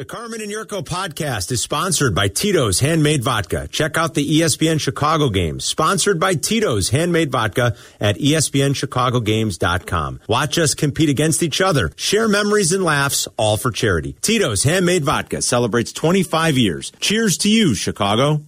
The 0.00 0.06
Carmen 0.06 0.40
and 0.40 0.50
Jurko 0.50 0.82
podcast 0.82 1.52
is 1.52 1.60
sponsored 1.60 2.14
by 2.14 2.28
Tito's 2.28 2.80
Handmade 2.80 3.22
Vodka. 3.22 3.68
Check 3.68 3.98
out 3.98 4.14
the 4.14 4.26
ESPN 4.26 4.80
Chicago 4.80 5.28
games, 5.28 5.66
sponsored 5.66 6.18
by 6.18 6.36
Tito's 6.36 6.88
Handmade 6.88 7.30
Vodka 7.30 7.76
at 8.00 8.16
ESPNChicagoGames.com. 8.16 10.20
Watch 10.26 10.56
us 10.56 10.72
compete 10.72 11.10
against 11.10 11.42
each 11.42 11.60
other, 11.60 11.92
share 11.96 12.28
memories 12.28 12.72
and 12.72 12.82
laughs, 12.82 13.28
all 13.36 13.58
for 13.58 13.70
charity. 13.70 14.16
Tito's 14.22 14.62
Handmade 14.62 15.04
Vodka 15.04 15.42
celebrates 15.42 15.92
25 15.92 16.56
years. 16.56 16.92
Cheers 17.00 17.36
to 17.36 17.50
you, 17.50 17.74
Chicago. 17.74 18.40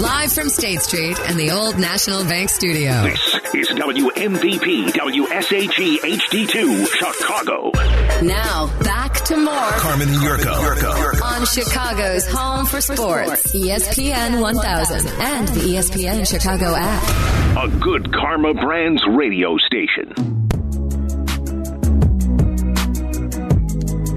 Live 0.00 0.32
from 0.32 0.48
State 0.48 0.80
Street 0.80 1.20
and 1.28 1.38
the 1.38 1.50
Old 1.50 1.78
National 1.78 2.24
Bank 2.24 2.48
Studio. 2.48 3.02
This 3.02 3.37
is 3.54 3.68
WMVP 3.70 4.92
WSHE 4.92 5.98
HD2 5.98 6.86
Chicago. 6.86 7.70
Now, 8.22 8.66
back 8.82 9.14
to 9.26 9.36
more 9.36 9.54
Carmen 9.54 10.08
and 10.08 10.18
Jurko. 10.18 11.22
on 11.22 11.46
Chicago's 11.46 12.26
home 12.26 12.66
for 12.66 12.80
sports, 12.80 13.54
ESPN 13.54 14.40
1000 14.40 15.06
and 15.20 15.48
the 15.48 15.60
ESPN 15.60 16.26
Chicago 16.26 16.74
app. 16.76 17.64
A 17.64 17.68
good 17.78 18.12
Karma 18.12 18.54
Brands 18.54 19.02
radio 19.16 19.56
station. 19.58 20.47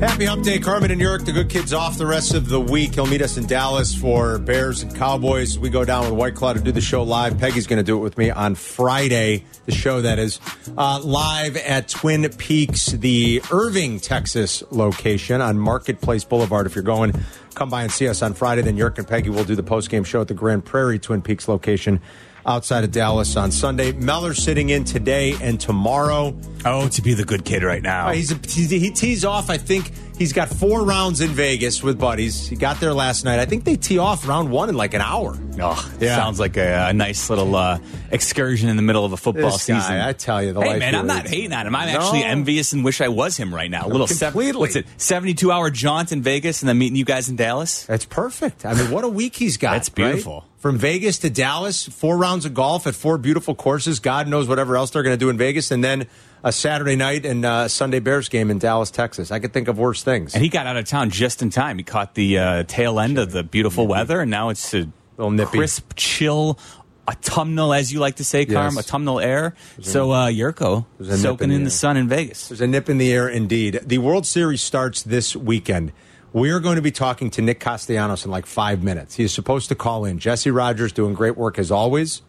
Happy 0.02 0.26
Hump 0.26 0.44
Day, 0.44 0.58
Carmen 0.58 0.90
and 0.90 1.00
York. 1.00 1.26
The 1.26 1.32
good 1.32 1.48
kid's 1.48 1.73
off 1.73 2.00
the 2.00 2.08
rest 2.08 2.34
of 2.34 2.50
the 2.50 2.60
week. 2.60 2.96
He'll 2.96 3.05
meet 3.05 3.22
us 3.22 3.38
in 3.38 3.46
Dallas 3.46 3.94
for 3.94 4.40
Bears 4.40 4.82
and 4.82 4.96
Cowboys. 4.96 5.60
We 5.60 5.70
go 5.70 5.86
down 5.86 6.05
with 6.05 6.14
White 6.14 6.34
Claw 6.34 6.54
to 6.54 6.60
do 6.60 6.72
the 6.72 6.82
show 6.82 7.04
live. 7.04 7.38
Peggy's 7.38 7.68
going 7.68 7.77
to 7.77 7.84
do 7.84 7.96
it 7.98 8.02
with 8.02 8.18
me 8.18 8.32
on 8.32 8.55
Friday. 8.55 9.46
The 9.68 9.74
show 9.74 10.02
that 10.02 10.18
is 10.18 10.40
uh, 10.76 11.00
live 11.04 11.55
at 11.55 11.88
Twin 11.88 12.27
Peaks, 12.30 12.88
the 12.88 13.44
Irving, 13.52 14.00
Texas 14.00 14.64
location 14.72 15.40
on 15.40 15.60
Marketplace 15.60 16.24
Boulevard. 16.24 16.66
If 16.66 16.74
you're 16.74 16.84
going, 16.84 17.13
come 17.54 17.70
by 17.70 17.84
and 17.84 17.91
see 17.91 18.08
us 18.08 18.24
on 18.24 18.34
Friday. 18.34 18.63
Then 18.63 18.77
York 18.77 18.98
and 18.98 19.08
Peggy 19.08 19.30
will 19.30 19.44
do 19.44 19.55
the 19.55 19.62
post 19.62 19.91
game 19.91 20.04
show 20.04 20.21
at 20.21 20.27
the 20.27 20.34
Grand 20.34 20.65
Prairie 20.65 20.98
Twin 20.98 21.21
Peaks 21.21 21.48
location 21.48 22.02
outside 22.45 22.84
of 22.84 22.91
Dallas 22.91 23.35
on 23.37 23.51
Sunday. 23.51 23.91
Mellor 23.91 24.34
sitting 24.34 24.70
in 24.70 24.84
today 24.84 25.35
and 25.41 25.59
tomorrow. 25.59 26.35
Oh, 26.65 26.87
to 26.89 27.01
be 27.01 27.13
the 27.13 27.23
good 27.25 27.43
kid 27.45 27.63
right 27.63 27.81
now. 27.81 28.07
Uh, 28.09 28.13
he's 28.13 28.31
a, 28.31 28.35
he 28.47 28.91
tees 28.91 29.25
off. 29.25 29.49
I 29.49 29.57
think 29.57 29.91
he's 30.17 30.31
got 30.31 30.47
four 30.49 30.84
rounds 30.85 31.19
in 31.21 31.29
Vegas 31.31 31.81
with 31.81 31.97
buddies. 31.99 32.47
He 32.47 32.55
got 32.55 32.79
there 32.79 32.93
last 32.93 33.25
night. 33.25 33.39
I 33.39 33.45
think 33.45 33.63
they 33.63 33.75
tee 33.75 33.97
off 33.97 34.27
round 34.27 34.51
one 34.51 34.69
in 34.69 34.75
like 34.75 34.93
an 34.93 35.01
hour. 35.01 35.35
Oh, 35.59 35.91
Yeah. 35.99 36.15
sounds 36.15 36.39
like 36.39 36.57
a, 36.57 36.89
a 36.89 36.93
nice 36.93 37.29
little 37.31 37.55
uh, 37.55 37.79
excursion 38.12 38.69
in 38.69 38.75
the 38.75 38.81
middle 38.84 39.03
of 39.05 39.12
a 39.13 39.17
football 39.17 39.51
This 39.51 39.65
guy, 39.65 39.79
season. 39.79 39.95
I 40.01 40.13
tell 40.13 40.43
you, 40.43 40.53
the 40.53 40.62
hey 40.62 40.77
man, 40.79 40.93
I'm 40.95 41.07
not 41.07 41.23
leads. 41.23 41.29
hating 41.35 41.53
on 41.53 41.65
him. 41.67 41.75
I'm 41.75 41.91
No. 41.91 41.99
actually 41.99 42.23
envious 42.23 42.73
and 42.73 42.84
wish 42.85 43.01
I 43.01 43.07
was 43.07 43.37
him 43.37 43.53
right 43.53 43.69
now. 43.71 43.87
A 43.87 43.89
little 43.89 44.05
completely. 44.07 44.59
what's 44.59 44.75
it? 44.75 44.85
72 44.97 45.51
hour 45.51 45.69
jaunt 45.71 46.12
in 46.12 46.21
Vegas 46.21 46.62
and 46.62 46.69
then 46.69 46.77
meeting 46.77 46.95
you 46.95 47.05
guys 47.05 47.27
in 47.27 47.35
Dallas. 47.35 47.85
That's 47.85 48.05
perfect. 48.05 48.65
I 48.65 48.73
mean, 48.75 48.91
what 48.91 49.03
a 49.03 49.09
week 49.09 49.35
he's 49.35 49.57
got. 49.57 49.71
That's 49.73 49.89
right? 49.97 50.15
From 50.62 50.77
Vegas 50.77 51.17
to 51.20 51.31
Dallas, 51.31 51.87
four 51.87 52.17
rounds 52.17 52.45
of 52.45 52.54
golf 52.54 52.85
at 52.85 52.93
four 52.93 53.17
beautiful 53.17 53.55
courses. 53.55 53.99
God 53.99 54.27
knows 54.27 54.48
whatever 54.48 54.77
else 54.77 54.91
they're 54.91 55.01
going 55.01 55.15
to 55.15 55.20
do 55.20 55.31
in 55.31 55.37
Vegas, 55.37 55.71
and 55.71 55.84
then 55.84 56.05
a 56.43 56.51
Saturday 56.51 56.95
night 56.95 57.26
and 57.26 57.43
uh, 57.43 57.68
Sunday 57.68 57.99
Bears 57.99 58.29
game 58.29 58.51
in 58.51 58.59
Dallas, 58.59 58.91
Texas. 58.91 59.31
I 59.31 59.40
could 59.40 59.53
think 59.53 59.68
of 59.68 59.79
worse 59.79 60.03
things. 60.03 60.35
And 60.35 60.43
he 60.43 60.49
got 60.49 60.68
out 60.68 60.77
of 60.77 60.85
town 60.85 61.09
just 61.09 61.41
in 61.41 61.49
time. 61.49 61.79
He 61.79 61.84
caught 61.84 62.13
the 62.13 62.37
uh, 62.37 62.63
tail 62.68 62.99
end 62.99 63.18
of 63.18 63.31
the 63.31 63.41
beautiful 63.41 63.87
weather, 63.87 64.22
and 64.22 64.29
now 64.29 64.50
it's 64.50 64.72
a 64.75 64.88
Little 65.18 65.31
nippy. 65.31 65.57
crisp, 65.57 65.94
chill, 65.95 66.59
autumnal, 67.07 67.73
as 67.73 67.91
you 67.91 68.00
like 68.00 68.18
to 68.18 68.23
say, 68.23 68.46
Carm, 68.46 68.75
Yes. 68.75 68.85
autumnal 68.88 69.19
air. 69.19 69.56
So 69.81 70.12
uh, 70.12 70.29
Jurko 70.29 70.85
a 71.00 71.18
soaking 71.18 71.50
in 71.50 71.56
in 71.56 71.59
the 71.63 71.66
the 71.66 71.72
sun 71.72 71.97
in 71.97 72.07
Vegas. 72.07 72.50
There's 72.50 72.62
a 72.62 72.68
nip 72.68 72.88
in 72.88 73.00
the 73.00 73.12
air 73.12 73.28
indeed. 73.28 73.79
The 73.84 73.97
World 73.97 74.28
Series 74.28 74.62
starts 74.62 75.01
this 75.01 75.35
weekend. 75.35 75.91
We're 76.34 76.59
going 76.59 76.78
to 76.78 76.81
be 76.81 76.91
talking 76.91 77.29
to 77.31 77.41
Nick 77.41 77.59
Castellanos 77.59 78.25
in 78.25 78.31
like 78.31 78.46
five 78.46 78.84
minutes. 78.84 79.16
He 79.16 79.24
is 79.24 79.34
supposed 79.34 79.69
to 79.69 79.75
call 79.75 80.06
in. 80.06 80.18
Jesse 80.19 80.51
Rogers 80.51 80.94
doing 80.94 81.13
great 81.13 81.35
work 81.35 81.59
as 81.59 81.72
always. 81.72 82.22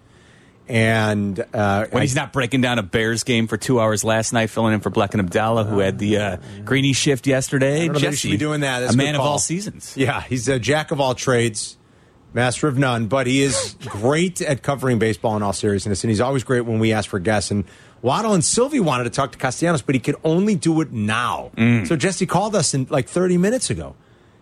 And 0.69 1.45
uh, 1.53 1.87
When 1.91 2.03
he's 2.03 2.15
not 2.15 2.33
breaking 2.33 2.61
down 2.63 2.79
a 2.79 2.83
Bears 2.83 3.25
game 3.25 3.47
for 3.47 3.57
two 3.57 3.81
hours 3.81 4.05
last 4.05 4.33
night, 4.33 4.49
filling 4.49 4.75
in 4.75 4.81
for 4.81 4.91
Black 4.91 5.13
and 5.13 5.21
Abdallah, 5.21 5.65
who 5.65 5.81
had 5.81 5.99
the 5.99 6.17
uh, 6.19 6.37
greeny 6.65 6.93
shift 6.93 7.27
yesterday. 7.27 7.83
I 7.83 7.87
don't 7.87 7.89
know 7.89 7.93
that 7.95 7.99
he 7.99 8.07
Jesse, 8.07 8.17
should 8.17 8.31
be 8.31 8.37
doing 8.39 8.61
that. 8.61 8.81
That's 8.81 8.95
a 8.95 8.97
man 8.97 9.15
of 9.15 9.21
all 9.21 9.39
seasons. 9.39 9.97
Yeah, 9.97 10.21
he's 10.21 10.49
a 10.49 10.59
jack 10.59 10.91
of 10.93 11.01
all 11.01 11.15
trades, 11.15 11.77
master 12.33 12.69
of 12.69 12.79
none, 12.79 13.09
but 13.09 13.27
he 13.27 13.43
is 13.43 13.77
great 13.81 14.41
at 14.41 14.63
covering 14.63 14.99
baseball 14.99 15.37
in 15.37 15.43
all 15.43 15.53
seriousness, 15.53 16.05
and 16.05 16.11
he's 16.11 16.21
always 16.21 16.45
great 16.45 16.63
when 16.63 16.79
we 16.79 16.93
ask 16.93 17.11
for 17.11 17.19
guests. 17.19 17.51
And 17.51 17.65
Waddle 18.03 18.35
and 18.35 18.45
Silvy 18.45 18.81
wanted 18.81 19.05
to 19.05 19.11
talk 19.11 19.33
to 19.33 19.39
Castellanos, 19.39 19.81
but 19.83 19.95
he 19.95 20.01
could 20.01 20.17
only 20.25 20.55
do 20.57 20.81
it 20.81 20.93
now. 20.93 21.53
Mm. 21.57 21.87
So 21.87 21.97
Jesse 21.97 22.27
called 22.27 22.55
us 22.57 22.75
in 22.75 22.87
like 22.91 23.09
30 23.09 23.39
minutes 23.39 23.71
ago. 23.71 23.95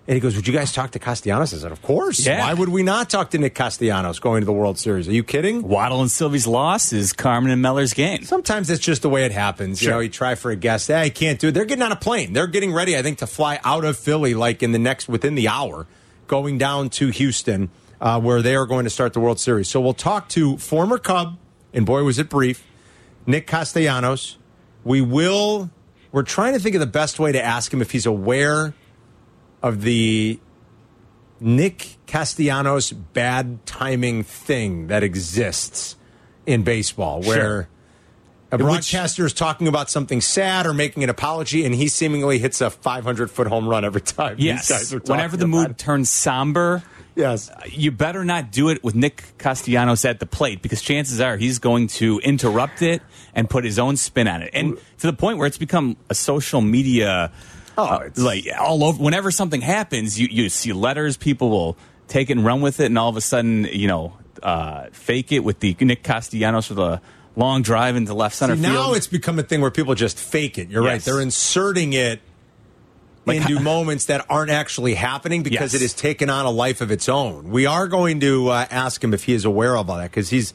And 0.08 0.14
he 0.16 0.20
goes, 0.20 0.34
Would 0.34 0.48
you 0.48 0.52
guys 0.54 0.72
talk 0.72 0.90
to 0.92 0.98
Castellanos? 0.98 1.54
I 1.54 1.58
said, 1.58 1.70
Of 1.70 1.82
course. 1.82 2.26
Yeah. 2.26 2.40
Why 2.40 2.54
would 2.54 2.70
we 2.70 2.82
not 2.82 3.10
talk 3.10 3.30
to 3.30 3.38
Nick 3.38 3.54
Castellanos 3.54 4.18
going 4.18 4.40
to 4.40 4.44
the 4.46 4.52
World 4.52 4.76
Series? 4.78 5.06
Are 5.08 5.12
you 5.12 5.22
kidding? 5.22 5.62
Waddle 5.62 6.00
and 6.00 6.10
Silvy's 6.10 6.46
loss 6.48 6.92
is 6.92 7.12
Carmen 7.12 7.50
and 7.52 7.60
Meller's 7.62 7.92
game. 7.92 8.24
Sometimes 8.24 8.68
that's 8.68 8.80
just 8.80 9.02
the 9.02 9.10
way 9.10 9.24
it 9.24 9.30
happens. 9.30 9.80
You 9.80 9.86
Sure. 9.86 9.94
know, 9.96 10.00
you 10.00 10.08
try 10.08 10.34
for 10.34 10.50
a 10.50 10.56
guest. 10.56 10.88
Hey, 10.88 11.02
I 11.02 11.10
can't 11.10 11.38
do 11.38 11.48
it. 11.48 11.52
They're 11.52 11.66
getting 11.66 11.82
on 11.82 11.92
a 11.92 11.96
plane. 11.96 12.32
They're 12.32 12.48
getting 12.48 12.72
ready, 12.72 12.96
I 12.96 13.02
think, 13.02 13.18
to 13.18 13.26
fly 13.26 13.60
out 13.62 13.84
of 13.84 13.96
Philly 13.98 14.34
like 14.34 14.62
in 14.64 14.72
the 14.72 14.78
next, 14.80 15.06
within 15.08 15.34
the 15.36 15.46
hour, 15.48 15.86
going 16.26 16.56
down 16.58 16.88
to 16.90 17.08
Houston, 17.10 17.68
uh, 18.00 18.18
where 18.20 18.40
they 18.42 18.56
are 18.56 18.66
going 18.66 18.84
to 18.84 18.90
start 18.90 19.12
the 19.12 19.20
World 19.20 19.38
Series. 19.38 19.68
So 19.68 19.80
we'll 19.80 19.92
talk 19.94 20.28
to 20.30 20.56
former 20.56 20.98
Cub, 20.98 21.36
and 21.72 21.84
boy, 21.86 22.02
was 22.02 22.18
it 22.18 22.28
brief, 22.30 22.66
Nick 23.26 23.46
Castellanos. 23.46 24.36
We 24.84 25.00
will, 25.00 25.70
we're 26.12 26.22
trying 26.22 26.54
to 26.54 26.58
think 26.58 26.74
of 26.74 26.80
the 26.80 26.86
best 26.86 27.18
way 27.18 27.32
to 27.32 27.42
ask 27.42 27.72
him 27.72 27.82
if 27.82 27.90
he's 27.90 28.06
aware 28.06 28.74
of 29.62 29.82
the 29.82 30.40
Nick 31.38 31.96
Castellanos 32.06 32.92
bad 32.92 33.64
timing 33.66 34.22
thing 34.22 34.86
that 34.88 35.02
exists 35.02 35.96
in 36.46 36.62
baseball, 36.62 37.22
where 37.22 37.68
a 38.50 38.58
broadcaster 38.58 39.24
is 39.24 39.32
talking 39.32 39.68
about 39.68 39.88
something 39.90 40.20
sad 40.20 40.66
or 40.66 40.74
making 40.74 41.04
an 41.04 41.10
apology, 41.10 41.64
and 41.64 41.74
he 41.74 41.88
seemingly 41.88 42.38
hits 42.38 42.60
a 42.60 42.70
500 42.70 43.30
foot 43.30 43.46
home 43.46 43.68
run 43.68 43.84
every 43.84 44.00
time. 44.00 44.36
these 44.36 44.46
guys 44.68 44.70
Yes. 44.70 44.92
are 44.92 44.98
talking 44.98 45.12
Whenever 45.12 45.36
the 45.36 45.46
mood 45.46 45.70
it. 45.70 45.78
turns 45.78 46.10
somber, 46.10 46.82
Yes. 47.20 47.50
you 47.70 47.90
better 47.92 48.24
not 48.24 48.50
do 48.50 48.68
it 48.70 48.82
with 48.82 48.94
Nick 48.94 49.22
Castellanos 49.38 50.04
at 50.04 50.18
the 50.20 50.26
plate 50.26 50.62
because 50.62 50.82
chances 50.82 51.20
are 51.20 51.36
he's 51.36 51.58
going 51.58 51.86
to 51.88 52.18
interrupt 52.20 52.82
it 52.82 53.02
and 53.34 53.48
put 53.48 53.64
his 53.64 53.78
own 53.78 53.96
spin 53.96 54.26
on 54.26 54.42
it. 54.42 54.50
And 54.54 54.76
to 54.98 55.06
the 55.06 55.12
point 55.12 55.38
where 55.38 55.46
it's 55.46 55.58
become 55.58 55.96
a 56.08 56.14
social 56.14 56.60
media 56.60 57.30
Oh, 57.78 57.84
uh, 57.84 57.96
it's- 58.06 58.18
like 58.18 58.46
all 58.58 58.82
over 58.84 59.02
whenever 59.02 59.30
something 59.30 59.60
happens, 59.60 60.18
you, 60.18 60.28
you 60.30 60.48
see 60.48 60.72
letters, 60.72 61.16
people 61.16 61.50
will 61.50 61.76
take 62.08 62.28
it 62.28 62.36
and 62.36 62.44
run 62.44 62.60
with 62.60 62.80
it 62.80 62.86
and 62.86 62.98
all 62.98 63.08
of 63.08 63.16
a 63.16 63.20
sudden, 63.20 63.64
you 63.72 63.86
know, 63.86 64.12
uh, 64.42 64.86
fake 64.92 65.30
it 65.32 65.40
with 65.44 65.60
the 65.60 65.76
Nick 65.80 66.02
Castellanos 66.02 66.68
with 66.70 66.78
a 66.78 67.00
long 67.36 67.62
drive 67.62 67.94
into 67.96 68.12
left 68.12 68.34
center 68.34 68.56
See, 68.56 68.62
field. 68.62 68.74
now 68.74 68.92
it's 68.94 69.06
become 69.06 69.38
a 69.38 69.42
thing 69.44 69.60
where 69.60 69.70
people 69.70 69.94
just 69.94 70.18
fake 70.18 70.58
it. 70.58 70.68
You're 70.70 70.82
right. 70.82 71.00
They're 71.00 71.20
inserting 71.20 71.92
it 71.92 72.20
Like- 73.26 73.42
into 73.42 73.60
moments 73.60 74.06
that 74.06 74.24
aren't 74.30 74.50
actually 74.50 74.94
happening 74.94 75.42
because 75.42 75.72
Yes. 75.72 75.74
it 75.74 75.82
has 75.82 75.92
taken 75.92 76.30
on 76.30 76.46
a 76.46 76.50
life 76.50 76.80
of 76.80 76.90
its 76.90 77.08
own. 77.08 77.50
We 77.50 77.66
are 77.66 77.86
going 77.86 78.20
to 78.20 78.48
uh, 78.48 78.66
ask 78.70 79.02
him 79.04 79.12
if 79.12 79.24
he 79.24 79.34
is 79.34 79.44
aware 79.44 79.76
of 79.76 79.90
all 79.90 79.98
that 79.98 80.10
because 80.10 80.30
he's. 80.30 80.54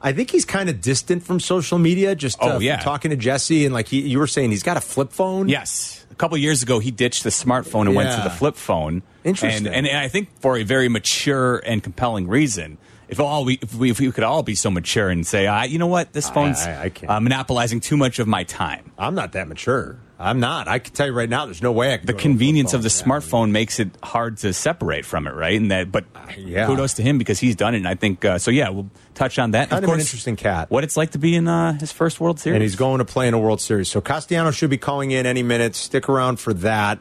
I 0.00 0.12
think 0.12 0.30
he's 0.30 0.44
kind 0.44 0.68
of 0.70 0.80
distant 0.80 1.24
from 1.24 1.40
social 1.40 1.76
media. 1.76 2.14
Just 2.14 2.40
uh, 2.40 2.54
Oh, 2.54 2.58
yeah. 2.60 2.76
talking 2.78 3.10
to 3.10 3.16
Jesse 3.16 3.64
and 3.64 3.74
like 3.74 3.88
he, 3.88 4.00
you 4.00 4.20
were 4.20 4.28
saying, 4.28 4.50
he's 4.52 4.62
got 4.62 4.76
a 4.76 4.80
flip 4.80 5.10
phone. 5.12 5.48
Yes. 5.48 6.06
A 6.12 6.14
couple 6.14 6.38
years 6.38 6.62
ago, 6.62 6.78
he 6.78 6.92
ditched 6.92 7.24
the 7.24 7.30
smartphone 7.30 7.86
and 7.86 7.96
went 7.96 8.14
to 8.16 8.22
the 8.22 8.30
flip 8.30 8.54
phone. 8.54 9.02
Interesting. 9.24 9.66
And, 9.66 9.74
and, 9.74 9.86
and 9.88 9.98
I 9.98 10.06
think 10.06 10.28
for 10.40 10.56
a 10.56 10.62
very 10.62 10.88
mature 10.88 11.56
and 11.66 11.82
compelling 11.82 12.28
reason. 12.28 12.78
If 13.08 13.20
all 13.20 13.44
we 13.44 13.58
if 13.62 13.74
we, 13.74 13.90
if 13.90 14.00
we 14.00 14.10
could 14.12 14.24
all 14.24 14.42
be 14.42 14.54
so 14.54 14.70
mature 14.70 15.08
and 15.08 15.26
say, 15.26 15.46
I, 15.46 15.64
you 15.64 15.78
know 15.78 15.86
what, 15.86 16.12
this 16.12 16.28
phone's 16.30 16.60
I- 16.60 16.84
I 16.84 16.88
can't. 16.90 17.10
uh, 17.10 17.20
monopolizing 17.20 17.80
too 17.80 17.96
much 17.96 18.18
of 18.18 18.26
my 18.28 18.44
time. 18.44 18.92
I'm 18.98 19.14
not 19.14 19.32
that 19.32 19.48
mature. 19.48 19.98
I'm 20.20 20.40
not. 20.40 20.66
I 20.66 20.80
can 20.80 20.92
tell 20.94 21.06
you 21.06 21.12
right 21.12 21.28
now, 21.28 21.44
there's 21.46 21.62
no 21.62 21.70
way 21.70 21.94
I 21.94 21.98
could 21.98 22.08
The 22.08 22.12
go 22.12 22.16
to 22.16 22.18
a 22.18 22.22
flip 22.22 22.32
convenience 22.32 22.74
of 22.74 22.82
the 22.82 22.88
Yeah. 22.88 23.04
smartphone 23.04 23.52
makes 23.52 23.78
it 23.78 23.90
hard 24.02 24.38
to 24.38 24.52
separate 24.52 25.04
from 25.06 25.28
it, 25.28 25.34
right? 25.34 25.56
And 25.60 25.70
that, 25.70 25.92
but 25.92 26.06
yeah. 26.36 26.66
kudos 26.66 26.94
to 26.94 27.02
him 27.04 27.18
because 27.18 27.38
he's 27.38 27.54
done 27.54 27.74
it. 27.74 27.78
And 27.78 27.86
I 27.88 27.94
think 27.94 28.24
uh, 28.24 28.38
so. 28.38 28.50
Yeah, 28.50 28.70
we'll 28.70 28.90
touch 29.14 29.38
on 29.38 29.52
that. 29.52 29.70
Kind 29.70 29.84
of 29.84 29.90
an 29.90 30.00
interesting 30.00 30.34
cat. 30.34 30.72
What 30.72 30.82
it's 30.82 30.96
like 30.96 31.12
to 31.12 31.18
be 31.18 31.36
in 31.36 31.46
uh, 31.46 31.78
his 31.78 31.92
first 31.92 32.18
World 32.20 32.40
Series, 32.40 32.56
and 32.56 32.62
he's 32.64 32.74
going 32.74 32.98
to 32.98 33.04
play 33.04 33.28
in 33.28 33.34
a 33.34 33.38
World 33.38 33.60
Series. 33.60 33.88
So 33.90 34.00
Castellanos 34.00 34.56
should 34.56 34.70
be 34.70 34.76
calling 34.76 35.12
in 35.12 35.24
any 35.24 35.44
minute. 35.44 35.76
Stick 35.76 36.08
around 36.08 36.40
for 36.40 36.52
that. 36.52 36.98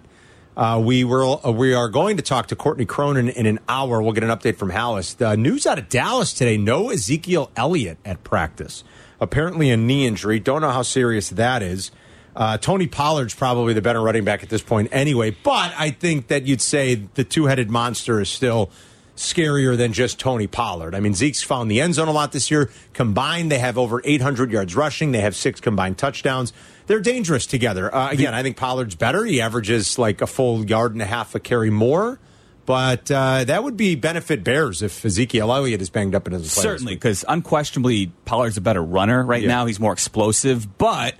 Uh, 0.57 0.81
we 0.83 1.03
will. 1.03 1.39
Uh, 1.45 1.51
we 1.51 1.75
are 1.75 1.87
going 1.87 2.17
to 2.17 2.23
talk 2.23 2.47
to 2.47 2.55
Courtney 2.55 2.85
Cronin 2.85 3.29
in 3.29 3.45
an 3.45 3.59
hour. 3.69 4.01
We'll 4.01 4.13
get 4.13 4.23
an 4.23 4.31
update 4.31 4.55
from 4.55 4.71
Halas. 4.71 5.15
The 5.15 5.37
news 5.37 5.67
out 5.67 5.77
of 5.77 5.87
Dallas 5.87 6.33
today: 6.33 6.57
no 6.57 6.89
Ezekiel 6.89 7.51
Elliott 7.55 7.99
at 8.03 8.23
practice. 8.23 8.83
Apparently 9.21 9.69
a 9.69 9.77
knee 9.77 10.07
injury. 10.07 10.39
Don't 10.39 10.61
know 10.61 10.71
how 10.71 10.81
serious 10.81 11.29
that 11.29 11.61
is. 11.61 11.91
Uh, 12.35 12.57
Tony 12.57 12.87
Pollard's 12.87 13.35
probably 13.35 13.73
the 13.75 13.83
better 13.83 14.01
running 14.01 14.23
back 14.23 14.41
at 14.41 14.49
this 14.49 14.63
point, 14.63 14.89
anyway. 14.91 15.29
But 15.43 15.73
I 15.77 15.91
think 15.91 16.27
that 16.27 16.47
you'd 16.47 16.61
say 16.61 16.95
the 16.95 17.23
two-headed 17.23 17.69
monster 17.69 18.19
is 18.19 18.29
still 18.29 18.71
scarier 19.15 19.75
than 19.77 19.93
just 19.93 20.19
Tony 20.19 20.47
Pollard. 20.47 20.95
I 20.95 20.99
mean, 20.99 21.13
Zeke's 21.13 21.41
found 21.43 21.69
the 21.69 21.81
end 21.81 21.95
zone 21.95 22.07
a 22.07 22.11
lot 22.11 22.31
this 22.31 22.49
year. 22.49 22.69
Combined, 22.93 23.51
they 23.51 23.59
have 23.59 23.77
over 23.77 24.01
800 24.03 24.51
yards 24.51 24.75
rushing. 24.75 25.11
They 25.11 25.21
have 25.21 25.35
six 25.35 25.59
combined 25.59 25.97
touchdowns. 25.97 26.53
They're 26.87 26.99
dangerous 27.01 27.45
together. 27.45 27.93
Uh, 27.93 28.09
again, 28.11 28.33
I 28.33 28.41
think 28.43 28.57
Pollard's 28.57 28.95
better. 28.95 29.23
He 29.25 29.39
averages 29.41 29.99
like 29.99 30.21
a 30.21 30.27
full 30.27 30.65
yard 30.65 30.93
and 30.93 31.01
a 31.01 31.05
half 31.05 31.35
a 31.35 31.39
carry 31.39 31.69
more. 31.69 32.19
But 32.65 33.09
uh, 33.09 33.45
that 33.45 33.63
would 33.63 33.77
be 33.77 33.95
benefit 33.95 34.43
Bears 34.43 34.81
if 34.81 35.05
Ezekiel 35.05 35.53
Elliott 35.53 35.81
is 35.81 35.89
banged 35.89 36.13
up 36.15 36.27
in 36.27 36.33
his. 36.33 36.51
Certainly, 36.51 36.95
because 36.95 37.23
unquestionably, 37.27 38.11
Pollard's 38.25 38.57
a 38.57 38.61
better 38.61 38.83
runner 38.83 39.23
right 39.23 39.41
Yeah. 39.41 39.47
now. 39.47 39.65
He's 39.67 39.79
more 39.79 39.93
explosive, 39.93 40.77
but 40.77 41.15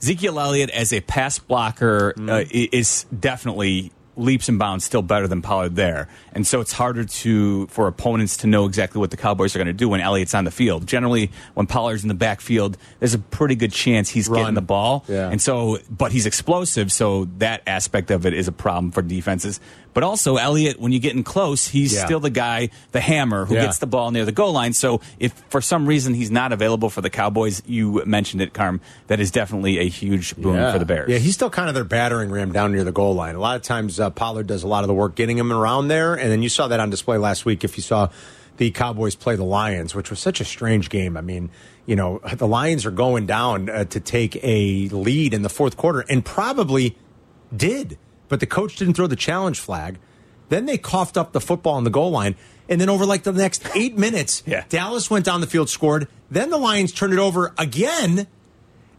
Ezekiel 0.00 0.38
Elliott 0.38 0.70
as 0.70 0.92
a 0.92 1.00
pass 1.00 1.40
blocker 1.40 2.14
Mm-hmm. 2.16 2.28
uh, 2.28 2.44
is 2.52 3.04
definitely 3.18 3.90
leaps 4.22 4.48
and 4.48 4.58
bounds 4.58 4.84
still 4.84 5.02
better 5.02 5.28
than 5.28 5.42
Pollard 5.42 5.76
there. 5.76 6.08
And 6.32 6.46
so 6.46 6.60
it's 6.60 6.72
harder 6.72 7.04
to 7.04 7.66
for 7.66 7.88
opponents 7.88 8.38
to 8.38 8.46
know 8.46 8.64
exactly 8.64 8.98
what 9.00 9.10
the 9.10 9.16
Cowboys 9.16 9.54
are 9.54 9.58
going 9.58 9.66
to 9.66 9.72
do 9.72 9.88
when 9.88 10.00
Elliott's 10.00 10.34
on 10.34 10.44
the 10.44 10.50
field. 10.50 10.86
Generally, 10.86 11.30
when 11.54 11.66
Pollard's 11.66 12.02
in 12.02 12.08
the 12.08 12.14
backfield, 12.14 12.78
there's 13.00 13.14
a 13.14 13.18
pretty 13.18 13.54
good 13.54 13.72
chance 13.72 14.08
he's 14.08 14.28
Run. 14.28 14.40
getting 14.40 14.54
the 14.54 14.62
ball. 14.62 15.04
Yeah. 15.08 15.28
And 15.28 15.40
so, 15.42 15.78
but 15.90 16.12
he's 16.12 16.24
explosive, 16.26 16.90
so 16.90 17.26
that 17.38 17.62
aspect 17.66 18.10
of 18.10 18.24
it 18.24 18.32
is 18.34 18.48
a 18.48 18.52
problem 18.52 18.90
for 18.92 19.02
defenses. 19.02 19.60
But 19.94 20.04
also, 20.04 20.36
Elliott, 20.36 20.80
when 20.80 20.90
you 20.92 20.98
get 20.98 21.14
in 21.14 21.22
close, 21.22 21.68
he's 21.68 21.92
Yeah. 21.92 22.06
still 22.06 22.20
the 22.20 22.30
guy, 22.30 22.70
the 22.92 23.00
hammer, 23.00 23.44
who 23.44 23.54
Yeah. 23.56 23.66
gets 23.66 23.76
the 23.78 23.86
ball 23.86 24.10
near 24.10 24.24
the 24.24 24.32
goal 24.32 24.52
line. 24.52 24.72
So, 24.72 25.02
if 25.18 25.32
for 25.50 25.60
some 25.60 25.84
reason 25.84 26.14
he's 26.14 26.30
not 26.30 26.50
available 26.50 26.88
for 26.88 27.02
the 27.02 27.10
Cowboys, 27.10 27.60
you 27.66 28.02
mentioned 28.06 28.40
it, 28.40 28.54
Carm, 28.54 28.80
that 29.08 29.20
is 29.20 29.30
definitely 29.30 29.78
a 29.80 29.88
huge 29.90 30.34
boon 30.36 30.72
for 30.72 30.78
the 30.78 30.86
Bears. 30.86 31.10
Yeah, 31.10 31.18
he's 31.18 31.34
still 31.34 31.50
kind 31.50 31.68
of 31.68 31.74
their 31.74 31.84
battering 31.84 32.30
ram 32.30 32.52
down 32.52 32.72
near 32.72 32.84
the 32.84 32.92
goal 32.92 33.14
line. 33.14 33.34
A 33.34 33.38
lot 33.40 33.56
of 33.56 33.62
times, 33.62 34.00
uh, 34.00 34.08
Pollard 34.12 34.46
does 34.46 34.62
a 34.62 34.68
lot 34.68 34.84
of 34.84 34.88
the 34.88 34.94
work 34.94 35.14
getting 35.14 35.38
him 35.38 35.52
around 35.52 35.88
there, 35.88 36.14
and 36.14 36.30
then 36.30 36.42
you 36.42 36.48
saw 36.48 36.68
that 36.68 36.80
on 36.80 36.90
display 36.90 37.16
last 37.18 37.44
week. 37.44 37.64
If 37.64 37.76
you 37.76 37.82
saw 37.82 38.08
the 38.56 38.70
Cowboys 38.70 39.14
play 39.14 39.34
the 39.34 39.44
Lions, 39.44 39.94
which 39.94 40.10
was 40.10 40.20
such 40.20 40.40
a 40.40 40.44
strange 40.44 40.90
game. 40.90 41.16
I 41.16 41.20
mean, 41.22 41.50
you 41.86 41.96
know, 41.96 42.20
the 42.36 42.46
Lions 42.46 42.84
are 42.86 42.90
going 42.90 43.26
down 43.26 43.68
uh, 43.70 43.84
to 43.86 43.98
take 43.98 44.38
a 44.42 44.88
lead 44.88 45.34
in 45.34 45.42
the 45.42 45.48
fourth 45.48 45.76
quarter, 45.76 46.04
and 46.08 46.24
probably 46.24 46.96
did, 47.54 47.98
but 48.28 48.40
the 48.40 48.46
coach 48.46 48.76
didn't 48.76 48.94
throw 48.94 49.06
the 49.06 49.16
challenge 49.16 49.58
flag. 49.58 49.98
Then 50.48 50.66
they 50.66 50.76
coughed 50.76 51.16
up 51.16 51.32
the 51.32 51.40
football 51.40 51.74
on 51.74 51.84
the 51.84 51.90
goal 51.90 52.10
line. 52.10 52.36
And 52.68 52.80
then 52.80 52.88
over 52.88 53.04
like 53.04 53.22
the 53.22 53.32
next 53.32 53.66
eight 53.74 53.96
minutes, 53.98 54.42
Yeah. 54.46 54.64
Dallas 54.68 55.10
went 55.10 55.24
down 55.24 55.40
the 55.40 55.46
field, 55.46 55.68
scored. 55.68 56.08
Then 56.30 56.50
the 56.50 56.58
Lions 56.58 56.92
turned 56.92 57.12
it 57.12 57.18
over 57.18 57.52
again. 57.58 58.26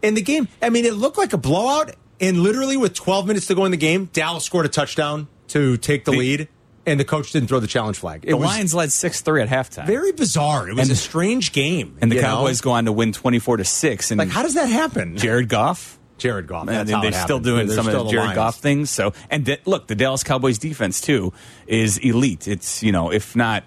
And 0.01 0.18
the 0.18 0.21
game, 0.21 0.48
I 0.62 0.69
mean, 0.69 0.86
it 0.86 0.95
looked 0.95 1.18
like 1.18 1.33
a 1.33 1.38
blowout. 1.38 1.95
And 2.21 2.39
literally 2.42 2.77
with 2.77 2.94
12 2.94 3.27
minutes 3.27 3.48
to 3.48 3.56
go 3.56 3.65
in 3.65 3.71
the 3.71 3.77
game, 3.77 4.10
Dallas 4.13 4.44
scored 4.44 4.65
a 4.65 4.69
touchdown 4.69 5.27
to 5.50 5.77
take 5.77 6.06
the, 6.06 6.12
The- 6.12 6.18
lead. 6.18 6.48
And 6.86 7.00
the 7.00 7.06
coach 7.06 7.31
didn't 7.31 7.48
throw 7.48 7.62
the 7.62 7.68
challenge 7.68 7.98
flag. 7.98 8.25
It 8.25 8.31
the 8.31 8.38
was 8.38 8.45
Lions 8.45 8.74
led 8.74 8.92
6 8.92 9.21
3 9.21 9.42
at 9.44 9.48
halftime. 9.50 9.88
very 9.88 10.12
bizarre. 10.12 10.68
It 10.68 10.75
was 10.75 10.89
And- 10.89 10.92
a 10.92 11.00
strange 11.00 11.54
game. 11.54 11.95
and 12.01 12.12
the 12.12 12.15
you 12.18 12.21
know? 12.21 12.27
Cowboys 12.27 12.60
go 12.60 12.71
on 12.71 12.86
to 12.86 12.92
win 12.92 13.13
24 13.13 13.57
to 13.57 13.63
6. 13.65 14.12
And 14.12 14.19
Like, 14.19 14.27
how 14.30 14.44
does 14.44 14.56
that 14.56 14.65
happen? 14.68 15.15
Jared 15.18 15.48
Goff? 15.48 15.98
Jared 16.18 16.45
Goff. 16.48 16.65
They're 16.68 17.12
still 17.13 17.39
doing 17.39 17.68
They're 17.68 17.75
some 17.77 17.86
still 17.86 18.01
of 18.01 18.07
the 18.07 18.12
Jared 18.12 18.25
Lions. 18.27 18.36
Goff 18.36 18.56
things. 18.59 18.89
So, 18.89 19.13
and 19.30 19.57
look, 19.66 19.88
the 19.88 19.95
Dallas 19.95 20.24
Cowboys 20.24 20.57
defense 20.57 21.00
too 21.01 21.31
is 21.68 21.98
elite. 22.00 22.48
It's 22.50 22.83
you 22.83 22.92
know, 22.92 23.12
if 23.12 23.33
not 23.36 23.63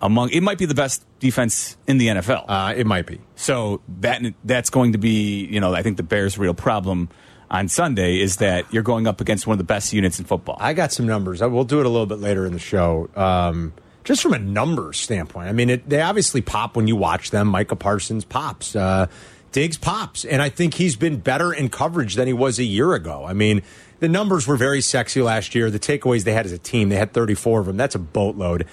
among, 0.00 0.30
it 0.30 0.42
might 0.42 0.58
be 0.58 0.66
the 0.66 0.74
best 0.74 1.04
defense 1.20 1.76
in 1.86 1.96
the 1.98 2.08
NFL. 2.08 2.44
Uh, 2.48 2.74
it 2.76 2.86
might 2.86 3.06
be. 3.06 3.20
so 3.36 3.80
that 4.00 4.22
that's 4.44 4.70
going 4.70 4.92
to 4.92 4.98
be 4.98 5.46
you 5.46 5.60
know, 5.60 5.74
I 5.74 5.82
think 5.82 5.96
the 5.96 6.02
Bears' 6.02 6.36
real 6.38 6.54
problem 6.54 7.08
on 7.50 7.68
Sunday 7.68 8.20
is 8.20 8.36
that 8.36 8.72
you're 8.72 8.82
going 8.82 9.06
up 9.06 9.20
against 9.20 9.46
one 9.46 9.54
of 9.54 9.58
the 9.58 9.64
best 9.64 9.92
units 9.92 10.18
in 10.18 10.24
football. 10.24 10.56
I 10.58 10.72
got 10.72 10.92
some 10.92 11.06
numbers. 11.06 11.40
We'll 11.40 11.64
do 11.64 11.80
it 11.80 11.86
a 11.86 11.88
little 11.88 12.06
bit 12.06 12.18
later 12.18 12.46
in 12.46 12.52
the 12.52 12.58
show. 12.58 13.08
Um, 13.14 13.72
just 14.04 14.22
from 14.22 14.34
a 14.34 14.38
numbers 14.38 14.98
standpoint, 14.98 15.48
I 15.48 15.52
mean, 15.52 15.70
it, 15.70 15.88
they 15.88 16.00
obviously 16.00 16.42
pop 16.42 16.76
when 16.76 16.86
you 16.86 16.96
watch 16.96 17.30
them. 17.30 17.48
Micah 17.48 17.76
Parsons 17.76 18.24
pops, 18.24 18.76
uh, 18.76 19.06
Diggs 19.52 19.78
pops, 19.78 20.24
and 20.24 20.42
I 20.42 20.48
think 20.48 20.74
he's 20.74 20.96
been 20.96 21.18
better 21.18 21.52
in 21.52 21.70
coverage 21.70 22.14
than 22.14 22.26
he 22.26 22.32
was 22.32 22.58
a 22.58 22.64
year 22.64 22.92
ago. 22.94 23.24
I 23.24 23.32
mean, 23.32 23.62
the 24.00 24.08
numbers 24.08 24.46
were 24.46 24.56
very 24.56 24.80
sexy 24.80 25.22
last 25.22 25.54
year. 25.54 25.70
The 25.70 25.78
takeaways 25.78 26.24
they 26.24 26.32
had 26.32 26.44
as 26.44 26.52
a 26.52 26.58
team, 26.58 26.88
they 26.88 26.96
had 26.96 27.12
34 27.12 27.60
of 27.60 27.66
them. 27.66 27.76
That's 27.76 27.94
a 27.94 28.00
boatload. 28.00 28.66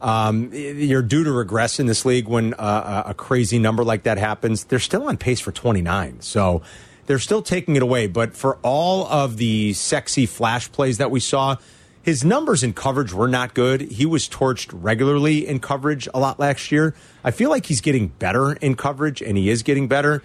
Um, 0.00 0.52
you're 0.52 1.02
due 1.02 1.24
to 1.24 1.32
regress 1.32 1.80
in 1.80 1.86
this 1.86 2.04
league 2.04 2.28
when 2.28 2.54
uh, 2.54 3.04
a 3.06 3.14
crazy 3.14 3.58
number 3.58 3.82
like 3.82 4.02
that 4.02 4.18
happens. 4.18 4.64
They're 4.64 4.78
still 4.78 5.08
on 5.08 5.16
pace 5.16 5.40
for 5.40 5.52
29. 5.52 6.20
So 6.20 6.62
they're 7.06 7.18
still 7.18 7.42
taking 7.42 7.76
it 7.76 7.82
away. 7.82 8.06
But 8.06 8.36
for 8.36 8.58
all 8.62 9.06
of 9.06 9.36
the 9.36 9.72
sexy 9.72 10.26
flash 10.26 10.70
plays 10.70 10.98
that 10.98 11.10
we 11.10 11.20
saw, 11.20 11.56
his 12.02 12.24
numbers 12.24 12.62
in 12.62 12.72
coverage 12.72 13.12
were 13.12 13.28
not 13.28 13.54
good. 13.54 13.80
He 13.80 14.06
was 14.06 14.28
torched 14.28 14.70
regularly 14.72 15.46
in 15.46 15.58
coverage 15.58 16.08
a 16.14 16.20
lot 16.20 16.38
last 16.38 16.70
year. 16.70 16.94
I 17.24 17.32
feel 17.32 17.50
like 17.50 17.66
he's 17.66 17.80
getting 17.80 18.08
better 18.08 18.52
in 18.52 18.76
coverage, 18.76 19.20
and 19.22 19.36
he 19.36 19.50
is 19.50 19.62
getting 19.62 19.88
better. 19.88 20.22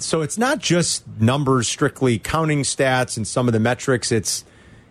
So 0.00 0.22
it's 0.22 0.36
not 0.36 0.58
just 0.58 1.06
numbers 1.20 1.68
strictly 1.68 2.18
counting 2.18 2.62
stats 2.62 3.16
and 3.16 3.26
some 3.26 3.46
of 3.48 3.52
the 3.52 3.60
metrics. 3.60 4.10
It's 4.10 4.44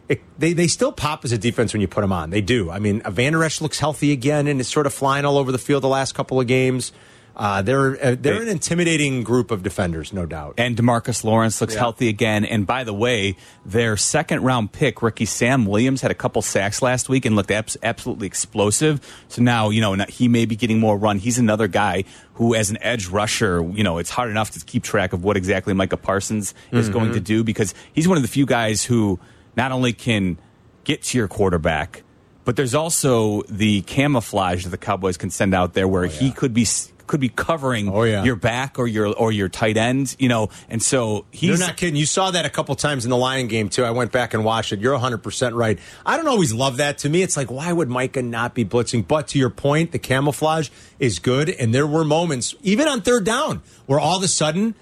it, 0.09 0.21
they 0.39 0.53
they 0.53 0.68
still 0.68 0.91
pop 0.91 1.25
as 1.25 1.31
a 1.31 1.38
defense 1.38 1.74
when 1.74 1.81
you 1.81 1.88
put 1.88 2.01
them 2.01 2.12
on. 2.12 2.29
They 2.29 2.41
do. 2.41 2.71
I 2.71 2.79
mean, 2.79 3.01
Vander 3.01 3.39
looks 3.39 3.79
healthy 3.79 4.12
again 4.12 4.47
and 4.47 4.59
is 4.59 4.68
sort 4.68 4.86
of 4.86 4.94
flying 4.94 5.25
all 5.25 5.38
over 5.38 5.51
the 5.51 5.57
field 5.57 5.83
the 5.83 5.89
last 5.89 6.15
couple 6.15 6.39
of 6.39 6.47
games. 6.47 6.91
Uh, 7.35 7.63
they're 7.63 7.97
uh, 8.06 8.15
they're 8.19 8.44
an 8.44 8.47
intimidating 8.47 9.24
group 9.24 9.50
of 9.50 9.63
defenders, 9.63 10.13
no 10.13 10.25
doubt. 10.25 10.53
and 10.59 10.77
Demarcus 10.77 11.24
Lawrence 11.24 11.59
looks 11.62 11.74
Yeah. 11.74 11.80
healthy 11.80 12.07
again. 12.07 12.45
And 12.45 12.68
by 12.68 12.83
the 12.83 12.94
way, 12.94 13.35
their 13.65 13.97
second 13.97 14.44
round 14.44 14.71
pick, 14.71 15.01
rookie 15.01 15.25
Sam 15.25 15.65
Williams, 15.65 16.01
had 16.01 16.12
a 16.12 16.13
couple 16.15 16.44
sacks 16.44 16.83
last 16.83 17.09
week 17.09 17.25
and 17.25 17.35
looked 17.35 17.50
abs- 17.50 17.75
absolutely 17.81 18.27
explosive. 18.27 19.01
So 19.30 19.41
now, 19.41 19.71
you 19.71 19.81
know, 19.81 19.95
he 20.09 20.27
may 20.27 20.45
be 20.45 20.56
getting 20.56 20.80
more 20.80 20.95
run. 20.95 21.18
He's 21.18 21.39
another 21.39 21.68
guy 21.68 22.03
who, 22.35 22.53
as 22.53 22.69
an 22.69 22.77
edge 22.81 23.07
rusher, 23.07 23.63
you 23.74 23.83
know, 23.83 23.97
it's 23.97 24.12
hard 24.12 24.29
enough 24.29 24.51
to 24.51 24.59
keep 24.63 24.83
track 24.83 25.12
of 25.12 25.24
what 25.24 25.36
exactly 25.36 25.74
Micah 25.74 25.97
Parsons 25.97 26.53
is 26.71 26.86
Mm-hmm. 26.86 26.94
going 26.94 27.12
to 27.13 27.19
do 27.19 27.44
because 27.44 27.74
he's 27.94 28.07
one 28.07 28.18
of 28.18 28.21
the 28.21 28.29
few 28.29 28.45
guys 28.45 28.83
who 28.83 29.19
not 29.57 29.71
only 29.71 29.91
can 29.94 30.38
get 30.83 31.01
to 31.03 31.18
your 31.18 31.27
quarterback, 31.27 32.03
but 32.45 32.57
there's 32.57 32.75
also 32.75 33.41
the 33.50 33.81
camouflage 33.83 34.65
that 34.65 34.69
the 34.69 34.77
Cowboys 34.77 35.15
can 35.18 35.29
send 35.31 35.56
out 35.56 35.74
there 35.74 35.88
where 35.88 36.06
he 36.06 36.29
could 36.29 36.53
be 36.53 36.65
could 37.07 37.19
be 37.19 37.29
covering 37.29 37.89
Oh, 37.89 38.03
yeah. 38.03 38.23
your 38.23 38.35
back 38.35 38.79
or 38.79 38.88
your 38.88 39.07
or 39.13 39.31
your 39.31 39.50
tight 39.50 39.77
end, 39.77 40.15
you 40.19 40.29
know, 40.29 40.50
and 40.69 40.81
so 40.81 41.25
he's 41.31 41.50
You're 41.50 41.57
not 41.67 41.77
kidding. 41.77 41.95
You 41.95 42.05
saw 42.05 42.31
that 42.31 42.45
a 42.45 42.50
couple 42.50 42.73
times 42.75 43.03
in 43.05 43.11
the 43.11 43.17
Lion 43.17 43.47
game 43.47 43.69
too. 43.69 43.83
I 43.83 43.91
went 43.91 44.11
back 44.11 44.33
and 44.33 44.44
watched 44.45 44.71
it. 44.71 44.79
You're 44.79 44.94
100 44.94 45.17
percent 45.19 45.55
right. 45.55 45.77
I 46.05 46.17
don't 46.17 46.27
always 46.27 46.53
love 46.53 46.77
that. 46.77 47.00
To 47.00 47.09
me, 47.09 47.21
it's 47.21 47.35
like 47.38 47.51
why 47.51 47.71
would 47.73 47.89
Micah 47.89 48.21
not 48.21 48.53
be 48.55 48.63
blitzing? 48.65 49.07
But 49.07 49.27
to 49.29 49.39
your 49.39 49.50
point, 49.50 49.91
the 49.91 50.00
camouflage 50.00 50.69
is 51.00 51.19
good, 51.19 51.50
and 51.50 51.73
there 51.73 51.88
were 51.88 52.03
moments, 52.05 52.55
even 52.63 52.88
on 52.88 53.01
third 53.01 53.23
down, 53.25 53.61
where 53.85 54.00
all 54.00 54.17
of 54.17 54.23
a 54.23 54.27
sudden. 54.27 54.75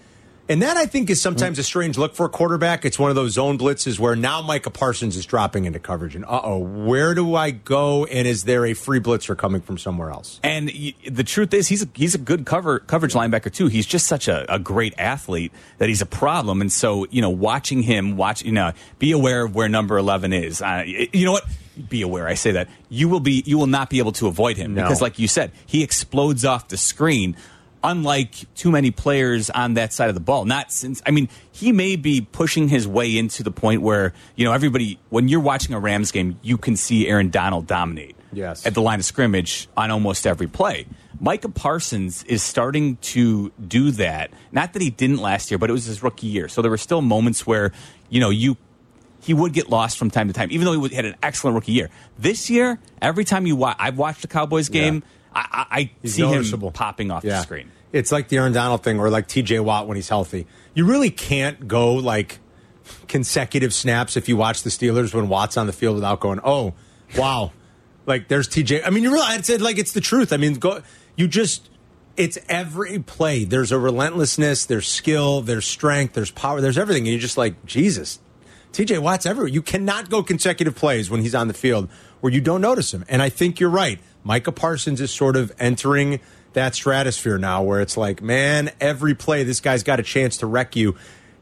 And 0.51 0.61
that 0.63 0.75
I 0.75 0.85
think 0.85 1.09
is 1.09 1.21
sometimes 1.21 1.59
a 1.59 1.63
strange 1.63 1.97
look 1.97 2.13
for 2.13 2.25
a 2.25 2.29
quarterback. 2.29 2.83
It's 2.83 2.99
one 2.99 3.09
of 3.09 3.15
those 3.15 3.31
zone 3.31 3.57
blitzes 3.57 3.99
where 3.99 4.17
now 4.17 4.41
Micah 4.41 4.69
Parsons 4.69 5.15
is 5.15 5.25
dropping 5.25 5.63
into 5.63 5.79
coverage, 5.79 6.13
and 6.13 6.25
uh 6.25 6.41
oh, 6.43 6.57
where 6.57 7.15
do 7.15 7.35
I 7.35 7.51
go? 7.51 8.03
And 8.03 8.27
is 8.27 8.43
there 8.43 8.65
a 8.65 8.73
free 8.73 8.99
blitzer 8.99 9.37
coming 9.37 9.61
from 9.61 9.77
somewhere 9.77 10.09
else? 10.09 10.41
And 10.43 10.67
the 10.67 11.23
truth 11.23 11.53
is, 11.53 11.69
he's 11.69 11.83
a, 11.83 11.87
he's 11.95 12.15
a 12.15 12.17
good 12.17 12.45
cover 12.45 12.79
coverage 12.79 13.13
linebacker 13.13 13.49
too. 13.53 13.67
He's 13.67 13.85
just 13.85 14.07
such 14.07 14.27
a, 14.27 14.53
a 14.53 14.59
great 14.59 14.93
athlete 14.97 15.53
that 15.77 15.87
he's 15.87 16.01
a 16.01 16.05
problem. 16.05 16.59
And 16.59 16.69
so, 16.69 17.07
you 17.11 17.21
know, 17.21 17.29
watching 17.29 17.81
him, 17.81 18.17
watch, 18.17 18.43
you 18.43 18.51
know, 18.51 18.73
be 18.99 19.13
aware 19.13 19.45
of 19.45 19.55
where 19.55 19.69
number 19.69 19.97
eleven 19.97 20.33
is. 20.33 20.61
Uh, 20.61 20.83
you 20.85 21.23
know 21.25 21.31
what? 21.31 21.45
Be 21.89 22.01
aware. 22.01 22.27
I 22.27 22.33
say 22.33 22.51
that 22.51 22.67
you 22.89 23.07
will 23.07 23.21
be, 23.21 23.41
you 23.45 23.57
will 23.57 23.67
not 23.67 23.89
be 23.89 23.99
able 23.99 24.11
to 24.11 24.27
avoid 24.27 24.57
him 24.57 24.73
No. 24.73 24.83
because, 24.83 25.01
like 25.01 25.17
you 25.17 25.29
said, 25.29 25.53
he 25.65 25.81
explodes 25.81 26.43
off 26.43 26.67
the 26.67 26.75
screen. 26.75 27.37
Unlike 27.83 28.53
too 28.55 28.69
many 28.71 28.91
players 28.91 29.49
on 29.49 29.73
that 29.73 29.91
side 29.91 30.09
of 30.09 30.15
the 30.15 30.21
ball, 30.21 30.45
not 30.45 30.71
since 30.71 31.01
I 31.05 31.11
mean 31.11 31.29
he 31.51 31.71
may 31.71 31.95
be 31.95 32.21
pushing 32.21 32.67
his 32.67 32.87
way 32.87 33.17
into 33.17 33.41
the 33.43 33.51
point 33.51 33.81
where 33.81 34.13
you 34.35 34.45
know 34.45 34.51
everybody 34.53 34.99
when 35.09 35.27
you're 35.27 35.39
watching 35.39 35.73
a 35.73 35.79
Rams 35.79 36.11
game, 36.11 36.37
you 36.43 36.57
can 36.57 36.75
see 36.75 37.07
Aaron 37.07 37.29
Donald 37.29 37.65
dominate 37.67 38.15
Yes. 38.33 38.65
at 38.65 38.73
the 38.75 38.81
line 38.81 38.99
of 38.99 39.05
scrimmage 39.05 39.67
on 39.75 39.89
almost 39.91 40.27
every 40.27 40.47
play. 40.47 40.85
Micah 41.19 41.49
Parsons 41.49 42.23
is 42.23 42.41
starting 42.41 42.97
to 42.97 43.51
do 43.67 43.91
that. 43.91 44.31
Not 44.51 44.73
that 44.73 44.81
he 44.81 44.89
didn't 44.89 45.17
last 45.17 45.51
year, 45.51 45.57
but 45.57 45.69
it 45.69 45.73
was 45.73 45.85
his 45.85 46.01
rookie 46.01 46.27
year. 46.27 46.47
So 46.47 46.61
there 46.61 46.71
were 46.71 46.77
still 46.77 47.01
moments 47.01 47.45
where, 47.45 47.71
you 48.09 48.19
know, 48.19 48.29
you 48.29 48.57
he 49.21 49.33
would 49.35 49.53
get 49.53 49.69
lost 49.69 49.99
from 49.99 50.09
time 50.09 50.27
to 50.29 50.33
time, 50.33 50.49
even 50.51 50.65
though 50.65 50.81
he 50.83 50.95
had 50.95 51.05
an 51.05 51.15
excellent 51.21 51.53
rookie 51.55 51.73
year. 51.73 51.89
This 52.17 52.49
year, 52.49 52.79
every 53.01 53.23
time 53.23 53.45
you 53.45 53.55
watch, 53.55 53.75
I've 53.79 53.97
watched 53.97 54.23
a 54.23 54.27
Cowboys 54.27 54.69
game, 54.69 54.95
Yeah. 54.95 55.01
I, 55.33 55.65
I, 55.71 55.91
He's 56.01 56.15
see 56.15 56.21
noticeable. 56.21 56.69
him 56.69 56.73
popping 56.73 57.11
off 57.11 57.23
the 57.23 57.41
screen. 57.41 57.71
It's 57.91 58.11
like 58.11 58.27
the 58.29 58.37
Aaron 58.37 58.53
Donald 58.53 58.83
thing, 58.83 58.99
or 58.99 59.09
like 59.09 59.27
T.J. 59.27 59.59
Watt 59.59 59.87
when 59.87 59.95
he's 59.95 60.09
healthy. 60.09 60.47
You 60.73 60.85
really 60.85 61.09
can't 61.09 61.67
go 61.67 61.93
like 61.93 62.39
consecutive 63.07 63.73
snaps 63.73 64.15
if 64.15 64.29
you 64.29 64.37
watch 64.37 64.63
the 64.63 64.69
Steelers 64.69 65.13
when 65.13 65.27
Watt's 65.29 65.57
on 65.57 65.67
the 65.67 65.73
field 65.73 65.95
without 65.95 66.19
going, 66.19 66.39
"Oh, 66.43 66.73
wow!" 67.17 67.51
like 68.05 68.27
there's 68.27 68.47
T.J. 68.47 68.83
I 68.83 68.89
mean, 68.89 69.03
you 69.03 69.11
realize 69.11 69.49
it's 69.49 69.61
like 69.63 69.77
it's 69.77 69.93
the 69.93 70.01
truth. 70.01 70.31
I 70.33 70.37
mean, 70.37 70.55
go. 70.55 70.81
You 71.15 71.27
just. 71.27 71.69
It's 72.17 72.37
every 72.49 72.99
play. 72.99 73.45
There's 73.45 73.71
a 73.71 73.79
relentlessness. 73.79 74.65
There's 74.65 74.85
skill. 74.85 75.41
There's 75.41 75.65
strength. 75.65 76.13
There's 76.13 76.29
power. 76.29 76.59
There's 76.59 76.77
everything. 76.77 77.03
And 77.03 77.11
you're 77.13 77.21
just 77.21 77.37
like 77.37 77.65
Jesus. 77.65 78.19
TJ 78.73 78.99
Watt's 78.99 79.25
everywhere. 79.25 79.47
You 79.47 79.61
cannot 79.61 80.09
go 80.09 80.21
consecutive 80.21 80.75
plays 80.75 81.09
when 81.09 81.21
he's 81.21 81.33
on 81.33 81.47
the 81.47 81.53
field 81.53 81.89
where 82.19 82.31
you 82.31 82.41
don't 82.41 82.61
notice 82.61 82.93
him. 82.93 83.05
And 83.07 83.21
I 83.21 83.29
think 83.29 83.59
you're 83.59 83.69
right. 83.69 83.99
Micah 84.23 84.51
Parsons 84.51 85.01
is 85.01 85.11
sort 85.11 85.35
of 85.35 85.51
entering 85.59 86.19
that 86.53 86.75
stratosphere 86.75 87.37
now 87.37 87.63
where 87.63 87.81
it's 87.81 87.97
like, 87.97 88.21
man, 88.21 88.71
every 88.79 89.15
play 89.15 89.43
this 89.43 89.59
guy's 89.59 89.83
got 89.83 89.99
a 89.99 90.03
chance 90.03 90.37
to 90.37 90.45
wreck 90.45 90.75
you. 90.75 90.95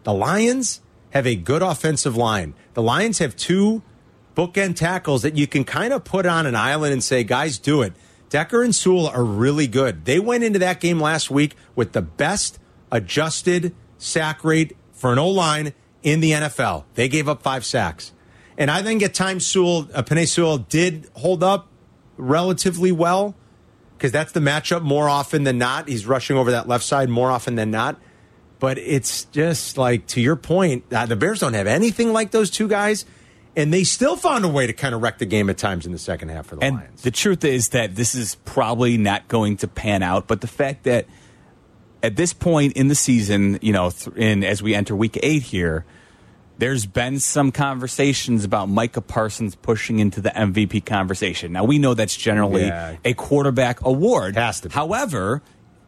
The 0.03 0.13
Lions 0.13 0.81
have 1.11 1.25
a 1.25 1.35
good 1.35 1.61
offensive 1.61 2.15
line. 2.15 2.53
The 2.73 2.83
Lions 2.83 3.19
have 3.19 3.35
two 3.35 3.81
bookend 4.35 4.75
tackles 4.75 5.23
that 5.23 5.35
you 5.35 5.47
can 5.47 5.63
kind 5.63 5.91
of 5.91 6.03
put 6.03 6.25
on 6.25 6.45
an 6.45 6.55
island 6.55 6.93
and 6.93 7.03
say, 7.03 7.23
guys, 7.23 7.57
do 7.57 7.81
it. 7.81 7.93
Decker 8.29 8.61
and 8.61 8.73
Sewell 8.75 9.07
are 9.07 9.23
really 9.23 9.67
good. 9.67 10.05
They 10.05 10.19
went 10.19 10.43
into 10.43 10.59
that 10.59 10.79
game 10.79 10.99
last 10.99 11.31
week 11.31 11.55
with 11.75 11.93
the 11.93 12.01
best 12.01 12.59
adjusted 12.91 13.75
sack 13.97 14.43
rate 14.43 14.77
for 14.93 15.11
an 15.11 15.19
O 15.19 15.29
line 15.29 15.73
in 16.03 16.19
the 16.19 16.31
NFL. 16.31 16.85
They 16.93 17.09
gave 17.09 17.27
up 17.27 17.41
five 17.41 17.65
sacks. 17.65 18.13
And 18.57 18.69
I 18.69 18.83
think 18.83 19.01
at 19.01 19.13
times 19.13 19.47
Sewell, 19.47 19.87
uh, 19.93 20.03
Penei 20.03 20.27
Sewell 20.27 20.59
did 20.59 21.09
hold 21.13 21.43
up 21.43 21.68
relatively 22.19 22.91
well 22.91 23.35
because 23.97 24.11
that's 24.11 24.31
the 24.31 24.39
matchup 24.39 24.81
more 24.81 25.09
often 25.09 25.43
than 25.43 25.57
not. 25.57 25.87
He's 25.87 26.05
rushing 26.05 26.37
over 26.37 26.51
that 26.51 26.67
left 26.67 26.83
side 26.83 27.09
more 27.09 27.31
often 27.31 27.55
than 27.55 27.71
not. 27.71 27.99
But 28.59 28.77
it's 28.77 29.25
just 29.25 29.77
like, 29.77 30.05
to 30.07 30.21
your 30.21 30.35
point, 30.35 30.83
uh, 30.91 31.05
the 31.05 31.15
Bears 31.15 31.39
don't 31.39 31.53
have 31.53 31.67
anything 31.67 32.11
like 32.13 32.31
those 32.31 32.49
two 32.49 32.67
guys. 32.67 33.05
And 33.55 33.73
they 33.73 33.83
still 33.83 34.15
found 34.15 34.45
a 34.45 34.47
way 34.47 34.67
to 34.67 34.73
kind 34.73 34.93
of 34.93 35.01
wreck 35.01 35.17
the 35.17 35.25
game 35.25 35.49
at 35.49 35.57
times 35.57 35.85
in 35.85 35.91
the 35.91 35.97
second 35.97 36.29
half 36.29 36.47
for 36.47 36.55
the 36.55 36.63
and 36.63 36.75
Lions. 36.77 37.01
the 37.01 37.11
truth 37.11 37.43
is 37.43 37.69
that 37.69 37.95
this 37.95 38.15
is 38.15 38.35
probably 38.45 38.97
not 38.97 39.27
going 39.27 39.57
to 39.57 39.67
pan 39.67 40.03
out. 40.03 40.27
But 40.27 40.41
the 40.41 40.47
fact 40.47 40.83
that 40.83 41.07
at 42.03 42.15
this 42.15 42.31
point 42.31 42.73
in 42.73 42.87
the 42.87 42.95
season, 42.95 43.59
you 43.61 43.73
know, 43.73 43.89
th- 43.89 44.15
in 44.15 44.43
as 44.43 44.61
we 44.61 44.75
enter 44.75 44.95
week 44.95 45.17
eight 45.23 45.41
here, 45.41 45.85
there's 46.59 46.85
been 46.85 47.19
some 47.19 47.51
conversations 47.51 48.43
about 48.45 48.69
Micah 48.69 49.01
Parsons 49.01 49.55
pushing 49.55 49.99
into 49.99 50.21
the 50.21 50.29
MVP 50.29 50.85
conversation. 50.85 51.51
Now 51.53 51.63
we 51.63 51.79
know 51.79 51.93
that's 51.95 52.15
generally 52.15 52.67
Yeah. 52.67 52.97
a 53.03 53.13
quarterback 53.13 53.83
award. 53.83 54.35
Has 54.35 54.61
to 54.61 54.69
be. 54.69 54.75
However, 54.75 55.41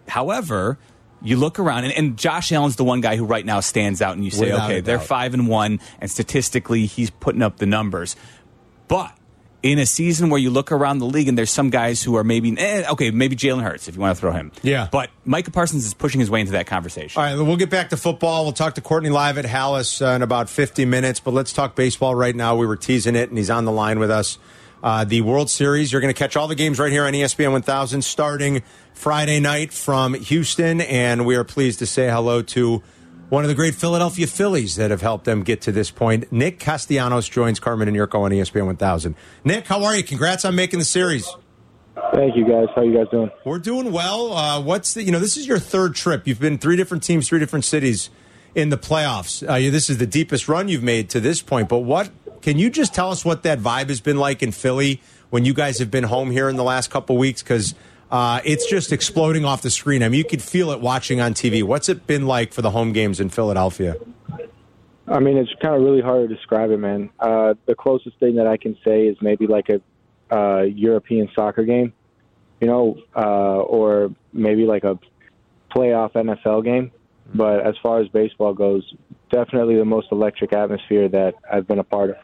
however, 0.07 0.79
you 1.21 1.35
look 1.37 1.59
around 1.59 1.83
and, 1.83 1.93
and 1.93 2.17
Josh 2.17 2.51
Allen's 2.51 2.77
the 2.77 2.83
one 2.83 3.01
guy 3.01 3.15
who 3.15 3.25
right 3.25 3.45
now 3.45 3.59
stands 3.59 4.01
out, 4.01 4.15
and 4.15 4.25
you 4.25 4.31
say, 4.31 4.45
Without 4.51 4.71
okay, 4.71 4.79
they're 4.81 4.97
five 4.99 5.33
and 5.35 5.47
one, 5.47 5.79
and 5.99 6.09
statistically 6.09 6.85
he's 6.87 7.09
putting 7.11 7.41
up 7.43 7.57
the 7.57 7.65
numbers. 7.67 8.15
But 8.87 9.15
in 9.63 9.77
a 9.77 9.86
season 9.86 10.30
where 10.30 10.39
you 10.39 10.50
look 10.50 10.72
around 10.72 11.00
the 11.00 11.06
league 11.06 11.27
and 11.27 11.38
there's 11.38 11.51
some 11.51 11.70
guys 11.70 12.01
who 12.01 12.15
are 12.15 12.24
maybe 12.24 12.58
eh, 12.58 12.89
okay, 12.89 13.12
maybe 13.12 13.36
Jalen 13.36 13.62
Hurts 13.62 13.88
if 13.88 13.96
you 13.96 14.01
want 14.01 14.15
to 14.15 14.20
throw 14.20 14.32
him. 14.32 14.51
Yeah. 14.63 14.88
But 14.91 15.12
Micah 15.24 15.51
Parsons 15.51 15.86
is 15.86 15.94
pushing 15.94 16.20
his 16.20 16.30
way 16.30 16.39
into 16.41 16.53
that 16.53 16.68
conversation. 16.68 17.22
All 17.22 17.25
right, 17.25 17.36
we'll 17.36 17.58
get 17.58 17.70
back 17.70 17.89
to 17.89 17.98
football. 17.98 18.44
We'll 18.44 18.53
talk 18.53 18.75
to 18.75 18.82
Courtney 18.82 19.10
live 19.10 19.38
at 19.38 19.46
Halas 19.46 20.01
uh, 20.06 20.15
in 20.15 20.22
about 20.22 20.50
50 20.50 20.86
minutes, 20.86 21.20
but 21.20 21.34
let's 21.34 21.53
talk 21.53 21.75
baseball 21.75 22.15
right 22.15 22.36
now. 22.36 22.56
We 22.56 22.65
were 22.65 22.77
teasing 22.77 23.15
it, 23.15 23.30
and 23.30 23.38
he's 23.38 23.50
on 23.50 23.65
the 23.65 23.72
line 23.72 24.00
with 24.00 24.12
us. 24.12 24.38
Uh, 24.84 25.03
the 25.03 25.22
World 25.22 25.50
Series, 25.50 25.91
you're 25.91 26.01
going 26.01 26.13
to 26.13 26.18
catch 26.18 26.36
all 26.36 26.48
the 26.48 26.56
games 26.56 26.80
right 26.80 26.91
here 26.91 27.06
on 27.06 27.13
ESPN 27.13 27.51
1000 27.51 28.01
starting 28.01 28.63
Friday 28.96 29.39
night 29.39 29.72
from 29.72 30.15
Houston, 30.15 30.82
and 30.82 31.24
we 31.25 31.36
are 31.36 31.44
pleased 31.44 31.80
to 31.80 31.86
say 31.86 32.10
hello 32.10 32.41
to 32.41 32.82
one 33.31 33.45
of 33.45 33.47
the 33.47 33.55
great 33.55 33.73
Philadelphia 33.73 34.27
Phillies 34.27 34.75
that 34.75 34.91
have 34.91 35.01
helped 35.01 35.23
them 35.23 35.41
get 35.41 35.61
to 35.61 35.71
this 35.71 35.89
point. 35.89 36.29
Nick 36.33 36.59
Castellanos 36.59 37.29
joins 37.29 37.61
Carmen 37.61 37.88
and 37.88 37.95
Jurko 37.95 38.19
on 38.23 38.31
ESPN 38.31 38.65
1000. 38.65 39.15
Nick, 39.45 39.67
how 39.67 39.85
are 39.85 39.95
you? 39.95 40.03
Congrats 40.03 40.43
on 40.43 40.53
making 40.53 40.79
the 40.79 40.85
series. 40.85 41.33
Thank 42.13 42.35
you 42.35 42.45
guys. 42.45 42.67
How 42.75 42.81
you 42.81 42.93
guys 42.93 43.07
doing? 43.09 43.31
We're 43.45 43.59
doing 43.59 43.93
well. 43.93 44.33
Uh, 44.33 44.59
what's 44.61 44.95
the, 44.95 45.03
you 45.03 45.13
know, 45.13 45.19
this 45.19 45.38
is 45.38 45.47
your 45.47 45.59
third 45.59 45.95
trip. 45.95 46.27
You've 46.27 46.41
been 46.41 46.57
three 46.57 46.75
different 46.75 47.03
teams, 47.03 47.29
three 47.29 47.39
different 47.39 47.63
cities 47.63 48.09
in 48.53 48.67
the 48.69 48.77
playoffs. 48.77 49.50
Uh, 49.50 49.55
you- 49.55 49.71
this 49.71 49.89
is 49.89 49.97
the 49.97 50.05
deepest 50.05 50.50
run 50.50 50.67
you've 50.67 50.83
made 50.83 51.09
to 51.11 51.21
this 51.21 51.41
point. 51.41 51.69
But 51.69 51.79
what 51.79 52.09
can 52.41 52.59
you 52.59 52.69
just 52.69 52.93
tell 52.93 53.11
us 53.11 53.23
what 53.23 53.43
that 53.43 53.59
vibe 53.59 53.88
has 53.88 54.01
been 54.01 54.17
like 54.17 54.43
in 54.43 54.51
Philly 54.51 55.00
when 55.29 55.45
you 55.45 55.53
guys 55.53 55.79
have 55.79 55.89
been 55.89 56.03
home 56.03 56.31
here 56.31 56.50
in 56.50 56.57
the 56.57 56.65
last 56.65 56.89
couple 56.89 57.15
weeks? 57.17 57.41
Because 57.41 57.75
uh, 58.12 58.41
it's 58.44 58.70
just 58.70 58.91
exploding 58.91 59.46
off 59.46 59.62
the 59.62 59.70
screen. 59.70 60.03
I 60.03 60.10
mean, 60.10 60.18
you 60.18 60.25
could 60.25 60.41
feel 60.41 60.72
it 60.72 60.82
watching 60.82 61.22
on 61.22 61.34
TV. 61.34 61.63
What's 61.63 61.88
it 61.88 62.06
been 62.06 62.27
like 62.27 62.53
for 62.53 62.62
the 62.62 62.72
home 62.72 62.91
games 62.91 63.20
in 63.20 63.30
Philadelphia? 63.30 63.96
I 65.08 65.20
mean, 65.20 65.38
it's 65.38 65.51
kind 65.62 65.75
of 65.75 65.82
really 65.82 66.01
hard 66.01 66.30
to 66.30 66.36
describe 66.36 66.72
it, 66.72 66.77
man. 66.77 67.10
Uh, 67.20 67.56
the 67.65 67.75
closest 67.75 68.18
thing 68.20 68.36
that 68.36 68.48
I 68.48 68.58
can 68.58 68.77
say 68.86 69.08
is 69.08 69.18
maybe 69.22 69.48
like 69.48 69.70
a 69.70 69.82
uh, 70.34 70.62
European 70.63 71.30
soccer 71.36 71.63
game, 71.63 71.94
you 72.60 72.68
know, 72.68 72.98
uh, 73.15 73.60
or 73.60 74.13
maybe 74.34 74.65
like 74.65 74.84
a 74.84 75.00
playoff 75.74 76.13
NFL 76.13 76.63
game. 76.63 76.91
But 77.34 77.65
as 77.65 77.75
far 77.82 78.01
as 78.01 78.10
baseball 78.10 78.53
goes, 78.53 78.84
definitely 79.32 79.75
the 79.77 79.86
most 79.86 80.08
electric 80.12 80.53
atmosphere 80.53 81.08
that 81.10 81.36
I've 81.50 81.68
been 81.68 81.80
a 81.80 81.84
part 81.84 82.10
of. 82.12 82.15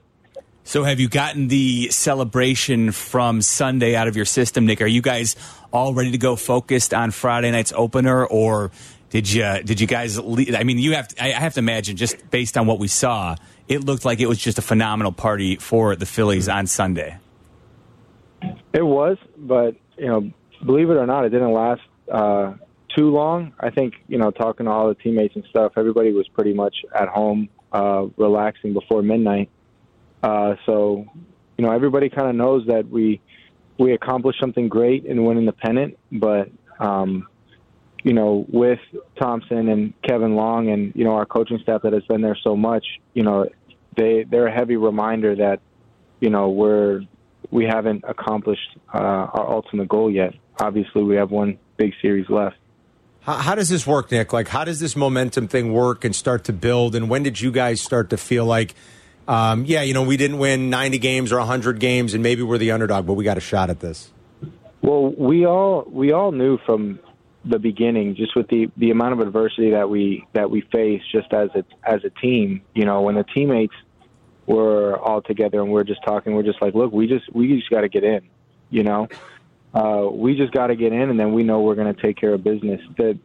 So, 0.68 0.84
have 0.84 1.00
you 1.00 1.08
gotten 1.08 1.48
the 1.48 1.92
celebration 1.92 2.92
from 2.92 3.42
Sunday 3.42 3.96
out 3.96 4.10
of 4.10 4.18
your 4.18 4.26
system, 4.26 4.66
Nick? 4.66 4.82
Are 4.82 4.86
you 4.86 5.02
guys 5.02 5.38
all 5.72 5.94
ready 5.94 6.12
to 6.12 6.18
go, 6.18 6.36
focused 6.36 6.94
on 6.94 7.12
Friday 7.12 7.50
night's 7.52 7.72
opener, 7.74 8.26
or 8.26 8.72
did 9.10 9.32
you 9.32 9.46
did 9.64 9.80
you 9.80 9.88
guys? 9.88 10.20
le 10.20 10.44
I 10.58 10.66
mean, 10.66 10.78
you 10.78 10.92
have 10.96 11.08
to, 11.08 11.24
I 11.24 11.28
I 11.28 11.40
have 11.40 11.54
to 11.54 11.60
imagine 11.60 11.96
just 11.96 12.30
based 12.32 12.58
on 12.58 12.68
what 12.68 12.80
we 12.80 12.90
saw, 12.90 13.38
it 13.70 13.86
looked 13.86 14.04
like 14.04 14.20
it 14.20 14.26
was 14.26 14.40
just 14.40 14.58
a 14.58 14.62
phenomenal 14.62 15.14
party 15.14 15.56
for 15.56 15.96
the 15.96 16.06
Phillies 16.06 16.50
on 16.50 16.68
Sunday. 16.68 17.18
It 18.74 18.86
was, 18.86 19.16
but 19.38 19.74
you 19.98 20.08
know, 20.08 20.30
believe 20.66 20.90
it 20.90 20.98
or 20.98 21.06
not, 21.06 21.24
it 21.24 21.30
didn't 21.30 21.54
last 21.54 21.82
uh, 22.12 22.56
too 22.94 23.10
long. 23.10 23.54
I 23.58 23.70
think 23.70 23.94
you 24.10 24.18
know, 24.18 24.32
talking 24.32 24.66
to 24.66 24.72
all 24.74 24.90
the 24.90 24.96
teammates 24.96 25.34
and 25.34 25.46
stuff, 25.50 25.72
everybody 25.78 26.12
was 26.12 26.28
pretty 26.28 26.54
much 26.54 26.76
at 26.94 27.08
home, 27.08 27.48
uh, 27.72 28.08
relaxing 28.18 28.74
before 28.74 29.02
midnight. 29.02 29.50
Uh, 30.24 30.56
so, 30.66 31.06
you 31.58 31.66
know, 31.66 31.72
everybody 31.72 32.10
kind 32.10 32.30
of 32.30 32.36
knows 32.36 32.66
that 32.68 32.90
we 32.90 33.22
we 33.78 33.94
accomplished 33.94 34.40
something 34.40 34.70
great 34.70 35.06
in 35.06 35.24
winning 35.24 35.46
the 35.46 35.52
pennant, 35.52 35.98
but 36.12 36.50
um, 36.80 37.28
you 38.04 38.14
know, 38.14 38.46
with 38.50 38.80
Thomson 39.20 39.70
and 39.70 39.94
Kevin 40.02 40.36
Long 40.36 40.70
and 40.70 40.94
you 40.96 41.04
know 41.04 41.14
our 41.14 41.26
coaching 41.26 41.60
staff 41.62 41.82
that 41.84 41.94
has 41.94 42.04
been 42.04 42.22
there 42.22 42.38
so 42.44 42.56
much, 42.56 42.86
you 43.14 43.24
know, 43.24 43.48
they 43.96 44.24
they're 44.24 44.48
a 44.48 44.54
heavy 44.54 44.78
reminder 44.78 45.36
that 45.36 45.60
you 46.20 46.30
know 46.30 46.50
we're 46.50 47.02
we 47.52 47.66
haven't 47.66 48.04
accomplished 48.08 48.78
uh, 48.94 48.98
our 48.98 49.52
ultimate 49.52 49.88
goal 49.88 50.12
yet. 50.12 50.34
Obviously, 50.60 51.04
we 51.04 51.16
have 51.16 51.32
one 51.32 51.58
big 51.78 51.94
series 52.02 52.30
left. 52.30 52.58
How, 53.22 53.34
how 53.36 53.56
does 53.56 53.70
this 53.70 53.86
work, 53.86 54.12
Nick? 54.12 54.34
Like, 54.34 54.48
how 54.48 54.64
does 54.64 54.80
this 54.80 54.96
momentum 54.96 55.48
thing 55.48 55.72
work 55.72 56.04
and 56.04 56.16
start 56.16 56.46
to 56.46 56.54
build? 56.54 56.96
And 56.96 57.10
when 57.10 57.24
did 57.24 57.40
you 57.40 57.52
guys 57.52 57.82
start 57.82 58.10
to 58.10 58.18
feel 58.18 58.46
like, 58.46 58.74
um, 59.28 59.66
yeah, 59.66 59.82
you 59.82 59.94
know, 59.94 60.04
we 60.04 60.18
didn't 60.18 60.38
win 60.38 60.70
90 60.70 60.98
games 61.00 61.32
or 61.32 61.38
100 61.40 61.80
games 61.80 62.14
and 62.14 62.24
maybe 62.24 62.44
we're 62.44 62.58
the 62.58 62.72
underdog, 62.72 63.06
but 63.06 63.14
we 63.14 63.24
got 63.24 63.38
a 63.38 63.42
shot 63.42 63.70
at 63.70 63.80
this? 63.80 64.12
Well, 64.82 65.10
we 65.10 65.46
all 65.46 65.86
we 65.90 66.14
all 66.14 66.32
knew 66.32 66.60
from 66.66 67.00
the 67.44 67.60
beginning, 67.60 68.16
just 68.16 68.36
with 68.36 68.48
the 68.48 68.70
the 68.78 68.92
amount 68.92 69.14
of 69.14 69.20
adversity 69.20 69.72
that 69.72 69.90
we 69.90 70.26
that 70.34 70.50
we 70.50 70.62
face, 70.62 71.02
just 71.12 71.34
as 71.34 71.50
a 71.56 71.66
as 71.84 72.04
a 72.06 72.10
team. 72.22 72.62
You 72.74 72.86
know, 72.86 73.02
when 73.02 73.16
the 73.16 73.24
teammates 73.24 73.74
were 74.46 74.98
all 74.98 75.22
together 75.22 75.62
and 75.62 75.72
we're 75.72 75.84
just 75.84 76.04
talking, 76.06 76.34
we're 76.34 76.44
just 76.44 76.62
like, 76.62 76.74
look, 76.74 76.94
we 76.94 77.08
just 77.08 77.26
we 77.34 77.58
just 77.58 77.70
got 77.70 77.82
to 77.82 77.90
get 77.90 78.04
in. 78.04 78.22
You 78.70 78.84
know, 78.84 79.08
uh, 79.74 80.08
we 80.12 80.36
just 80.36 80.54
got 80.54 80.68
to 80.68 80.76
get 80.76 80.94
in, 80.94 81.10
and 81.10 81.20
then 81.20 81.34
we 81.34 81.44
know 81.44 81.62
we're 81.62 81.76
going 81.76 81.94
to 81.94 82.02
take 82.02 82.18
care 82.18 82.34
of 82.34 82.44
business. 82.44 82.82
The 82.98 83.18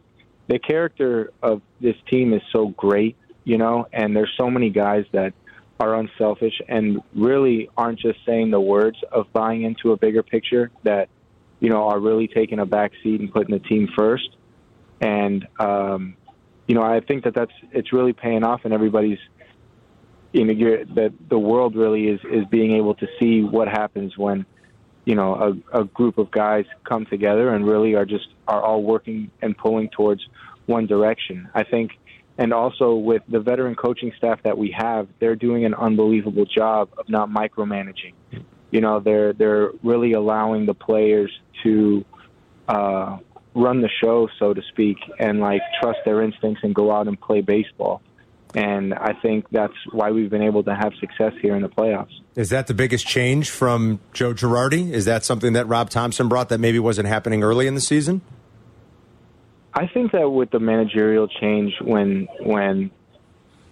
the 0.47 0.59
character 0.59 1.31
of 1.41 1.61
this 1.79 1.95
team 2.11 2.33
is 2.33 2.41
so 2.51 2.67
great, 2.67 3.15
you 3.43 3.57
know, 3.57 3.87
and 3.93 4.15
there's 4.15 4.33
so 4.37 4.49
many 4.49 4.69
guys 4.69 5.05
that 5.11 5.33
are 5.83 5.95
unselfish 5.95 6.61
and 6.67 7.01
really 7.15 7.69
aren't 7.77 7.99
just 7.99 8.19
saying 8.25 8.51
the 8.51 8.59
words 8.59 8.97
of 9.11 9.31
buying 9.33 9.63
into 9.63 9.91
a 9.91 9.97
bigger 9.97 10.23
picture 10.23 10.71
that 10.83 11.09
you 11.59 11.69
know 11.69 11.87
are 11.89 11.99
really 11.99 12.27
taking 12.27 12.59
a 12.59 12.65
back 12.65 12.91
seat 13.03 13.19
and 13.19 13.31
putting 13.31 13.53
the 13.53 13.63
team 13.67 13.87
first. 13.95 14.29
And 15.01 15.47
um 15.59 16.15
you 16.67 16.75
know 16.75 16.81
i 16.81 16.99
think 17.01 17.23
that 17.25 17.33
that's 17.33 17.51
it's 17.71 17.91
really 17.91 18.13
paying 18.13 18.43
off 18.43 18.61
and 18.63 18.73
everybody's 18.73 19.19
you 20.31 20.45
know 20.45 20.83
that 20.95 21.13
the 21.29 21.37
world 21.37 21.75
really 21.75 22.07
is 22.07 22.19
is 22.31 22.45
being 22.49 22.73
able 22.73 22.95
to 22.95 23.07
see 23.19 23.41
what 23.41 23.67
happens 23.67 24.17
when 24.17 24.45
you 25.05 25.15
know 25.15 25.59
a, 25.73 25.81
a 25.81 25.83
group 25.85 26.17
of 26.17 26.31
guys 26.31 26.65
come 26.83 27.05
together 27.05 27.53
and 27.53 27.67
really 27.67 27.95
are 27.95 28.05
just 28.05 28.27
are 28.47 28.61
all 28.61 28.81
working 28.81 29.29
and 29.41 29.57
pulling 29.57 29.89
towards 29.89 30.21
one 30.65 30.87
direction. 30.87 31.49
I 31.53 31.63
think 31.63 31.91
and 32.37 32.53
also 32.53 32.95
with 32.95 33.21
the 33.27 33.39
veteran 33.39 33.75
coaching 33.75 34.11
staff 34.17 34.41
that 34.43 34.57
we 34.57 34.75
have 34.77 35.07
they're 35.19 35.35
doing 35.35 35.65
an 35.65 35.73
unbelievable 35.73 36.45
job 36.45 36.89
of 36.97 37.07
not 37.09 37.29
micromanaging 37.29 38.13
you 38.71 38.81
know 38.81 38.99
they're 38.99 39.33
they're 39.33 39.71
really 39.83 40.13
allowing 40.13 40.65
the 40.65 40.73
players 40.73 41.31
to 41.63 42.03
uh 42.67 43.17
run 43.55 43.81
the 43.81 43.89
show 44.03 44.27
so 44.39 44.53
to 44.53 44.61
speak 44.69 44.97
and 45.19 45.39
like 45.39 45.61
trust 45.81 45.99
their 46.05 46.21
instincts 46.21 46.61
and 46.63 46.73
go 46.73 46.91
out 46.91 47.07
and 47.07 47.19
play 47.21 47.41
baseball 47.41 48.01
and 48.55 48.93
i 48.95 49.13
think 49.21 49.45
that's 49.51 49.73
why 49.91 50.09
we've 50.09 50.31
been 50.31 50.41
able 50.41 50.63
to 50.63 50.73
have 50.73 50.91
success 50.99 51.33
here 51.41 51.55
in 51.55 51.61
the 51.61 51.69
playoffs 51.69 52.19
Is 52.35 52.49
that 52.49 52.65
the 52.65 52.73
biggest 52.73 53.05
change 53.05 53.51
from 53.51 53.99
Joe 54.11 54.33
Girardi? 54.33 54.91
Is 54.91 55.05
that 55.05 55.23
something 55.23 55.53
that 55.53 55.67
Rob 55.67 55.91
Thomson 55.91 56.27
brought 56.27 56.49
that 56.49 56.59
maybe 56.59 56.79
wasn't 56.79 57.07
happening 57.07 57.43
early 57.43 57.67
in 57.67 57.75
the 57.75 57.81
season? 57.81 58.21
I 59.75 59.87
think 59.87 60.11
that 60.11 60.29
with 60.29 60.51
the 60.51 60.59
managerial 60.59 61.27
change, 61.27 61.73
when 61.81 62.27
when 62.41 62.91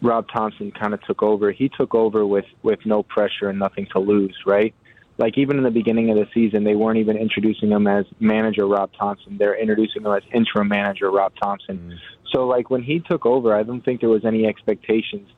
Rob 0.01 0.25
Thomson 0.33 0.71
kind 0.71 0.93
of 0.93 1.01
took 1.03 1.21
over, 1.21 1.51
he 1.51 1.69
took 1.69 1.93
over 1.93 2.25
with 2.25 2.45
with 2.63 2.79
no 2.85 3.03
pressure 3.03 3.49
and 3.49 3.59
nothing 3.59 3.87
to 3.93 3.99
lose, 3.99 4.35
right? 4.45 4.73
Like 5.17 5.37
even 5.37 5.57
in 5.57 5.63
the 5.63 5.71
beginning 5.71 6.09
of 6.09 6.17
the 6.17 6.27
season, 6.33 6.63
they 6.63 6.73
weren't 6.73 6.97
even 6.97 7.17
introducing 7.17 7.69
him 7.69 7.85
as 7.85 8.05
manager 8.19 8.65
Rob 8.65 8.91
Thomson. 8.97 9.37
They're 9.37 9.59
introducing 9.59 10.01
him 10.03 10.11
as 10.11 10.23
interim 10.33 10.69
manager 10.69 11.11
Rob 11.11 11.33
Thomson. 11.41 11.99
So 12.31 12.47
like 12.47 12.71
when 12.71 12.81
he 12.81 12.99
took 12.99 13.25
over, 13.25 13.55
I 13.55 13.61
don't 13.61 13.85
think 13.85 14.01
there 14.01 14.09
was 14.09 14.25
any 14.25 14.47
expectations 14.47 15.29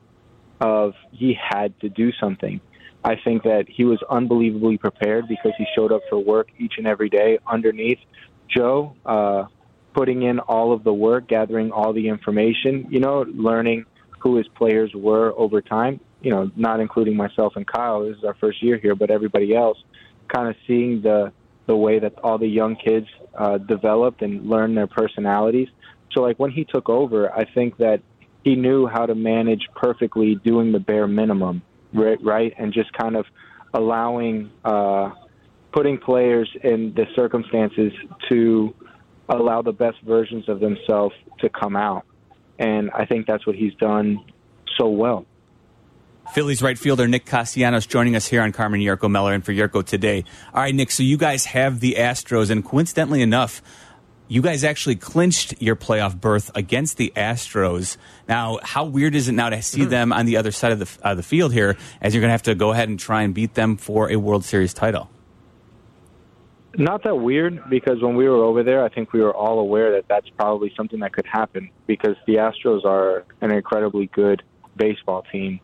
of 0.60 0.94
he 1.12 1.36
had 1.38 1.78
to 1.80 1.90
do 1.90 2.12
something. 2.12 2.60
I 3.04 3.16
think 3.22 3.42
that 3.42 3.66
he 3.68 3.84
was 3.84 3.98
unbelievably 4.08 4.78
prepared 4.78 5.28
because 5.28 5.52
he 5.58 5.66
showed 5.76 5.92
up 5.92 6.00
for 6.08 6.18
work 6.18 6.48
each 6.58 6.74
and 6.78 6.86
every 6.86 7.10
day 7.10 7.38
underneath 7.46 7.98
Joe, 8.48 8.96
uh, 9.04 9.44
putting 9.94 10.22
in 10.22 10.40
all 10.40 10.72
of 10.72 10.84
the 10.84 10.92
work, 10.92 11.28
gathering 11.28 11.70
all 11.70 11.92
the 11.92 12.08
information, 12.08 12.86
you 12.90 13.00
know, 13.00 13.24
learning 13.34 13.86
who 14.18 14.36
his 14.36 14.48
players 14.48 14.90
were 14.94 15.32
over 15.36 15.60
time, 15.62 16.00
you 16.22 16.30
know, 16.30 16.50
not 16.56 16.80
including 16.80 17.16
myself 17.16 17.54
and 17.56 17.66
Kyle. 17.66 18.04
This 18.04 18.16
is 18.16 18.24
our 18.24 18.34
first 18.34 18.62
year 18.62 18.78
here, 18.78 18.94
but 18.94 19.10
everybody 19.10 19.54
else 19.54 19.78
kind 20.28 20.48
of 20.48 20.56
seeing 20.66 21.02
the 21.02 21.32
the 21.66 21.76
way 21.76 21.98
that 21.98 22.18
all 22.18 22.36
the 22.36 22.46
young 22.46 22.76
kids 22.76 23.06
uh, 23.34 23.56
developed 23.56 24.20
and 24.20 24.48
learned 24.50 24.76
their 24.76 24.86
personalities. 24.86 25.68
So 26.12 26.20
like 26.20 26.38
when 26.38 26.50
he 26.50 26.64
took 26.64 26.90
over, 26.90 27.32
I 27.32 27.44
think 27.54 27.78
that 27.78 28.02
he 28.42 28.54
knew 28.54 28.86
how 28.86 29.06
to 29.06 29.14
manage 29.14 29.66
perfectly 29.74 30.34
doing 30.34 30.72
the 30.72 30.78
bare 30.78 31.06
minimum, 31.06 31.62
right? 31.94 32.18
right? 32.22 32.52
And 32.58 32.72
just 32.74 32.92
kind 32.92 33.16
of 33.16 33.24
allowing, 33.72 34.50
uh, 34.62 35.12
putting 35.72 35.96
players 35.96 36.50
in 36.62 36.92
the 36.94 37.06
circumstances 37.16 37.92
to 38.28 38.74
allow 39.28 39.62
the 39.62 39.72
best 39.72 40.00
versions 40.02 40.48
of 40.48 40.60
themselves 40.60 41.14
to 41.40 41.48
come 41.48 41.76
out. 41.76 42.04
And 42.58 42.90
I 42.90 43.04
think 43.06 43.26
that's 43.26 43.46
what 43.46 43.56
he's 43.56 43.74
done 43.74 44.24
so 44.78 44.88
well. 44.88 45.26
Phillies 46.32 46.62
right 46.62 46.78
fielder 46.78 47.06
Nick 47.06 47.26
Castellanos 47.26 47.86
joining 47.86 48.16
us 48.16 48.26
here 48.26 48.40
on 48.40 48.52
Carmen 48.52 48.80
Yurko 48.80 49.10
Meller 49.10 49.34
and 49.34 49.44
for 49.44 49.52
Yurko 49.52 49.84
today. 49.84 50.24
All 50.54 50.62
right, 50.62 50.74
Nick, 50.74 50.90
so 50.90 51.02
you 51.02 51.18
guys 51.18 51.44
have 51.46 51.80
the 51.80 51.96
Astros, 51.98 52.50
and 52.50 52.64
coincidentally 52.64 53.20
enough, 53.20 53.60
you 54.26 54.40
guys 54.40 54.64
actually 54.64 54.96
clinched 54.96 55.60
your 55.60 55.76
playoff 55.76 56.18
berth 56.18 56.50
against 56.54 56.96
the 56.96 57.12
Astros. 57.14 57.98
Now, 58.26 58.58
how 58.62 58.84
weird 58.84 59.14
is 59.14 59.28
it 59.28 59.32
now 59.32 59.50
to 59.50 59.60
see 59.60 59.84
them 59.84 60.14
on 60.14 60.24
the 60.24 60.38
other 60.38 60.50
side 60.50 60.72
of 60.72 60.78
the, 60.78 61.06
uh, 61.06 61.14
the 61.14 61.22
field 61.22 61.52
here 61.52 61.76
as 62.00 62.14
you're 62.14 62.22
going 62.22 62.28
to 62.28 62.32
have 62.32 62.42
to 62.44 62.54
go 62.54 62.72
ahead 62.72 62.88
and 62.88 62.98
try 62.98 63.22
and 63.22 63.34
beat 63.34 63.52
them 63.54 63.76
for 63.76 64.10
a 64.10 64.16
World 64.16 64.44
Series 64.44 64.72
title? 64.72 65.10
Not 66.76 67.04
that 67.04 67.14
weird 67.16 67.70
because 67.70 68.02
when 68.02 68.16
we 68.16 68.28
were 68.28 68.42
over 68.42 68.62
there, 68.62 68.84
I 68.84 68.88
think 68.88 69.12
we 69.12 69.20
were 69.20 69.34
all 69.34 69.60
aware 69.60 69.92
that 69.92 70.06
that's 70.08 70.28
probably 70.30 70.72
something 70.76 70.98
that 71.00 71.12
could 71.12 71.26
happen 71.26 71.70
because 71.86 72.16
the 72.26 72.34
Astros 72.34 72.84
are 72.84 73.24
an 73.40 73.52
incredibly 73.52 74.06
good 74.06 74.42
baseball 74.76 75.22
team, 75.30 75.60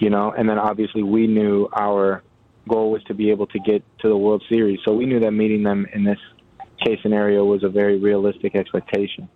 you 0.00 0.10
know, 0.10 0.32
and 0.36 0.48
then 0.48 0.58
obviously 0.58 1.02
we 1.02 1.26
knew 1.26 1.68
our 1.78 2.22
goal 2.68 2.90
was 2.90 3.02
to 3.04 3.14
be 3.14 3.30
able 3.30 3.46
to 3.48 3.58
get 3.60 3.84
to 4.00 4.08
the 4.08 4.16
World 4.16 4.42
Series. 4.48 4.80
So 4.84 4.92
we 4.94 5.06
knew 5.06 5.20
that 5.20 5.30
meeting 5.30 5.62
them 5.62 5.86
in 5.92 6.04
this 6.04 6.18
case 6.84 6.98
scenario 7.02 7.44
was 7.44 7.62
a 7.62 7.68
very 7.68 7.98
realistic 7.98 8.54
expectation. 8.56 9.28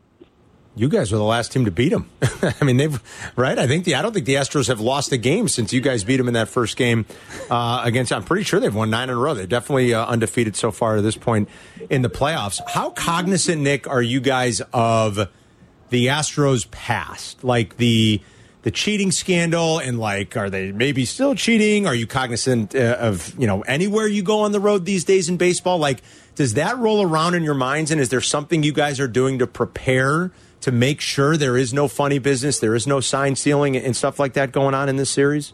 You 0.74 0.88
guys 0.88 1.12
were 1.12 1.18
the 1.18 1.24
last 1.24 1.52
team 1.52 1.66
to 1.66 1.70
beat 1.70 1.90
them. 1.90 2.08
I 2.60 2.64
mean, 2.64 2.78
they've 2.78 3.32
right. 3.36 3.58
I 3.58 3.66
think 3.66 3.84
the 3.84 3.94
I 3.94 4.02
don't 4.02 4.14
think 4.14 4.24
the 4.24 4.36
Astros 4.36 4.68
have 4.68 4.80
lost 4.80 5.12
a 5.12 5.18
game 5.18 5.48
since 5.48 5.72
you 5.72 5.82
guys 5.82 6.02
beat 6.02 6.16
them 6.16 6.28
in 6.28 6.34
that 6.34 6.48
first 6.48 6.78
game 6.78 7.04
uh, 7.50 7.82
against. 7.84 8.10
I'm 8.10 8.24
pretty 8.24 8.44
sure 8.44 8.58
they've 8.58 8.74
won 8.74 8.88
nine 8.88 9.10
in 9.10 9.16
a 9.16 9.18
row. 9.18 9.34
They're 9.34 9.46
definitely 9.46 9.92
uh, 9.92 10.06
undefeated 10.06 10.56
so 10.56 10.70
far 10.70 10.96
to 10.96 11.02
this 11.02 11.16
point 11.16 11.50
in 11.90 12.00
the 12.00 12.08
playoffs. 12.08 12.60
How 12.66 12.88
cognizant, 12.90 13.60
Nick, 13.60 13.86
are 13.86 14.00
you 14.00 14.20
guys 14.20 14.62
of 14.72 15.28
the 15.90 16.06
Astros' 16.06 16.70
past, 16.70 17.44
like 17.44 17.76
the 17.76 18.22
the 18.62 18.70
cheating 18.70 19.10
scandal, 19.10 19.78
and 19.78 19.98
like, 19.98 20.38
are 20.38 20.48
they 20.48 20.72
maybe 20.72 21.04
still 21.04 21.34
cheating? 21.34 21.86
Are 21.86 21.94
you 21.94 22.06
cognizant 22.06 22.74
uh, 22.74 22.96
of 22.98 23.38
you 23.38 23.46
know 23.46 23.60
anywhere 23.62 24.06
you 24.06 24.22
go 24.22 24.40
on 24.40 24.52
the 24.52 24.60
road 24.60 24.86
these 24.86 25.04
days 25.04 25.28
in 25.28 25.36
baseball? 25.36 25.76
Like, 25.76 26.00
does 26.34 26.54
that 26.54 26.78
roll 26.78 27.02
around 27.02 27.34
in 27.34 27.42
your 27.42 27.54
minds? 27.54 27.90
And 27.90 28.00
is 28.00 28.08
there 28.08 28.22
something 28.22 28.62
you 28.62 28.72
guys 28.72 29.00
are 29.00 29.08
doing 29.08 29.38
to 29.40 29.46
prepare? 29.46 30.32
To 30.62 30.72
make 30.72 31.00
sure 31.00 31.36
there 31.36 31.56
is 31.56 31.72
no 31.72 31.88
funny 31.88 32.18
business, 32.18 32.58
there 32.58 32.74
is 32.74 32.86
no 32.86 33.00
sign 33.00 33.36
stealing 33.36 33.76
and 33.76 33.94
stuff 33.96 34.18
like 34.18 34.32
that 34.34 34.52
going 34.52 34.74
on 34.74 34.88
in 34.88 34.96
this 34.96 35.10
series? 35.10 35.52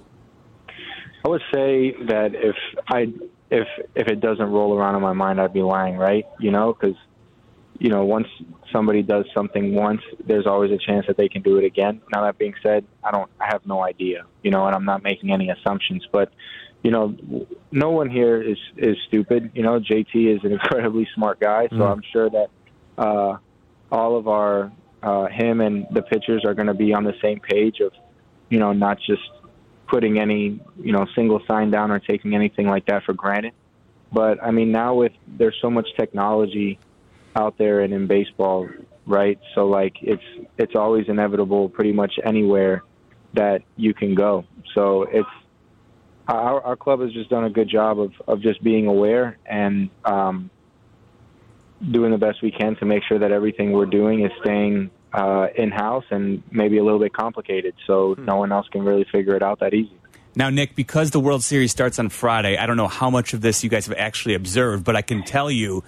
I 1.24 1.28
would 1.28 1.42
say 1.52 1.92
that 2.06 2.34
if 2.34 2.56
I 2.88 3.12
if 3.50 3.66
if 3.94 4.06
it 4.06 4.20
doesn't 4.20 4.50
roll 4.50 4.76
around 4.76 4.94
in 4.94 5.02
my 5.02 5.12
mind, 5.12 5.40
I'd 5.40 5.52
be 5.52 5.62
lying, 5.62 5.96
right? 5.96 6.24
You 6.38 6.50
know, 6.50 6.72
because 6.72 6.96
you 7.78 7.88
know 7.90 8.04
once 8.04 8.28
somebody 8.72 9.02
does 9.02 9.24
something 9.34 9.74
once, 9.74 10.02
there's 10.26 10.46
always 10.46 10.70
a 10.70 10.78
chance 10.78 11.06
that 11.06 11.16
they 11.16 11.28
can 11.28 11.42
do 11.42 11.58
it 11.58 11.64
again. 11.64 12.00
Now 12.12 12.22
that 12.24 12.38
being 12.38 12.54
said, 12.62 12.84
I 13.02 13.10
don't, 13.10 13.30
I 13.40 13.46
have 13.46 13.66
no 13.66 13.82
idea, 13.82 14.26
you 14.42 14.50
know, 14.50 14.66
and 14.66 14.74
I'm 14.74 14.84
not 14.84 15.02
making 15.02 15.32
any 15.32 15.50
assumptions, 15.50 16.06
but 16.12 16.32
you 16.82 16.90
know, 16.90 17.16
no 17.72 17.90
one 17.90 18.08
here 18.10 18.40
is 18.40 18.58
is 18.76 18.96
stupid. 19.08 19.50
You 19.54 19.62
know, 19.62 19.80
JT 19.80 20.36
is 20.36 20.44
an 20.44 20.52
incredibly 20.58 21.08
smart 21.14 21.40
guy, 21.40 21.68
so 21.70 21.76
Mm. 21.76 21.92
I'm 21.92 22.02
sure 22.12 22.30
that 22.30 22.48
uh, 22.96 23.38
all 23.90 24.16
of 24.16 24.28
our 24.28 24.70
uh, 25.02 25.26
him 25.26 25.60
and 25.60 25.86
the 25.90 26.02
pitchers 26.02 26.44
are 26.44 26.54
going 26.54 26.66
to 26.66 26.74
be 26.74 26.92
on 26.92 27.04
the 27.04 27.14
same 27.22 27.40
page 27.40 27.80
of, 27.80 27.92
you 28.48 28.58
know, 28.58 28.72
not 28.72 28.98
just 28.98 29.22
putting 29.88 30.18
any, 30.18 30.60
you 30.76 30.92
know, 30.92 31.06
single 31.14 31.40
sign 31.48 31.70
down 31.70 31.90
or 31.90 31.98
taking 31.98 32.34
anything 32.34 32.66
like 32.66 32.86
that 32.86 33.04
for 33.04 33.14
granted. 33.14 33.52
But 34.12 34.42
I 34.42 34.50
mean, 34.50 34.72
now 34.72 34.94
with 34.94 35.12
there's 35.26 35.56
so 35.60 35.70
much 35.70 35.88
technology 35.96 36.78
out 37.36 37.58
there 37.58 37.80
and 37.80 37.92
in 37.92 38.06
baseball, 38.06 38.68
right? 39.06 39.38
So 39.54 39.66
like 39.66 39.96
it's 40.02 40.22
it's 40.56 40.74
always 40.74 41.08
inevitable, 41.08 41.68
pretty 41.68 41.92
much 41.92 42.12
anywhere 42.24 42.84
that 43.34 43.62
you 43.76 43.94
can 43.94 44.14
go. 44.14 44.44
So 44.74 45.02
it's 45.02 45.28
our, 46.26 46.60
our 46.62 46.76
club 46.76 47.00
has 47.00 47.12
just 47.12 47.30
done 47.30 47.44
a 47.44 47.50
good 47.50 47.68
job 47.68 48.00
of 48.00 48.12
of 48.26 48.40
just 48.40 48.62
being 48.62 48.86
aware 48.86 49.38
and 49.46 49.90
um, 50.04 50.50
doing 51.90 52.10
the 52.10 52.18
best 52.18 52.42
we 52.42 52.50
can 52.50 52.76
to 52.76 52.84
make 52.84 53.02
sure 53.08 53.18
that 53.18 53.32
everything 53.32 53.72
we're 53.72 53.86
doing 53.86 54.24
is 54.24 54.32
staying 54.42 54.90
uh, 55.12 55.46
in 55.56 55.70
house 55.70 56.04
and 56.10 56.42
maybe 56.50 56.78
a 56.78 56.84
little 56.84 56.98
bit 56.98 57.12
complicated, 57.12 57.74
so 57.86 58.14
no 58.18 58.36
one 58.36 58.52
else 58.52 58.66
can 58.68 58.82
really 58.82 59.06
figure 59.10 59.34
it 59.34 59.42
out 59.42 59.60
that 59.60 59.74
easy. 59.74 59.92
Now, 60.34 60.50
Nick, 60.50 60.74
because 60.74 61.10
the 61.10 61.20
World 61.20 61.42
Series 61.42 61.72
starts 61.72 61.98
on 61.98 62.10
Friday, 62.10 62.56
I 62.56 62.66
don't 62.66 62.76
know 62.76 62.88
how 62.88 63.10
much 63.10 63.32
of 63.32 63.40
this 63.40 63.64
you 63.64 63.70
guys 63.70 63.86
have 63.86 63.96
actually 63.96 64.34
observed, 64.34 64.84
but 64.84 64.94
I 64.94 65.02
can 65.02 65.22
tell 65.22 65.50
you, 65.50 65.82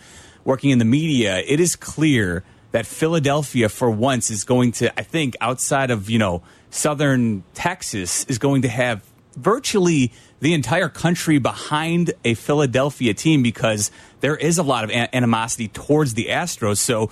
working 0.44 0.70
in 0.70 0.78
the 0.78 0.84
media, 0.84 1.38
it 1.46 1.60
is 1.60 1.76
clear 1.76 2.42
that 2.72 2.86
Philadelphia, 2.86 3.68
for 3.68 3.90
once, 3.90 4.30
is 4.30 4.44
going 4.44 4.72
to, 4.72 4.98
I 4.98 5.02
think, 5.02 5.36
outside 5.40 5.90
of, 5.90 6.08
you 6.08 6.18
know, 6.18 6.42
southern 6.70 7.42
Texas, 7.54 8.24
is 8.24 8.38
going 8.38 8.62
to 8.62 8.68
have 8.68 9.04
virtually 9.36 10.12
the 10.40 10.54
entire 10.54 10.88
country 10.88 11.38
behind 11.38 12.12
a 12.24 12.34
Philadelphia 12.34 13.14
team 13.14 13.42
because 13.42 13.90
there 14.20 14.36
is 14.36 14.58
a 14.58 14.62
lot 14.62 14.84
of 14.84 14.90
an- 14.90 15.08
animosity 15.12 15.68
towards 15.68 16.14
the 16.14 16.26
Astros. 16.26 16.78
So, 16.78 17.10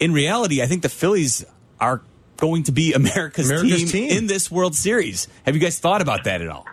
in 0.00 0.12
reality, 0.12 0.62
I 0.62 0.66
think 0.66 0.82
the 0.82 0.88
Phillies 0.88 1.44
are 1.80 2.02
going 2.36 2.64
to 2.64 2.72
be 2.72 2.92
America's, 2.94 3.50
America's 3.50 3.90
team, 3.90 4.08
team. 4.08 4.18
in 4.18 4.26
this 4.26 4.50
World 4.50 4.74
Series. 4.74 5.28
Have 5.44 5.54
you 5.54 5.60
guys 5.60 5.78
thought 5.78 6.02
about 6.02 6.24
that 6.24 6.40
at 6.40 6.48
all? 6.48 6.64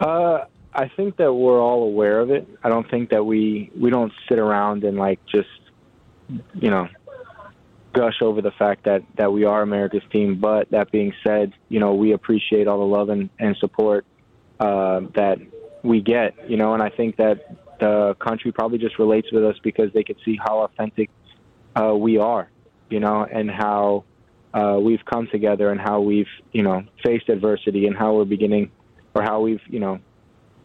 Uh, 0.00 0.44
I 0.74 0.88
think 0.88 1.16
that 1.18 1.32
we're 1.32 1.60
all 1.60 1.84
aware 1.84 2.20
of 2.20 2.30
it. 2.30 2.48
I 2.62 2.68
don't 2.68 2.88
think 2.90 3.10
that 3.10 3.24
we 3.24 3.70
we 3.78 3.90
don't 3.90 4.12
sit 4.28 4.38
around 4.38 4.84
and 4.84 4.96
like 4.96 5.20
just 5.26 5.48
you 6.54 6.70
know 6.70 6.88
gush 7.92 8.22
over 8.22 8.40
the 8.40 8.50
fact 8.52 8.84
that 8.84 9.02
that 9.16 9.32
we 9.32 9.44
are 9.44 9.62
America's 9.62 10.02
team. 10.10 10.40
But 10.40 10.70
that 10.70 10.90
being 10.90 11.12
said, 11.24 11.52
you 11.68 11.78
know 11.78 11.94
we 11.94 12.12
appreciate 12.12 12.66
all 12.66 12.78
the 12.78 12.86
love 12.96 13.10
and, 13.10 13.28
and 13.38 13.56
support 13.58 14.06
uh, 14.58 15.00
that 15.14 15.38
we 15.82 16.00
get. 16.00 16.50
You 16.50 16.56
know, 16.56 16.74
and 16.74 16.82
I 16.82 16.88
think 16.88 17.16
that 17.16 17.71
the 17.82 18.14
country 18.20 18.52
probably 18.52 18.78
just 18.78 18.96
relates 18.98 19.32
with 19.32 19.44
us 19.44 19.56
because 19.62 19.92
they 19.92 20.04
can 20.04 20.14
see 20.24 20.38
how 20.42 20.60
authentic 20.60 21.10
uh, 21.74 21.94
we 21.94 22.16
are. 22.18 22.48
You 22.90 23.00
know, 23.00 23.24
and 23.24 23.50
how 23.50 24.04
uh, 24.54 24.78
we've 24.80 25.04
come 25.04 25.26
together 25.32 25.70
and 25.70 25.80
how 25.80 26.00
we've 26.00 26.28
you 26.52 26.62
know 26.62 26.84
faced 27.04 27.28
adversity 27.28 27.86
and 27.86 27.96
how 27.96 28.14
we're 28.14 28.24
beginning 28.24 28.70
or 29.14 29.22
how 29.22 29.40
we've 29.40 29.62
you 29.66 29.80
know 29.80 29.98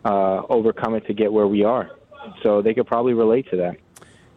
uh, 0.05 0.41
overcome 0.49 0.93
it 0.95 1.07
to 1.07 1.13
get 1.13 1.31
where 1.33 1.47
we 1.47 1.63
are. 1.63 1.89
So 2.43 2.61
they 2.61 2.73
could 2.73 2.85
probably 2.85 3.13
relate 3.13 3.49
to 3.51 3.57
that. 3.57 3.77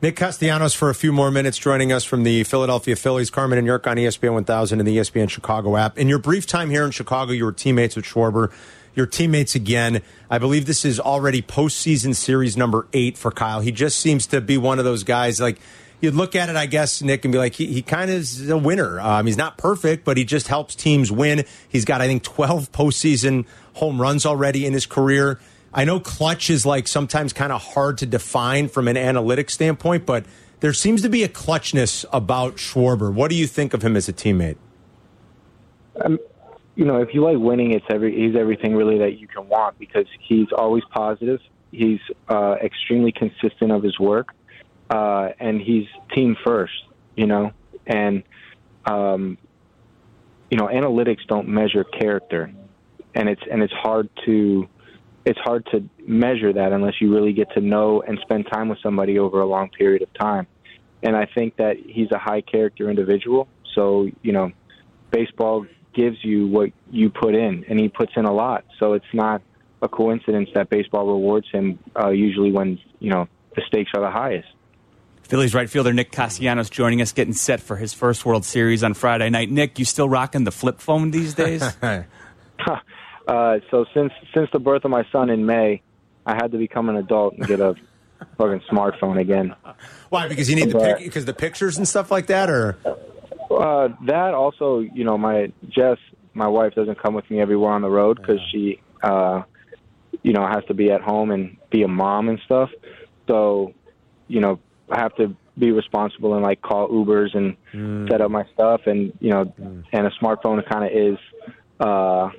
Nick 0.02 0.16
Castellanos 0.16 0.72
for 0.72 0.88
a 0.88 0.94
few 0.94 1.12
more 1.12 1.30
minutes 1.30 1.58
joining 1.58 1.92
us 1.92 2.04
from 2.04 2.22
the 2.22 2.44
Philadelphia 2.44 2.96
Phillies. 2.96 3.28
Carmen 3.28 3.58
and 3.58 3.66
York 3.66 3.86
on 3.86 3.98
ESPN 3.98 4.32
1000 4.32 4.78
and 4.78 4.88
the 4.88 4.96
ESPN 4.96 5.28
Chicago 5.28 5.76
app. 5.76 5.98
In 5.98 6.08
your 6.08 6.18
brief 6.18 6.46
time 6.46 6.70
here 6.70 6.86
in 6.86 6.90
Chicago, 6.90 7.32
you 7.32 7.44
were 7.44 7.52
teammates 7.52 7.96
with 7.96 8.06
Schwarber. 8.06 8.50
Your 8.94 9.06
teammates 9.06 9.54
again. 9.54 10.02
I 10.28 10.38
believe 10.38 10.66
this 10.66 10.84
is 10.84 10.98
already 10.98 11.42
postseason 11.42 12.14
series 12.14 12.56
number 12.56 12.86
eight 12.92 13.16
for 13.16 13.30
Kyle. 13.30 13.60
He 13.60 13.72
just 13.72 14.00
seems 14.00 14.26
to 14.28 14.40
be 14.40 14.58
one 14.58 14.78
of 14.78 14.84
those 14.84 15.04
guys 15.04 15.40
like 15.40 15.58
you'd 16.00 16.14
look 16.14 16.34
at 16.34 16.48
it, 16.48 16.56
I 16.56 16.66
guess, 16.66 17.02
Nick, 17.02 17.24
and 17.24 17.32
be 17.32 17.38
like, 17.38 17.54
he, 17.54 17.66
he 17.66 17.82
kind 17.82 18.10
of 18.10 18.16
is 18.16 18.48
a 18.50 18.58
winner. 18.58 19.00
Um, 19.00 19.26
he's 19.26 19.36
not 19.36 19.58
perfect, 19.58 20.04
but 20.04 20.16
he 20.16 20.24
just 20.24 20.48
helps 20.48 20.74
teams 20.74 21.12
win. 21.12 21.44
He's 21.68 21.84
got, 21.84 22.00
I 22.00 22.06
think, 22.06 22.22
12 22.22 22.72
postseason 22.72 23.46
home 23.74 24.00
runs 24.00 24.26
already 24.26 24.66
in 24.66 24.72
his 24.72 24.86
career. 24.86 25.38
I 25.72 25.84
know 25.84 26.00
clutch 26.00 26.50
is 26.50 26.66
like 26.66 26.88
sometimes 26.88 27.32
kind 27.32 27.52
of 27.52 27.62
hard 27.62 27.98
to 27.98 28.06
define 28.06 28.68
from 28.68 28.88
an 28.88 28.96
analytic 28.96 29.50
standpoint, 29.50 30.04
but 30.04 30.24
there 30.60 30.72
seems 30.72 31.02
to 31.02 31.08
be 31.08 31.22
a 31.22 31.28
clutchness 31.28 32.04
about 32.12 32.56
Schwarber. 32.56 33.12
What 33.12 33.30
do 33.30 33.36
you 33.36 33.46
think 33.46 33.72
of 33.72 33.82
him 33.82 33.96
as 33.96 34.08
a 34.08 34.12
teammate? 34.12 34.56
You 36.76 36.84
know, 36.84 37.00
if 37.00 37.08
you 37.12 37.22
like 37.22 37.38
winning, 37.38 37.72
it's 37.72 37.84
every 37.90 38.14
he's 38.16 38.36
everything 38.36 38.74
really 38.74 38.98
that 38.98 39.18
you 39.18 39.26
can 39.26 39.48
want 39.48 39.78
because 39.78 40.06
he's 40.20 40.46
always 40.56 40.84
positive. 40.94 41.40
He's 41.72 42.00
uh, 42.28 42.56
extremely 42.62 43.12
consistent 43.12 43.70
of 43.72 43.82
his 43.82 43.98
work, 43.98 44.28
uh, 44.88 45.30
and 45.38 45.60
he's 45.60 45.86
team 46.14 46.36
first. 46.44 46.72
You 47.16 47.26
know, 47.26 47.52
and 47.86 48.22
um, 48.86 49.36
you 50.50 50.56
know, 50.56 50.66
analytics 50.66 51.26
don't 51.28 51.48
measure 51.48 51.84
character, 51.84 52.52
and 53.14 53.28
it's 53.28 53.42
and 53.50 53.62
it's 53.62 53.72
hard 53.72 54.08
to 54.26 54.68
it's 55.24 55.38
hard 55.40 55.66
to 55.72 55.88
measure 56.06 56.52
that 56.52 56.72
unless 56.72 56.94
you 57.00 57.12
really 57.14 57.32
get 57.32 57.52
to 57.52 57.60
know 57.60 58.02
and 58.02 58.18
spend 58.22 58.46
time 58.50 58.68
with 58.68 58.78
somebody 58.82 59.18
over 59.18 59.40
a 59.40 59.46
long 59.46 59.68
period 59.68 60.02
of 60.02 60.12
time. 60.14 60.46
And 61.02 61.14
I 61.14 61.26
think 61.26 61.56
that 61.56 61.76
he's 61.76 62.10
a 62.10 62.18
high 62.18 62.40
character 62.40 62.88
individual. 62.88 63.48
So 63.74 64.08
you 64.22 64.32
know, 64.32 64.52
baseball 65.10 65.66
gives 65.94 66.22
you 66.22 66.46
what 66.46 66.70
you 66.90 67.10
put 67.10 67.34
in, 67.34 67.64
and 67.68 67.78
he 67.78 67.88
puts 67.88 68.12
in 68.16 68.24
a 68.24 68.32
lot. 68.32 68.64
So 68.78 68.92
it's 68.94 69.12
not 69.12 69.42
a 69.82 69.88
coincidence 69.88 70.50
that 70.54 70.68
baseball 70.68 71.06
rewards 71.06 71.48
him 71.50 71.78
uh, 71.98 72.10
usually 72.10 72.52
when 72.52 72.78
you 72.98 73.10
know 73.10 73.28
the 73.56 73.62
stakes 73.66 73.90
are 73.94 74.00
the 74.00 74.10
highest. 74.10 74.48
Phillies 75.22 75.54
right 75.54 75.70
fielder 75.70 75.92
Nick 75.92 76.10
Castellanos 76.10 76.68
joining 76.70 77.00
us, 77.00 77.12
getting 77.12 77.34
set 77.34 77.60
for 77.60 77.76
his 77.76 77.94
first 77.94 78.26
World 78.26 78.44
Series 78.44 78.82
on 78.82 78.94
Friday 78.94 79.30
night. 79.30 79.48
Nick, 79.50 79.78
you 79.78 79.84
still 79.84 80.08
rocking 80.08 80.42
the 80.44 80.50
flip 80.50 80.80
phone 80.80 81.12
these 81.12 81.34
days? 81.34 81.62
uh, 81.82 83.58
so 83.70 83.86
since 83.94 84.12
since 84.34 84.50
the 84.52 84.58
birth 84.58 84.84
of 84.84 84.90
my 84.90 85.04
son 85.12 85.30
in 85.30 85.46
May, 85.46 85.82
I 86.26 86.34
had 86.34 86.52
to 86.52 86.58
become 86.58 86.88
an 86.88 86.96
adult 86.96 87.34
and 87.34 87.46
get 87.46 87.60
a 87.60 87.74
fucking 88.38 88.60
smartphone 88.70 89.18
again. 89.20 89.54
Why? 90.08 90.28
Because 90.28 90.50
you 90.50 90.56
need 90.56 90.70
the 90.70 90.74
But- 90.74 90.98
pic- 90.98 91.06
because 91.06 91.24
the 91.24 91.32
pictures 91.32 91.78
and 91.78 91.86
stuff 91.86 92.10
like 92.10 92.26
that, 92.26 92.50
or 92.50 92.76
Uh, 93.50 93.88
that 94.06 94.32
also, 94.34 94.80
you 94.80 95.04
know, 95.04 95.18
my 95.18 95.52
Jess, 95.68 95.98
my 96.34 96.46
wife, 96.46 96.74
doesn't 96.74 97.02
come 97.02 97.14
with 97.14 97.28
me 97.30 97.40
everywhere 97.40 97.72
on 97.72 97.82
the 97.82 97.90
road 97.90 98.16
because 98.16 98.40
she, 98.52 98.80
uh, 99.02 99.42
you 100.22 100.32
know, 100.32 100.46
has 100.46 100.64
to 100.66 100.74
be 100.74 100.90
at 100.90 101.00
home 101.00 101.30
and 101.30 101.56
be 101.70 101.82
a 101.82 101.88
mom 101.88 102.28
and 102.28 102.38
stuff. 102.44 102.70
So, 103.28 103.74
you 104.28 104.40
know, 104.40 104.60
I 104.90 104.98
have 105.00 105.14
to 105.16 105.34
be 105.58 105.72
responsible 105.72 106.34
and 106.34 106.42
like 106.42 106.62
call 106.62 106.88
Ubers 106.88 107.36
and 107.36 107.56
set 108.08 108.20
up 108.20 108.30
my 108.30 108.44
stuff, 108.54 108.82
and 108.86 109.12
you 109.20 109.30
know, 109.30 109.52
and 109.92 110.06
a 110.06 110.10
smartphone 110.10 110.64
kind 110.68 110.84
of 110.84 110.90
is 110.92 111.18
uh, 111.80 112.30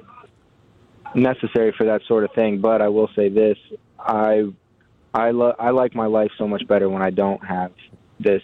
necessary 1.15 1.73
for 1.77 1.85
that 1.85 2.01
sort 2.07 2.23
of 2.23 2.31
thing. 2.33 2.61
But 2.61 2.81
I 2.81 2.87
will 2.87 3.09
say 3.15 3.29
this: 3.29 3.57
I, 3.99 4.43
I, 5.13 5.31
lo- 5.31 5.55
I 5.59 5.71
like 5.71 5.93
my 5.93 6.07
life 6.07 6.31
so 6.37 6.47
much 6.47 6.65
better 6.67 6.89
when 6.89 7.01
I 7.01 7.09
don't 7.09 7.45
have 7.45 7.71
this 8.19 8.41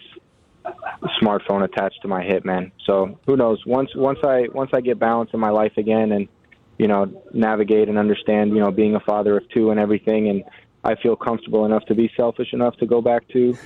smartphone 1.22 1.64
attached 1.64 2.02
to 2.02 2.08
my 2.08 2.22
hip, 2.22 2.44
man. 2.44 2.72
So 2.86 3.18
who 3.26 3.36
knows? 3.36 3.64
Once 3.66 3.90
once 3.94 4.18
I 4.24 4.46
once 4.52 4.70
I 4.72 4.80
get 4.80 4.98
balance 4.98 5.30
in 5.32 5.40
my 5.40 5.50
life 5.50 5.72
again, 5.76 6.12
and 6.12 6.28
you 6.78 6.88
know 6.88 7.22
navigate 7.32 7.88
and 7.88 7.98
understand, 7.98 8.50
you 8.50 8.60
know, 8.60 8.70
being 8.70 8.94
a 8.94 9.00
father 9.00 9.36
of 9.36 9.48
two 9.50 9.70
and 9.70 9.80
everything, 9.80 10.28
and 10.28 10.44
I 10.84 10.94
feel 10.96 11.16
comfortable 11.16 11.64
enough 11.64 11.84
to 11.86 11.94
be 11.94 12.10
selfish 12.16 12.52
enough 12.52 12.76
to 12.76 12.86
go 12.86 13.00
back 13.00 13.28
to 13.28 13.56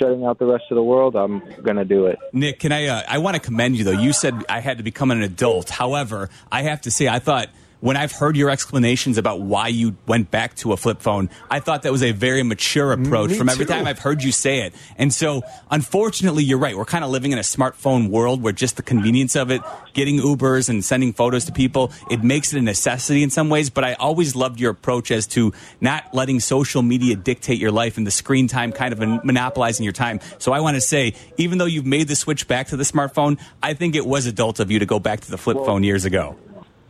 shutting 0.00 0.24
out 0.24 0.38
the 0.38 0.46
rest 0.46 0.64
of 0.70 0.76
the 0.76 0.82
world. 0.82 1.16
I'm 1.16 1.40
gonna 1.62 1.84
do 1.84 2.06
it. 2.06 2.18
Nick, 2.32 2.60
can 2.60 2.72
I? 2.72 2.86
Uh, 2.86 3.02
I 3.08 3.18
want 3.18 3.34
to 3.34 3.40
commend 3.40 3.76
you 3.76 3.84
though. 3.84 3.90
You 3.90 4.12
said 4.12 4.44
I 4.48 4.60
had 4.60 4.78
to 4.78 4.84
become 4.84 5.10
an 5.10 5.22
adult. 5.22 5.70
However, 5.70 6.30
I 6.50 6.62
have 6.62 6.82
to 6.82 6.90
say, 6.90 7.08
I 7.08 7.18
thought 7.18 7.48
when 7.80 7.96
I've 7.96 8.12
heard 8.12 8.36
your 8.36 8.50
explanations 8.50 9.18
about 9.18 9.40
why 9.40 9.68
you 9.68 9.96
went 10.06 10.30
back 10.30 10.54
to 10.56 10.72
a 10.72 10.76
flip 10.76 11.00
phone, 11.00 11.30
I 11.50 11.60
thought 11.60 11.82
that 11.82 11.92
was 11.92 12.02
a 12.02 12.12
very 12.12 12.42
mature 12.42 12.94
mm, 12.94 13.06
approach 13.06 13.30
Me 13.30 13.38
from 13.38 13.48
every 13.48 13.64
too. 13.64 13.72
time 13.72 13.86
I've 13.86 13.98
heard 13.98 14.22
you 14.22 14.32
say 14.32 14.60
it. 14.60 14.74
And 14.96 15.12
so, 15.12 15.42
unfortunately, 15.70 16.44
you're 16.44 16.58
right. 16.58 16.76
We're 16.76 16.84
kind 16.84 17.04
of 17.04 17.10
living 17.10 17.32
in 17.32 17.38
a 17.38 17.42
smartphone 17.42 18.10
world 18.10 18.42
where 18.42 18.52
just 18.52 18.76
the 18.76 18.82
convenience 18.82 19.34
of 19.34 19.50
it, 19.50 19.62
getting 19.94 20.18
Ubers 20.18 20.68
and 20.68 20.84
sending 20.84 21.12
photos 21.12 21.46
to 21.46 21.52
people, 21.52 21.92
it 22.10 22.22
makes 22.22 22.52
it 22.52 22.58
a 22.58 22.62
necessity 22.62 23.22
in 23.22 23.30
some 23.30 23.48
ways. 23.48 23.70
But 23.70 23.84
I 23.84 23.94
always 23.94 24.36
loved 24.36 24.60
your 24.60 24.70
approach 24.70 25.10
as 25.10 25.26
to 25.28 25.52
not 25.80 26.12
letting 26.12 26.40
social 26.40 26.82
media 26.82 27.16
dictate 27.16 27.58
your 27.58 27.72
life 27.72 27.96
and 27.96 28.06
the 28.06 28.10
screen 28.10 28.46
time 28.46 28.72
kind 28.72 28.92
of 28.92 29.24
monopolizing 29.24 29.84
your 29.84 29.92
time. 29.92 30.20
So 30.38 30.52
I 30.52 30.60
want 30.60 30.74
to 30.74 30.80
say, 30.80 31.14
even 31.38 31.58
though 31.58 31.64
you've 31.64 31.86
made 31.86 32.08
the 32.08 32.16
switch 32.16 32.46
back 32.46 32.68
to 32.68 32.76
the 32.76 32.84
smartphone, 32.84 33.40
I 33.62 33.74
think 33.74 33.94
it 33.94 34.04
was 34.04 34.26
adult 34.26 34.60
of 34.60 34.70
you 34.70 34.78
to 34.80 34.86
go 34.86 34.98
back 34.98 35.20
to 35.20 35.30
the 35.30 35.38
flip 35.38 35.56
phone 35.58 35.82
years 35.82 36.04
ago. 36.04 36.36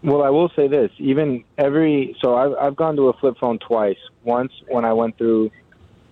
Well, 0.03 0.23
I 0.23 0.31
will 0.31 0.51
say 0.57 0.69
this: 0.69 0.91
even 0.99 1.45
every 1.59 2.17
so 2.23 2.35
I've 2.35 2.53
I've 2.61 2.77
gone 2.77 2.97
to 2.97 3.09
a 3.09 3.13
flip 3.15 3.37
phone 3.39 3.59
twice. 3.59 3.99
Once 4.25 4.53
when 4.69 4.85
I 4.85 4.93
went 4.93 5.19
through 5.19 5.51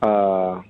uh, 0.02 0.62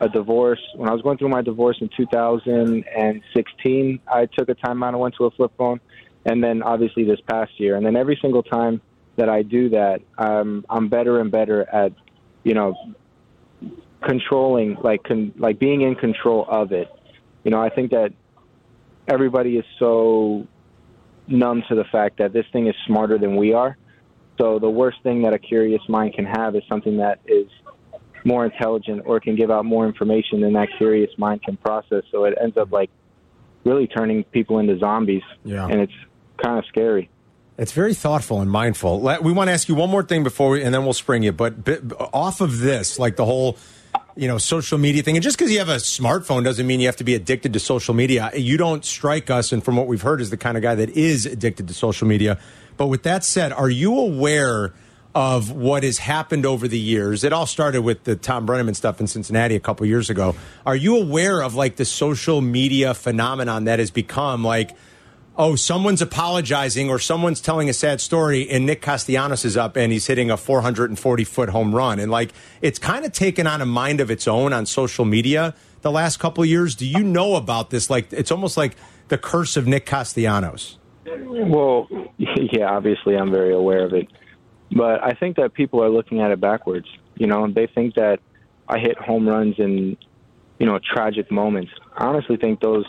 a 0.00 0.08
divorce. 0.08 0.60
When 0.74 0.88
I 0.88 0.92
was 0.92 1.02
going 1.02 1.18
through 1.18 1.28
my 1.28 1.42
divorce 1.42 1.78
in 1.80 1.88
2016, 1.96 4.00
I 4.06 4.26
took 4.26 4.48
a 4.48 4.54
time 4.54 4.82
out 4.82 4.90
and 4.90 5.00
went 5.00 5.14
to 5.16 5.24
a 5.24 5.30
flip 5.30 5.52
phone, 5.56 5.80
and 6.24 6.42
then 6.42 6.62
obviously 6.62 7.04
this 7.04 7.20
past 7.28 7.58
year. 7.58 7.76
And 7.76 7.86
then 7.86 7.96
every 7.96 8.18
single 8.20 8.42
time 8.42 8.80
that 9.16 9.28
I 9.28 9.42
do 9.42 9.70
that, 9.70 10.02
um, 10.18 10.64
I'm 10.68 10.88
better 10.88 11.20
and 11.20 11.30
better 11.30 11.68
at, 11.72 11.92
you 12.44 12.54
know, 12.54 12.74
controlling, 14.02 14.76
like 14.82 15.04
con- 15.04 15.32
like 15.38 15.58
being 15.58 15.80
in 15.80 15.94
control 15.94 16.44
of 16.48 16.72
it. 16.72 16.88
You 17.44 17.50
know, 17.50 17.60
I 17.60 17.70
think 17.70 17.92
that 17.92 18.12
everybody 19.08 19.56
is 19.56 19.64
so 19.78 20.46
numb 21.28 21.62
to 21.68 21.74
the 21.74 21.84
fact 21.84 22.18
that 22.18 22.32
this 22.32 22.46
thing 22.52 22.66
is 22.66 22.74
smarter 22.86 23.18
than 23.18 23.36
we 23.36 23.52
are. 23.52 23.76
So 24.38 24.58
the 24.58 24.70
worst 24.70 24.98
thing 25.02 25.22
that 25.22 25.32
a 25.32 25.38
curious 25.38 25.80
mind 25.88 26.14
can 26.14 26.26
have 26.26 26.54
is 26.54 26.62
something 26.68 26.98
that 26.98 27.20
is 27.26 27.46
more 28.24 28.44
intelligent 28.44 29.02
or 29.06 29.20
can 29.20 29.36
give 29.36 29.50
out 29.50 29.64
more 29.64 29.86
information 29.86 30.40
than 30.40 30.52
that 30.54 30.68
curious 30.76 31.10
mind 31.16 31.42
can 31.42 31.56
process. 31.56 32.02
So 32.10 32.24
it 32.24 32.36
ends 32.40 32.56
up 32.56 32.72
like 32.72 32.90
really 33.64 33.86
turning 33.86 34.24
people 34.24 34.58
into 34.58 34.78
zombies. 34.78 35.22
Yeah. 35.44 35.66
And 35.66 35.80
it's 35.80 35.92
kind 36.42 36.58
of 36.58 36.64
scary. 36.66 37.08
It's 37.58 37.72
very 37.72 37.94
thoughtful 37.94 38.42
and 38.42 38.50
mindful. 38.50 39.00
We 39.22 39.32
want 39.32 39.48
to 39.48 39.52
ask 39.52 39.68
you 39.68 39.74
one 39.74 39.88
more 39.88 40.02
thing 40.02 40.22
before 40.22 40.50
we, 40.50 40.62
and 40.62 40.74
then 40.74 40.84
we'll 40.84 40.92
spring 40.92 41.22
you. 41.22 41.32
But 41.32 41.54
off 42.12 42.42
of 42.42 42.58
this, 42.58 42.98
like 42.98 43.16
the 43.16 43.24
whole, 43.24 43.56
you 44.16 44.26
know, 44.26 44.38
social 44.38 44.78
media 44.78 45.02
thing, 45.02 45.16
and 45.16 45.22
just 45.22 45.36
because 45.36 45.52
you 45.52 45.58
have 45.58 45.68
a 45.68 45.76
smartphone 45.76 46.42
doesn't 46.42 46.66
mean 46.66 46.80
you 46.80 46.86
have 46.86 46.96
to 46.96 47.04
be 47.04 47.14
addicted 47.14 47.52
to 47.52 47.60
social 47.60 47.92
media. 47.92 48.30
You 48.34 48.56
don't 48.56 48.84
strike 48.84 49.28
us, 49.30 49.52
and 49.52 49.62
from 49.62 49.76
what 49.76 49.86
we've 49.86 50.02
heard, 50.02 50.20
is 50.20 50.30
the 50.30 50.36
kind 50.36 50.56
of 50.56 50.62
guy 50.62 50.74
that 50.74 50.90
is 50.90 51.26
addicted 51.26 51.68
to 51.68 51.74
social 51.74 52.08
media. 52.08 52.38
But 52.76 52.86
with 52.86 53.02
that 53.02 53.24
said, 53.24 53.52
are 53.52 53.68
you 53.68 53.98
aware 53.98 54.72
of 55.14 55.50
what 55.50 55.82
has 55.82 55.98
happened 55.98 56.46
over 56.46 56.66
the 56.66 56.78
years? 56.78 57.24
It 57.24 57.32
all 57.32 57.46
started 57.46 57.82
with 57.82 58.04
the 58.04 58.16
Thom 58.16 58.46
Brennaman 58.46 58.74
stuff 58.74 59.00
in 59.00 59.06
Cincinnati 59.06 59.54
a 59.54 59.60
couple 59.60 59.86
years 59.86 60.10
ago. 60.10 60.34
Are 60.64 60.76
you 60.76 60.96
aware 60.96 61.42
of 61.42 61.54
like 61.54 61.76
the 61.76 61.84
social 61.84 62.40
media 62.40 62.94
phenomenon 62.94 63.64
that 63.64 63.78
has 63.78 63.90
become 63.90 64.42
like? 64.42 64.74
Oh, 65.38 65.54
someone's 65.54 66.00
apologizing 66.00 66.88
or 66.88 66.98
someone's 66.98 67.40
telling 67.40 67.68
a 67.68 67.72
sad 67.72 68.00
story, 68.00 68.48
and 68.48 68.66
Nick 68.66 68.80
Castellanos 68.80 69.44
is 69.44 69.56
up 69.56 69.76
and 69.76 69.92
he's 69.92 70.06
hitting 70.06 70.30
a 70.30 70.36
440 70.36 71.24
foot 71.24 71.50
home 71.50 71.74
run. 71.74 71.98
And 71.98 72.10
like, 72.10 72.32
it's 72.62 72.78
kind 72.78 73.04
of 73.04 73.12
taken 73.12 73.46
on 73.46 73.60
a 73.60 73.66
mind 73.66 74.00
of 74.00 74.10
its 74.10 74.26
own 74.26 74.52
on 74.52 74.66
social 74.66 75.04
media 75.04 75.54
the 75.82 75.90
last 75.90 76.18
couple 76.18 76.44
years. 76.44 76.74
Do 76.74 76.86
you 76.86 77.02
know 77.02 77.36
about 77.36 77.70
this? 77.70 77.90
Like, 77.90 78.12
it's 78.12 78.30
almost 78.30 78.56
like 78.56 78.76
the 79.08 79.18
curse 79.18 79.56
of 79.56 79.66
Nick 79.66 79.86
Castellanos. 79.86 80.78
Well, 81.04 81.88
yeah, 82.18 82.70
obviously 82.70 83.16
I'm 83.16 83.30
very 83.30 83.54
aware 83.54 83.84
of 83.84 83.92
it. 83.92 84.08
But 84.72 85.02
I 85.02 85.12
think 85.12 85.36
that 85.36 85.54
people 85.54 85.82
are 85.82 85.90
looking 85.90 86.20
at 86.20 86.30
it 86.30 86.40
backwards. 86.40 86.88
You 87.14 87.26
know, 87.26 87.48
they 87.50 87.66
think 87.66 87.94
that 87.94 88.18
I 88.68 88.78
hit 88.78 88.98
home 88.98 89.28
runs 89.28 89.54
in, 89.58 89.96
you 90.58 90.66
know, 90.66 90.80
tragic 90.82 91.30
moments. 91.30 91.70
I 91.96 92.06
honestly 92.06 92.36
think 92.36 92.60
those 92.60 92.84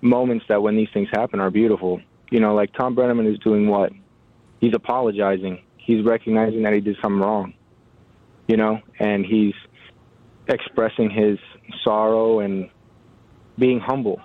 moments 0.00 0.44
that 0.48 0.62
when 0.62 0.76
these 0.76 0.88
things 0.92 1.08
happen 1.12 1.40
are 1.40 1.50
beautiful. 1.50 2.00
You 2.30 2.40
know, 2.40 2.54
like 2.54 2.72
Thom 2.74 2.94
Brennaman 2.94 3.30
is 3.32 3.38
doing 3.40 3.68
what? 3.68 3.92
He's 4.60 4.74
apologizing. 4.74 5.62
He's 5.76 6.04
recognizing 6.04 6.62
that 6.62 6.72
he 6.72 6.80
did 6.80 6.96
something 7.02 7.20
wrong. 7.20 7.54
You 8.46 8.56
know, 8.56 8.80
and 8.98 9.24
he's 9.24 9.54
expressing 10.48 11.10
his 11.10 11.38
sorrow 11.84 12.40
and 12.40 12.68
being 13.58 13.78
humble. 13.80 14.20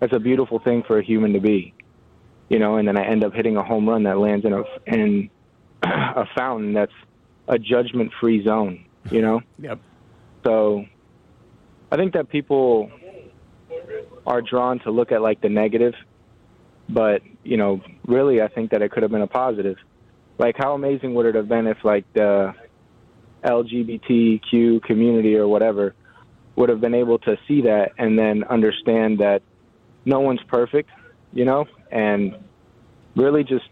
That's 0.00 0.12
a 0.12 0.18
beautiful 0.18 0.58
thing 0.58 0.82
for 0.86 0.98
a 0.98 1.04
human 1.04 1.32
to 1.32 1.40
be 1.40 1.74
you 2.52 2.58
know, 2.58 2.76
and 2.76 2.86
then 2.86 2.98
I 2.98 3.06
end 3.06 3.24
up 3.24 3.32
hitting 3.32 3.56
a 3.56 3.64
home 3.64 3.88
run 3.88 4.02
that 4.02 4.18
lands 4.18 4.44
in 4.44 4.52
a 4.52 4.62
in 4.86 5.30
a 5.82 6.26
fountain 6.36 6.74
that's 6.74 6.92
a 7.48 7.58
judgment-free 7.58 8.44
zone, 8.44 8.84
you 9.10 9.22
know. 9.22 9.40
Yep. 9.58 9.80
So, 10.44 10.84
I 11.90 11.96
think 11.96 12.12
that 12.12 12.28
people 12.28 12.90
are 14.26 14.42
drawn 14.42 14.78
to 14.80 14.90
look 14.90 15.12
at 15.12 15.22
like 15.22 15.40
the 15.40 15.48
negative, 15.48 15.94
but 16.88 17.22
you 17.44 17.56
know, 17.56 17.80
really, 18.06 18.40
I 18.40 18.48
think 18.48 18.70
that 18.70 18.82
it 18.82 18.92
could 18.92 19.02
have 19.02 19.12
been 19.12 19.22
a 19.22 19.26
positive. 19.26 19.76
Like, 20.38 20.56
how 20.58 20.74
amazing 20.74 21.14
would 21.14 21.26
it 21.26 21.34
have 21.34 21.48
been 21.48 21.66
if 21.66 21.78
like 21.84 22.04
the 22.14 22.54
LGBTQ 23.44 24.82
community 24.82 25.36
or 25.36 25.48
whatever 25.48 25.94
would 26.56 26.68
have 26.68 26.80
been 26.80 26.94
able 26.94 27.18
to 27.20 27.36
see 27.48 27.62
that 27.62 27.92
and 27.98 28.18
then 28.18 28.44
understand 28.44 29.18
that 29.18 29.42
no 30.04 30.20
one's 30.20 30.42
perfect, 30.48 30.90
you 31.32 31.44
know, 31.44 31.66
and 31.90 32.34
really 33.16 33.44
just 33.44 33.64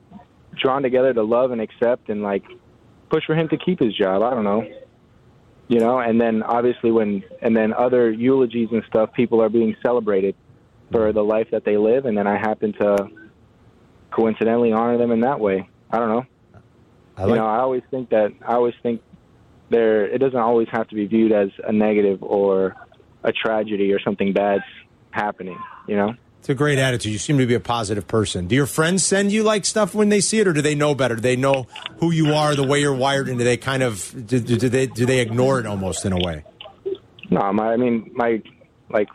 drawn 0.57 0.83
together 0.83 1.13
to 1.13 1.23
love 1.23 1.51
and 1.51 1.61
accept 1.61 2.09
and 2.09 2.23
like 2.23 2.45
push 3.11 3.25
for 3.27 3.35
him 3.35 3.49
to 3.49 3.57
keep 3.57 3.81
his 3.81 3.95
job. 3.95 4.23
I 4.23 4.31
don't 4.31 4.45
know. 4.45 4.67
You 5.71 5.79
know, 5.79 6.01
and 6.01 6.21
then 6.21 6.43
obviously 6.43 6.91
when 6.91 7.23
and 7.41 7.57
then 7.57 7.73
other 7.73 8.11
eulogies 8.11 8.71
and 8.73 8.83
stuff, 8.89 9.13
people 9.13 9.41
are 9.41 9.49
being 9.49 9.77
celebrated 9.85 10.35
for 10.91 11.13
the 11.13 11.23
life 11.23 11.47
that 11.53 11.65
they 11.65 11.77
live 11.77 12.07
and 12.07 12.19
then 12.19 12.27
I 12.27 12.37
happen 12.37 12.73
to 12.73 13.09
coincidentally 14.11 14.73
honor 14.73 14.99
them 14.99 15.13
in 15.13 15.21
that 15.21 15.39
way. 15.39 15.69
I 15.89 16.01
don't 16.01 16.09
know. 16.09 16.27
I 17.17 17.23
like 17.23 17.29
you 17.29 17.37
know, 17.37 17.47
I 17.47 17.59
always 17.59 17.85
think 17.89 18.11
that 18.11 18.33
I 18.45 18.55
always 18.55 18.75
think 18.83 19.01
there 19.69 20.07
it 20.07 20.19
doesn't 20.19 20.41
always 20.41 20.67
have 20.73 20.89
to 20.89 20.97
be 20.97 21.07
viewed 21.07 21.31
as 21.31 21.51
a 21.63 21.71
negative 21.71 22.21
or 22.21 22.75
a 23.23 23.31
tragedy 23.31 23.93
or 23.93 24.01
something 24.01 24.33
bad's 24.33 24.65
happening. 25.13 25.59
You 25.87 25.97
know. 25.97 26.15
It's 26.41 26.49
a 26.49 26.55
great 26.55 26.79
attitude. 26.79 27.13
You 27.13 27.19
seem 27.19 27.37
to 27.37 27.47
be 27.47 27.53
a 27.55 27.61
positive 27.61 28.09
person. 28.09 28.47
Do 28.47 28.55
your 28.55 28.65
friends 28.65 29.05
send 29.05 29.31
you 29.31 29.43
like 29.43 29.67
stuff 29.67 29.95
when 29.95 30.09
they 30.09 30.23
see 30.23 30.41
it, 30.41 30.49
or 30.49 30.55
do 30.55 30.63
they 30.63 30.75
know 30.75 30.95
better? 30.95 31.15
Do 31.15 31.21
they 31.21 31.37
know 31.37 31.67
who 31.99 32.13
you 32.13 32.33
are, 32.33 32.55
the 32.55 32.67
way 32.67 32.81
you're 32.81 32.95
wired, 32.95 33.29
and 33.29 33.37
do 33.37 33.45
they 33.45 33.59
kind 33.59 33.83
of 33.83 34.27
do, 34.27 34.41
do, 34.41 34.69
they 34.71 34.87
do 34.87 35.05
they 35.05 35.21
ignore 35.21 35.61
it 35.61 35.67
almost 35.67 36.07
in 36.07 36.15
a 36.15 36.19
way? 36.19 36.45
No, 37.29 37.53
my 37.53 37.75
I 37.75 37.77
mean 37.77 38.11
my 38.15 38.41
like 38.89 39.11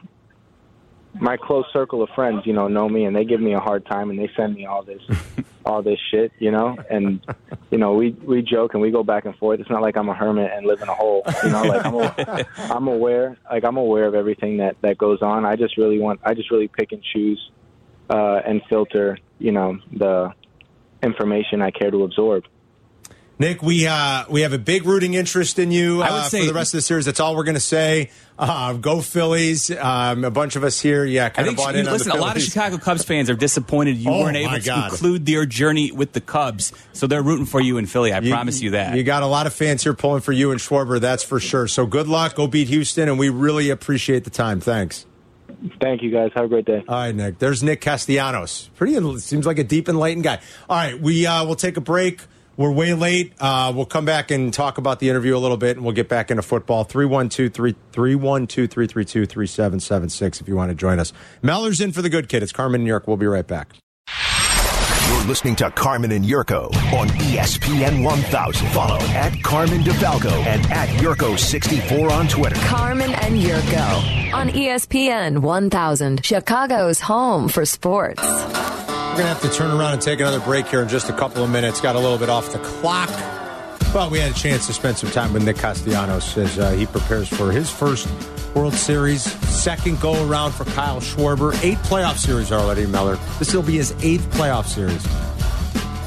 my 1.20 1.38
close 1.38 1.66
circle 1.72 2.02
of 2.02 2.10
friends, 2.10 2.42
you 2.46 2.54
know, 2.54 2.68
know 2.68 2.90
me 2.90 3.06
and 3.06 3.16
they 3.16 3.26
give 3.26 3.40
me 3.40 3.54
a 3.54 3.60
hard 3.60 3.86
time 3.86 4.10
and 4.10 4.20
they 4.20 4.30
send 4.36 4.56
me 4.56 4.66
all 4.66 4.84
this 4.84 5.02
all 5.66 5.82
this 5.82 6.00
shit, 6.12 6.32
you 6.40 6.52
know, 6.52 6.78
and 6.90 7.26
you 7.72 7.78
know, 7.78 7.94
we 7.94 8.12
we 8.12 8.42
joke 8.42 8.74
and 8.74 8.82
we 8.82 8.92
go 8.92 9.04
back 9.04 9.26
and 9.26 9.36
forth. 9.38 9.60
It's 9.60 9.70
not 9.70 9.82
like 9.82 9.98
I'm 9.98 10.10
a 10.10 10.14
hermit 10.14 10.52
and 10.54 10.66
live 10.66 10.82
in 10.82 10.90
a 10.90 10.94
hole, 10.94 11.24
you 11.44 11.50
know, 11.50 11.64
like 11.64 11.86
I'm 11.86 11.96
a, 11.96 12.46
I'm 12.74 12.88
aware 12.88 13.38
like 13.50 13.64
I'm 13.64 13.78
aware 13.78 14.06
of 14.06 14.16
everything 14.16 14.58
that 14.58 14.76
that 14.82 14.98
goes 14.98 15.22
on. 15.22 15.46
I 15.46 15.56
just 15.56 15.78
really 15.78 16.00
want 16.00 16.20
I 16.24 16.34
just 16.34 16.52
really 16.52 16.68
pick 16.68 16.92
and 16.92 17.04
choose 17.04 17.52
uh 18.10 18.42
and 18.46 18.62
filter, 18.70 19.18
you 19.40 19.52
know, 19.52 19.78
the 19.94 20.34
information 21.02 21.62
I 21.62 21.72
care 21.72 21.92
to 21.92 22.04
absorb. 22.04 22.46
Nick, 23.38 23.62
we 23.62 23.86
uh, 23.86 24.24
we 24.30 24.42
have 24.42 24.54
a 24.54 24.58
big 24.58 24.86
rooting 24.86 25.14
interest 25.14 25.60
in 25.60 25.70
you 25.70 26.02
uh, 26.02 26.06
I 26.08 26.12
would 26.14 26.32
say- 26.32 26.40
for 26.42 26.46
the 26.48 26.54
rest 26.54 26.74
of 26.74 26.78
the 26.78 26.82
series. 26.82 27.04
That's 27.06 27.20
all 27.20 27.36
we're 27.36 27.44
going 27.44 27.56
to 27.56 27.60
say. 27.60 28.10
Uh, 28.40 28.74
go 28.74 29.02
Phillies! 29.02 29.72
Um, 29.72 30.24
a 30.26 30.32
bunch 30.32 30.56
of 30.58 30.64
us 30.66 30.80
here, 30.80 31.06
yeah, 31.06 31.26
I 31.26 31.30
kind 31.30 31.48
of 31.48 31.56
think 31.56 31.66
bought 31.66 31.76
in. 31.76 31.86
listen. 31.86 32.12
on 32.12 32.18
A 32.18 32.22
lot 32.22 32.36
of 32.38 32.42
Chicago 32.44 32.78
Cubs 32.78 33.04
fans 33.04 33.30
are 33.30 33.36
disappointed 33.36 33.98
you 33.98 34.10
Oh, 34.10 34.22
weren't 34.22 34.36
able 34.38 34.54
to 34.54 34.62
God. 34.62 34.90
conclude 34.90 35.26
their 35.26 35.46
journey 35.46 35.92
with 35.92 36.12
the 36.14 36.20
Cubs, 36.22 36.74
so 36.94 37.08
they're 37.08 37.22
rooting 37.22 37.46
for 37.46 37.60
you 37.62 37.78
in 37.78 37.86
Philly. 37.86 38.14
I 38.14 38.20
promise 38.22 38.62
you 38.62 38.72
that. 38.72 38.96
You 38.96 39.04
got 39.04 39.24
a 39.24 39.28
lot 39.28 39.48
of 39.48 39.54
fans 39.54 39.84
here 39.84 39.94
pulling 39.94 40.22
for 40.22 40.32
you 40.34 40.52
and 40.52 40.60
Schwarber, 40.60 41.00
that's 41.00 41.24
for 41.24 41.40
sure. 41.40 41.68
So 41.68 41.86
good 41.86 42.08
luck. 42.08 42.36
Go 42.36 42.48
beat 42.48 42.68
Houston, 42.70 43.08
and 43.10 43.18
we 43.20 43.30
really 43.30 43.70
appreciate 43.70 44.24
the 44.26 44.30
time. 44.30 44.60
Thanks. 44.62 45.06
Thank 45.82 46.02
you 46.04 46.12
guys. 46.12 46.32
Have 46.36 46.46
a 46.46 46.48
great 46.50 46.66
day. 46.66 46.84
All 46.88 46.96
right, 46.96 47.16
Nick. 47.16 47.40
There's 47.40 47.64
Nick 47.64 47.80
Castellanos. 47.82 48.70
Pretty 48.76 49.20
seems 49.20 49.46
like 49.46 49.60
a 49.60 49.64
deep 49.64 49.88
enlightened 49.90 50.24
guy. 50.24 50.40
All 50.70 50.78
right, 50.78 51.00
we 51.00 51.26
uh, 51.26 51.46
we'll 51.46 51.56
take 51.56 51.78
a 51.78 51.82
break. 51.82 52.22
We're 52.58 52.72
way 52.72 52.94
late. 52.94 53.34
Uh, 53.40 53.74
we'll 53.76 53.86
come 53.86 54.06
back 54.06 54.32
and 54.32 54.54
talk 54.54 54.78
about 54.78 55.00
the 55.00 55.10
interview 55.10 55.36
a 55.36 55.40
little 55.40 55.58
bit, 55.58 55.76
and 55.76 55.86
we'll 55.86 55.96
get 55.96 56.08
back 56.08 56.32
into 56.32 56.42
football. 56.42 56.84
312 56.84 57.54
332 57.92 59.26
3776 59.26 60.42
if 60.42 60.48
you 60.48 60.56
want 60.56 60.70
to 60.70 60.76
join 60.76 61.00
us. 61.00 61.12
Meller's 61.42 61.82
in 61.82 61.92
for 61.92 62.02
the 62.02 62.10
good 62.10 62.30
kid. 62.30 62.44
It's 62.44 62.52
Carmen 62.52 62.84
New 62.84 62.88
York. 62.90 63.08
We'll 63.08 63.18
be 63.18 63.28
right 63.28 63.46
back. 63.46 63.74
You're 65.08 65.24
listening 65.26 65.56
to 65.58 65.70
Carmen 65.72 66.12
and 66.12 66.26
Jurko 66.26 66.66
on 66.94 67.08
ESPN 67.10 68.04
1000. 68.04 68.68
Follow 68.70 69.00
at 69.00 69.42
Carmen 69.44 69.82
DeFalco 69.82 70.32
and 70.46 70.66
at 70.72 70.90
Jurko64 71.00 72.12
on 72.12 72.28
Twitter. 72.28 72.56
Carmen 72.68 73.12
and 73.12 73.36
Jurko 73.36 74.34
on 74.34 74.50
ESPN 74.50 75.40
1000, 75.40 76.26
Chicago's 76.26 77.00
home 77.00 77.50
for 77.50 77.66
sports. 77.66 78.22
We're 79.16 79.22
going 79.22 79.34
to 79.34 79.42
have 79.42 79.50
to 79.50 79.58
turn 79.58 79.72
around 79.72 79.94
and 79.94 80.02
take 80.02 80.20
another 80.20 80.42
break 80.42 80.68
here 80.68 80.82
in 80.82 80.90
just 80.90 81.08
a 81.10 81.14
couple 81.14 81.42
of 81.42 81.50
minutes. 81.50 81.80
Got 81.80 81.96
a 81.96 82.00
little 82.00 82.18
bit 82.18 82.28
off 82.28 82.52
the 82.52 82.60
clock. 82.60 83.08
But 83.94 84.12
we 84.12 84.20
had 84.20 84.32
a 84.32 84.36
chance 84.36 84.68
to 84.68 84.74
spend 84.74 84.98
some 84.98 85.10
time 85.10 85.32
with 85.32 85.42
Nick 85.46 85.56
Castellanos 85.56 86.38
as 86.38 86.60
uh, 86.60 86.72
he 86.72 86.86
prepares 86.86 87.30
for 87.30 87.50
his 87.50 87.70
first 87.72 88.10
World 88.54 88.74
Series, 88.74 89.24
second 89.50 90.02
go 90.02 90.28
around 90.30 90.52
for 90.52 90.66
Kyle 90.66 91.00
Schwarber. 91.00 91.58
Eight 91.64 91.78
playoff 91.78 92.18
series 92.18 92.52
already, 92.52 92.86
Miller. 92.88 93.18
This 93.40 93.54
will 93.54 93.62
be 93.64 93.78
his 93.78 93.94
eighth 94.04 94.30
playoff 94.32 94.66
series. 94.66 95.02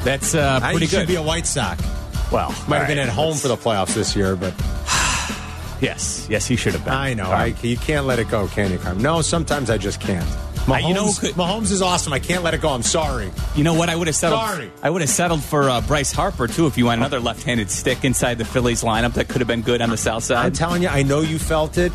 That's 0.04 0.34
uh, 0.34 0.60
pretty 0.60 0.80
he 0.80 0.86
should 0.88 0.96
good. 0.98 1.08
be 1.08 1.14
a 1.14 1.22
White 1.22 1.46
Sox. 1.46 1.82
well, 2.30 2.54
Might 2.68 2.80
have 2.80 2.88
been 2.88 2.98
at 2.98 3.08
home 3.08 3.28
let's- 3.28 3.40
for 3.40 3.48
the 3.48 3.56
playoffs 3.56 3.94
this 3.94 4.14
year, 4.14 4.36
but 4.36 4.52
Yes, 5.80 6.26
yes, 6.28 6.46
he 6.46 6.56
should 6.56 6.74
have 6.74 6.84
been. 6.84 6.92
I 6.92 7.14
know. 7.14 7.30
I, 7.30 7.54
you 7.62 7.78
can't 7.78 8.04
let 8.04 8.18
it 8.18 8.28
go, 8.28 8.48
can 8.48 8.70
you, 8.70 8.76
Carm? 8.76 8.98
No, 9.00 9.22
sometimes 9.22 9.70
I 9.70 9.78
just 9.78 9.98
can't. 9.98 10.28
Mahomes, 10.68 10.88
you 10.88 10.94
know 10.94 11.06
Mahomes 11.34 11.70
is 11.72 11.82
awesome. 11.82 12.12
I 12.12 12.18
can't 12.18 12.42
let 12.42 12.54
it 12.54 12.60
go. 12.60 12.68
I'm 12.70 12.82
sorry. 12.82 13.30
You 13.56 13.64
know 13.64 13.74
what? 13.74 13.88
I 13.88 13.96
would 13.96 14.06
have 14.06 14.16
settled. 14.16 14.40
Sorry. 14.40 14.70
I 14.82 14.90
would 14.90 15.00
have 15.02 15.10
settled 15.10 15.42
for 15.42 15.68
uh, 15.68 15.80
Bryce 15.80 16.12
Harper 16.12 16.46
too 16.46 16.66
if 16.66 16.76
you 16.78 16.86
want 16.86 17.00
another 17.00 17.20
left-handed 17.20 17.70
stick 17.70 18.04
inside 18.04 18.38
the 18.38 18.44
Phillies 18.44 18.82
lineup 18.82 19.14
that 19.14 19.28
could 19.28 19.40
have 19.40 19.48
been 19.48 19.62
good 19.62 19.80
on 19.80 19.90
the 19.90 19.96
south 19.96 20.24
side. 20.24 20.44
I'm 20.44 20.52
telling 20.52 20.82
you, 20.82 20.88
I 20.88 21.02
know 21.02 21.20
you 21.20 21.38
felt 21.38 21.78
it 21.78 21.92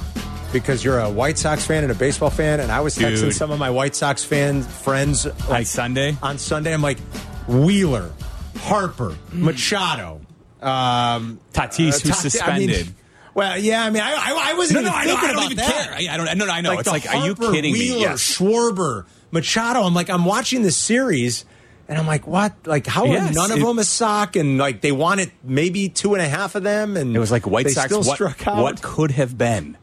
because 0.51 0.83
you're 0.83 0.99
a 0.99 1.09
White 1.09 1.37
Sox 1.37 1.65
fan 1.65 1.83
and 1.83 1.91
a 1.91 1.95
baseball 1.95 2.29
fan, 2.29 2.59
and 2.59 2.71
I 2.71 2.81
was 2.81 2.95
texting 2.95 3.21
Dude. 3.21 3.33
some 3.35 3.51
of 3.51 3.59
my 3.59 3.69
White 3.69 3.95
Sox 3.95 4.23
fan 4.23 4.61
friends 4.61 5.25
on 5.25 5.65
Sunday. 5.65 6.15
on 6.21 6.37
Sunday. 6.37 6.73
I'm 6.73 6.81
like, 6.81 6.99
Wheeler, 7.47 8.11
Harper, 8.59 9.15
Machado, 9.31 10.21
um, 10.61 11.39
Tatis, 11.53 11.79
uh, 11.79 11.83
who's 11.83 12.01
Tati- 12.01 12.13
suspended. 12.29 12.69
I 12.75 12.83
mean, 12.83 12.95
well, 13.33 13.57
yeah, 13.57 13.83
I 13.85 13.89
mean, 13.89 14.01
I, 14.03 14.11
I, 14.13 14.51
I 14.51 14.53
wasn't 14.55 14.75
no, 14.75 14.81
even 14.81 14.91
no, 14.91 14.97
I 14.97 15.05
don't, 15.05 15.19
thinking 15.19 15.29
I 15.29 15.33
don't 15.33 15.37
about 15.41 15.51
even 15.51 15.57
that. 15.57 15.85
care. 15.87 15.93
I, 16.09 16.13
I 16.13 16.17
don't. 16.17 16.37
No, 16.37 16.45
no, 16.45 16.51
I 16.51 16.61
know. 16.61 16.71
it's 16.73 16.83
the 16.83 16.89
like, 16.91 17.07
are 17.07 17.25
you 17.25 17.35
Harper, 17.35 17.51
kidding 17.51 17.73
Wheeler, 17.73 17.95
me? 17.95 18.01
Yes. 18.01 18.19
Schwarber, 18.37 19.05
Machado. 19.31 19.81
I'm 19.81 19.93
like, 19.93 20.09
I'm 20.09 20.25
watching 20.25 20.61
the 20.61 20.71
series, 20.71 21.45
and 21.87 21.97
I'm 21.97 22.05
like, 22.07 22.27
what? 22.27 22.53
Like, 22.65 22.85
how 22.87 23.05
Yes, 23.05 23.31
are 23.31 23.33
none 23.33 23.51
of 23.51 23.57
it- 23.57 23.65
them 23.65 23.79
a 23.79 23.83
sock? 23.83 24.35
And 24.35 24.57
like, 24.57 24.81
they 24.81 24.91
wanted 24.91 25.31
maybe 25.43 25.89
two 25.89 26.13
and 26.13 26.21
a 26.21 26.27
half 26.27 26.55
of 26.55 26.63
them, 26.63 26.95
and 26.97 27.15
It 27.15 27.19
was 27.19 27.31
like 27.31 27.47
White 27.47 27.69
Sox. 27.69 27.91
What, 27.91 28.15
struck 28.15 28.47
out. 28.47 28.61
what 28.61 28.81
could 28.81 29.11
have 29.11 29.37
been? 29.37 29.77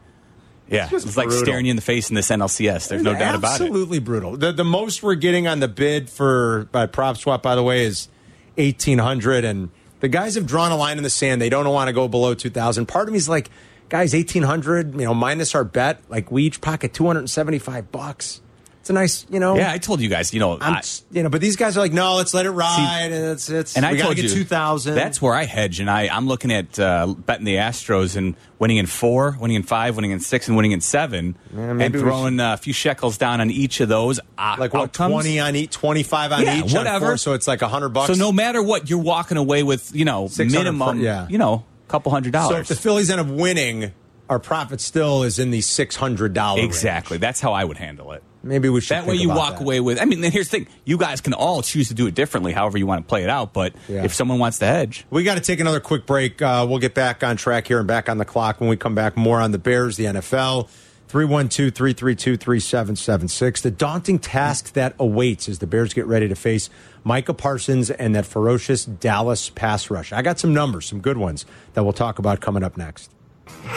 Yeah, 0.69 0.87
just 0.87 1.05
it's 1.05 1.17
like 1.17 1.29
staring 1.31 1.65
you 1.65 1.71
in 1.71 1.75
the 1.75 1.81
face 1.81 2.09
in 2.09 2.15
this 2.15 2.29
NLCS. 2.29 2.87
There's 2.87 3.03
no 3.03 3.13
doubt 3.13 3.35
about 3.35 3.59
it. 3.59 3.63
Absolutely 3.65 3.99
brutal. 3.99 4.37
The 4.37 4.53
the 4.53 4.63
most 4.63 5.03
we're 5.03 5.15
getting 5.15 5.45
on 5.45 5.59
the 5.59 5.67
bid 5.67 6.09
for 6.09 6.69
by 6.71 6.87
PropSwap, 6.87 7.41
by 7.41 7.55
the 7.55 7.63
way, 7.63 7.83
is 7.83 8.07
eighteen 8.55 8.97
hundred, 8.97 9.43
and 9.43 9.69
the 10.01 10.09
guys 10.09 10.35
have 10.35 10.45
drawn 10.45 10.71
a 10.71 10.75
line 10.75 10.97
in 10.97 11.03
the 11.03 11.09
sand. 11.09 11.41
They 11.41 11.49
don't 11.49 11.67
want 11.69 11.87
to 11.87 11.93
go 11.93 12.07
below 12.07 12.33
two 12.33 12.49
thousand. 12.49 12.87
Part 12.87 13.07
of 13.07 13.13
me 13.13 13.17
is 13.17 13.29
like, 13.29 13.49
guys, 13.87 14.13
eighteen 14.13 14.43
hundred, 14.43 14.93
you 14.93 15.05
know, 15.05 15.13
minus 15.13 15.55
our 15.55 15.63
bet, 15.63 16.01
like 16.09 16.31
we 16.31 16.43
each 16.43 16.59
pocket 16.59 16.93
two 16.93 17.07
hundred 17.07 17.19
and 17.19 17.29
seventy 17.29 17.59
five 17.59 17.91
bucks. 17.91 18.41
It's 18.81 18.89
a 18.89 18.93
nice, 18.93 19.27
you 19.29 19.39
know. 19.39 19.55
Yeah, 19.55 19.71
I 19.71 19.77
told 19.77 20.01
you 20.01 20.09
guys. 20.09 20.33
You 20.33 20.39
know, 20.39 20.57
I, 20.59 20.81
you 21.11 21.21
know, 21.21 21.29
but 21.29 21.39
these 21.39 21.55
guys 21.55 21.77
are 21.77 21.81
like, 21.81 21.93
no, 21.93 22.15
let's 22.15 22.33
let 22.33 22.47
it 22.47 22.49
ride, 22.49 23.11
and 23.11 23.13
it's 23.13 23.47
it's. 23.47 23.77
and 23.77 23.85
I 23.85 23.95
told 23.95 24.15
get 24.15 24.23
you 24.23 24.29
two 24.29 24.43
thousand. 24.43 24.95
That's 24.95 25.21
where 25.21 25.35
I 25.35 25.43
hedge, 25.43 25.79
and 25.79 25.87
I 25.87 26.07
I'm 26.07 26.25
looking 26.25 26.51
at 26.51 26.79
uh, 26.79 27.05
betting 27.05 27.45
the 27.45 27.57
Astros 27.57 28.15
and 28.15 28.35
winning 28.57 28.77
in 28.77 28.87
four, 28.87 29.37
winning 29.39 29.57
in 29.57 29.61
five, 29.61 29.95
winning 29.97 30.09
in 30.09 30.19
six, 30.19 30.47
and 30.47 30.57
winning 30.57 30.71
in 30.71 30.81
seven, 30.81 31.35
Yeah, 31.55 31.77
and 31.79 31.93
throwing 31.93 32.39
uh, 32.39 32.55
a 32.55 32.57
few 32.57 32.73
shekels 32.73 33.19
down 33.19 33.39
on 33.39 33.51
each 33.51 33.81
of 33.81 33.87
those. 33.87 34.19
Uh, 34.35 34.55
like 34.57 34.73
what 34.73 34.81
outcomes. 34.81 35.11
twenty 35.13 35.39
on 35.39 35.55
each, 35.55 35.73
twenty 35.73 36.01
five 36.01 36.31
on 36.31 36.41
Yeah, 36.41 36.57
each, 36.57 36.73
on 36.73 36.79
whatever. 36.79 37.05
four, 37.05 37.17
so 37.17 37.33
it's 37.33 37.47
like 37.47 37.61
a 37.61 37.67
hundred 37.67 37.89
bucks. 37.89 38.07
So 38.11 38.15
no 38.17 38.31
matter 38.31 38.63
what, 38.63 38.89
you're 38.89 38.97
walking 38.97 39.37
away 39.37 39.61
with 39.61 39.95
you 39.95 40.05
know 40.05 40.27
minimum, 40.39 40.97
per- 40.97 41.03
yeah. 41.03 41.27
you 41.29 41.37
know, 41.37 41.65
a 41.87 41.91
couple 41.91 42.11
hundred 42.11 42.33
dollars. 42.33 42.55
So 42.55 42.61
if 42.61 42.67
the 42.67 42.75
Phillies 42.75 43.11
end 43.11 43.21
up 43.21 43.27
winning, 43.27 43.91
our 44.27 44.39
profit 44.39 44.81
still 44.81 45.21
is 45.21 45.37
in 45.37 45.51
the 45.51 45.61
six 45.61 45.95
hundred 45.95 46.33
dollars. 46.33 46.65
exactly, 46.65 47.19
that's 47.19 47.39
how 47.39 47.53
I 47.53 47.63
would 47.63 47.77
handle 47.77 48.13
it. 48.13 48.23
Maybe 48.43 48.69
we 48.69 48.81
should. 48.81 48.95
That 48.97 49.05
way, 49.05 49.15
you 49.15 49.29
about 49.31 49.37
walk 49.37 49.53
that. 49.57 49.61
away 49.63 49.79
with. 49.79 50.01
I 50.01 50.05
mean, 50.05 50.21
then 50.21 50.31
here's 50.31 50.49
the 50.49 50.57
thing: 50.59 50.67
you 50.85 50.97
guys 50.97 51.21
can 51.21 51.33
all 51.33 51.61
choose 51.61 51.89
to 51.89 51.93
do 51.93 52.07
it 52.07 52.15
differently, 52.15 52.53
however 52.53 52.77
you 52.77 52.87
want 52.87 53.05
to 53.05 53.07
play 53.07 53.23
it 53.23 53.29
out. 53.29 53.53
But 53.53 53.73
Yeah. 53.87 54.03
if 54.03 54.13
someone 54.13 54.39
wants 54.39 54.57
to 54.59 54.65
hedge, 54.65 55.05
We 55.11 55.23
got 55.23 55.35
to 55.35 55.41
take 55.41 55.59
another 55.59 55.79
quick 55.79 56.05
break. 56.07 56.41
Uh, 56.41 56.65
we'll 56.67 56.79
get 56.79 56.95
back 56.95 57.23
on 57.23 57.37
track 57.37 57.67
here 57.67 57.77
and 57.79 57.87
back 57.87 58.09
on 58.09 58.17
the 58.17 58.25
clock 58.25 58.59
when 58.59 58.69
we 58.69 58.77
come 58.77 58.95
back. 58.95 59.15
More 59.15 59.39
on 59.39 59.51
the 59.51 59.59
Bears, 59.59 59.97
the 59.97 60.05
NFL. 60.05 60.67
312 61.07 61.73
332 61.75 62.37
3776. 62.37 63.61
The 63.61 63.69
daunting 63.71 64.17
task 64.17 64.71
that 64.73 64.95
awaits 64.97 65.49
as 65.49 65.59
the 65.59 65.67
Bears 65.67 65.93
get 65.93 66.05
ready 66.07 66.29
to 66.29 66.35
face 66.35 66.69
Micah 67.03 67.33
Parsons 67.33 67.89
and 67.91 68.15
that 68.15 68.25
ferocious 68.25 68.85
Dallas 68.85 69.49
pass 69.49 69.89
rush. 69.89 70.13
I 70.13 70.21
got 70.21 70.39
some 70.39 70.53
numbers, 70.53 70.85
some 70.85 71.01
good 71.01 71.17
ones 71.17 71.45
that 71.73 71.83
we'll 71.83 71.91
talk 71.91 72.17
about 72.17 72.39
coming 72.39 72.63
up 72.63 72.77
next. 72.77 73.11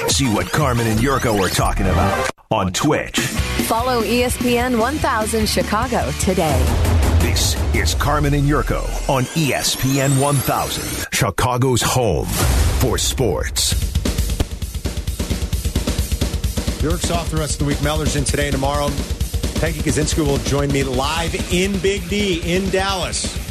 See 0.09 0.33
what 0.33 0.46
Carmen 0.53 0.87
and 0.87 1.00
Jurko 1.00 1.38
are 1.40 1.48
talking 1.48 1.87
about 1.87 2.31
on 2.53 2.72
Twitch. 2.72 3.18
Follow 3.64 4.03
ESPN 4.03 4.79
1000 4.79 5.48
Chicago 5.48 6.11
today. 6.20 6.62
This 7.20 7.57
is 7.74 7.94
Carmen 7.94 8.35
and 8.35 8.44
Jurko 8.44 8.83
on 9.09 9.22
ESPN 9.24 10.20
1000, 10.20 11.07
Chicago's 11.11 11.81
home 11.81 12.27
for 12.27 12.98
sports. 12.98 13.72
York's 16.83 17.11
off 17.11 17.31
the 17.31 17.38
rest 17.38 17.55
of 17.55 17.59
the 17.61 17.64
week. 17.64 17.83
Meller's 17.83 18.16
in 18.16 18.24
today 18.24 18.48
and 18.48 18.55
tomorrow. 18.55 18.88
Peggy 19.55 19.81
Kusinski 19.81 20.18
will 20.18 20.37
join 20.38 20.70
me 20.70 20.85
live 20.85 21.35
in 21.50 21.79
Big 21.79 22.07
D 22.11 22.42
in 22.44 22.68
Dallas 22.68 23.43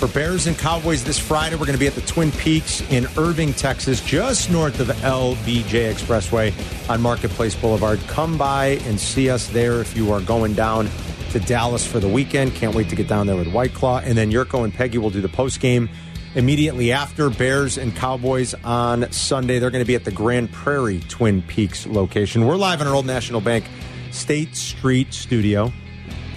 for 0.00 0.08
Bears 0.08 0.46
and 0.46 0.56
Cowboys 0.56 1.04
this 1.04 1.18
Friday. 1.18 1.56
We're 1.56 1.66
going 1.66 1.74
to 1.74 1.78
be 1.78 1.86
at 1.86 1.94
the 1.94 2.00
Twin 2.00 2.32
Peaks 2.32 2.80
in 2.90 3.06
Irving, 3.18 3.52
Texas, 3.52 4.00
just 4.00 4.50
north 4.50 4.80
of 4.80 4.88
LBJ 4.88 5.92
Expressway 5.92 6.54
on 6.88 7.02
Marketplace 7.02 7.54
Boulevard. 7.54 8.00
Come 8.06 8.38
by 8.38 8.78
and 8.86 8.98
see 8.98 9.28
us 9.28 9.48
there 9.48 9.82
if 9.82 9.94
you 9.94 10.10
are 10.10 10.22
going 10.22 10.54
down 10.54 10.88
to 11.32 11.40
Dallas 11.40 11.86
for 11.86 12.00
the 12.00 12.08
weekend. 12.08 12.54
Can't 12.54 12.74
wait 12.74 12.88
to 12.88 12.96
get 12.96 13.08
down 13.08 13.26
there 13.26 13.36
with 13.36 13.52
White 13.52 13.74
Claw. 13.74 13.98
And 13.98 14.16
then 14.16 14.30
Jurko 14.30 14.64
and 14.64 14.72
Peggy 14.72 14.96
will 14.96 15.10
do 15.10 15.20
the 15.20 15.28
post 15.28 15.60
game 15.60 15.90
immediately 16.34 16.92
after 16.92 17.28
Bears 17.28 17.76
and 17.76 17.94
Cowboys 17.94 18.54
on 18.64 19.12
Sunday. 19.12 19.58
They're 19.58 19.70
going 19.70 19.84
to 19.84 19.88
be 19.88 19.96
at 19.96 20.06
the 20.06 20.12
Grand 20.12 20.50
Prairie 20.50 21.00
Twin 21.10 21.42
Peaks 21.42 21.86
location. 21.86 22.46
We're 22.46 22.56
live 22.56 22.80
in 22.80 22.86
our 22.86 22.94
Old 22.94 23.06
National 23.06 23.42
Bank 23.42 23.66
State 24.12 24.56
Street 24.56 25.12
studio. 25.12 25.70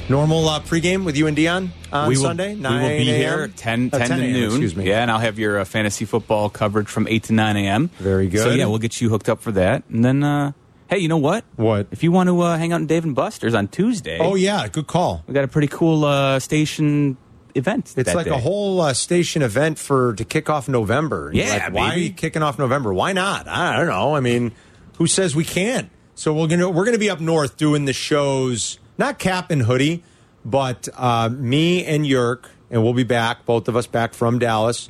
Normal 0.09 0.47
uh, 0.49 0.59
pregame 0.59 1.05
with 1.05 1.15
you 1.15 1.27
and 1.27 1.35
Dion 1.35 1.71
on 1.91 2.09
we 2.09 2.15
will, 2.17 2.23
Sunday. 2.23 2.55
we 2.55 2.61
will 2.61 2.87
be 2.89 3.05
here 3.05 3.47
10, 3.47 3.89
Uh, 3.93 3.99
10 3.99 4.09
to 4.09 4.17
noon. 4.17 4.43
Excuse 4.49 4.75
me. 4.75 4.85
Yeah, 4.87 5.01
and 5.01 5.09
I'll 5.09 5.19
have 5.19 5.39
your 5.39 5.59
uh, 5.59 5.65
fantasy 5.65 6.03
football 6.05 6.49
coverage 6.49 6.89
from 6.89 7.07
8 7.07 7.23
to 7.23 7.33
9 7.33 7.57
a.m. 7.57 7.87
Very 7.99 8.27
good. 8.27 8.41
So, 8.41 8.49
yeah, 8.51 8.65
we'll 8.65 8.79
get 8.79 8.99
you 8.99 9.09
hooked 9.09 9.29
up 9.29 9.41
for 9.41 9.53
that. 9.53 9.83
And 9.89 10.03
then, 10.03 10.21
uh, 10.21 10.51
hey, 10.89 10.97
you 10.99 11.07
know 11.07 11.17
what? 11.17 11.45
What? 11.55 11.87
If 11.91 12.03
you 12.03 12.11
want 12.11 12.27
to 12.27 12.41
uh, 12.41 12.57
hang 12.57 12.73
out 12.73 12.81
in 12.81 12.87
Dave 12.87 13.05
and 13.05 13.15
Buster's 13.15 13.55
on 13.55 13.69
Tuesday, 13.69 14.17
Oh 14.19 14.35
yeah, 14.35 14.67
good 14.67 14.87
call. 14.87 15.23
we 15.25 15.33
got 15.33 15.45
a 15.45 15.47
pretty 15.47 15.69
cool 15.69 16.03
uh, 16.03 16.37
station 16.39 17.15
event. 17.55 17.93
It's 17.95 18.13
like 18.13 18.25
day. 18.25 18.31
a 18.31 18.37
whole 18.37 18.81
uh, 18.81 18.93
station 18.93 19.41
event 19.41 19.79
for 19.79 20.15
to 20.15 20.25
kick 20.25 20.49
off 20.49 20.67
November. 20.67 21.31
Yeah, 21.33 21.49
like, 21.65 21.73
why 21.73 21.89
are 21.91 21.97
you 21.97 22.11
kicking 22.11 22.43
off 22.43 22.59
November? 22.59 22.93
Why 22.93 23.13
not? 23.13 23.47
I 23.47 23.77
don't 23.77 23.87
know. 23.87 24.15
I 24.15 24.19
mean, 24.19 24.51
who 24.97 25.07
says 25.07 25.33
we 25.33 25.45
can't? 25.45 25.89
So 26.15 26.33
we're 26.33 26.47
gonna 26.47 26.69
we're 26.69 26.85
gonna 26.85 26.97
be 26.97 27.09
up 27.09 27.19
north 27.21 27.57
doing 27.57 27.85
the 27.85 27.93
shows, 27.93 28.77
not 28.97 29.19
Cap 29.19 29.51
and 29.51 29.61
Hoodie, 29.63 30.03
but 30.45 30.87
uh, 30.95 31.29
me 31.29 31.85
and 31.85 32.05
Yerk, 32.05 32.49
and 32.69 32.83
we'll 32.83 32.93
be 32.93 33.03
back, 33.03 33.45
both 33.45 33.67
of 33.67 33.75
us 33.75 33.87
back 33.87 34.13
from 34.13 34.39
Dallas, 34.39 34.89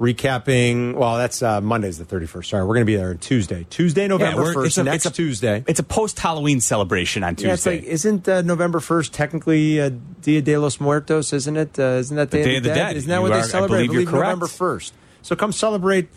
recapping. 0.00 0.94
Well, 0.94 1.16
that's 1.16 1.42
uh, 1.42 1.60
Monday's 1.60 1.98
the 1.98 2.04
thirty 2.04 2.26
first. 2.26 2.50
Sorry, 2.50 2.64
we're 2.64 2.74
gonna 2.74 2.84
be 2.86 2.96
there 2.96 3.10
on 3.10 3.18
Tuesday, 3.18 3.66
Tuesday, 3.70 4.08
November 4.08 4.42
we're- 4.42 4.54
first, 4.54 4.66
it's 4.66 4.78
a- 4.78 4.84
next 4.84 5.06
it's 5.06 5.14
a- 5.14 5.16
Tuesday. 5.16 5.64
It's 5.66 5.80
a 5.80 5.84
post 5.84 6.18
Halloween 6.18 6.60
celebration 6.60 7.24
on 7.24 7.36
Tuesday. 7.36 7.48
Yeah, 7.48 7.54
it's 7.54 7.66
like 7.66 7.82
isn't 7.84 8.28
uh, 8.28 8.42
November 8.42 8.80
first 8.80 9.12
technically 9.12 9.80
uh, 9.80 9.90
Dia 10.22 10.42
de 10.42 10.56
los 10.58 10.80
Muertos? 10.80 11.32
Isn't 11.32 11.56
it? 11.56 11.78
Uh, 11.78 11.82
isn't 12.00 12.16
that 12.16 12.30
The 12.30 12.38
Day, 12.38 12.44
Day 12.44 12.56
of 12.58 12.62
the 12.64 12.68
Dead. 12.74 12.96
Isn't 12.96 13.08
that 13.08 13.16
You 13.16 13.22
what 13.22 13.32
are- 13.32 13.36
they 13.38 13.40
I 13.40 13.46
celebrate? 13.46 13.86
believe 13.86 13.92
you're 13.94 14.02
correct. 14.10 14.24
November 14.24 14.46
first. 14.46 14.94
So 15.22 15.34
come 15.34 15.52
celebrate 15.52 16.08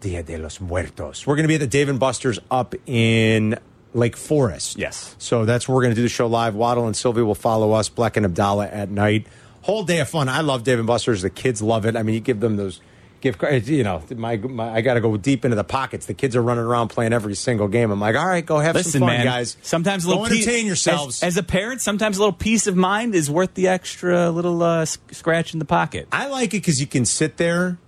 Dia 0.00 0.22
de 0.22 0.36
los 0.36 0.60
Muertos. 0.60 1.26
We're 1.26 1.34
going 1.36 1.44
to 1.44 1.48
be 1.48 1.54
at 1.54 1.60
the 1.60 1.66
Dave 1.66 1.88
and 1.88 1.98
Buster's 1.98 2.38
up 2.50 2.74
in 2.86 3.58
Lake 3.94 4.16
Forest. 4.16 4.76
Yes. 4.78 5.14
So 5.18 5.44
that's 5.44 5.68
where 5.68 5.74
we're 5.76 5.82
going 5.82 5.92
to 5.94 5.96
do 5.96 6.02
the 6.02 6.08
show 6.08 6.26
live. 6.26 6.54
Waddle 6.54 6.86
and 6.86 6.96
Silvy 6.96 7.22
will 7.22 7.34
follow 7.34 7.72
us. 7.72 7.88
Black 7.88 8.16
and 8.16 8.26
Abdallah 8.26 8.66
at 8.66 8.90
night. 8.90 9.26
Whole 9.62 9.84
day 9.84 10.00
of 10.00 10.08
fun. 10.08 10.28
I 10.28 10.40
love 10.42 10.64
Dave 10.64 10.78
and 10.78 10.86
Buster's. 10.86 11.22
The 11.22 11.30
kids 11.30 11.62
love 11.62 11.86
it. 11.86 11.96
I 11.96 12.02
mean, 12.02 12.14
you 12.14 12.20
give 12.20 12.40
them 12.40 12.56
those. 12.56 12.80
Gift 13.20 13.38
cards, 13.38 13.70
you 13.70 13.82
know, 13.82 14.02
my, 14.14 14.36
my 14.36 14.70
I 14.70 14.80
got 14.82 14.94
to 14.94 15.00
go 15.00 15.16
deep 15.16 15.46
into 15.46 15.54
the 15.54 15.64
pockets. 15.64 16.04
The 16.04 16.12
kids 16.12 16.36
are 16.36 16.42
running 16.42 16.64
around 16.64 16.88
playing 16.88 17.14
every 17.14 17.34
single 17.34 17.68
game. 17.68 17.90
I'm 17.90 17.98
like, 17.98 18.16
all 18.16 18.26
right, 18.26 18.44
go 18.44 18.58
have 18.58 18.74
Listen, 18.74 18.92
some 18.92 19.00
fun, 19.00 19.16
man. 19.16 19.24
guys. 19.24 19.56
Sometimes 19.62 20.04
a 20.04 20.08
go 20.08 20.20
little 20.20 20.26
pe- 20.26 20.42
entertain 20.42 20.66
yourselves. 20.66 21.22
As, 21.22 21.28
as 21.28 21.36
a 21.38 21.42
parent, 21.42 21.80
sometimes 21.80 22.18
a 22.18 22.20
little 22.20 22.34
peace 22.34 22.66
of 22.66 22.76
mind 22.76 23.14
is 23.14 23.30
worth 23.30 23.54
the 23.54 23.68
extra 23.68 24.28
little 24.30 24.62
uh, 24.62 24.84
scratch 24.84 25.54
in 25.54 25.58
the 25.58 25.64
pocket. 25.64 26.06
I 26.12 26.26
like 26.26 26.48
it 26.48 26.58
because 26.58 26.82
you 26.82 26.86
can 26.86 27.06
sit 27.06 27.38
there 27.38 27.78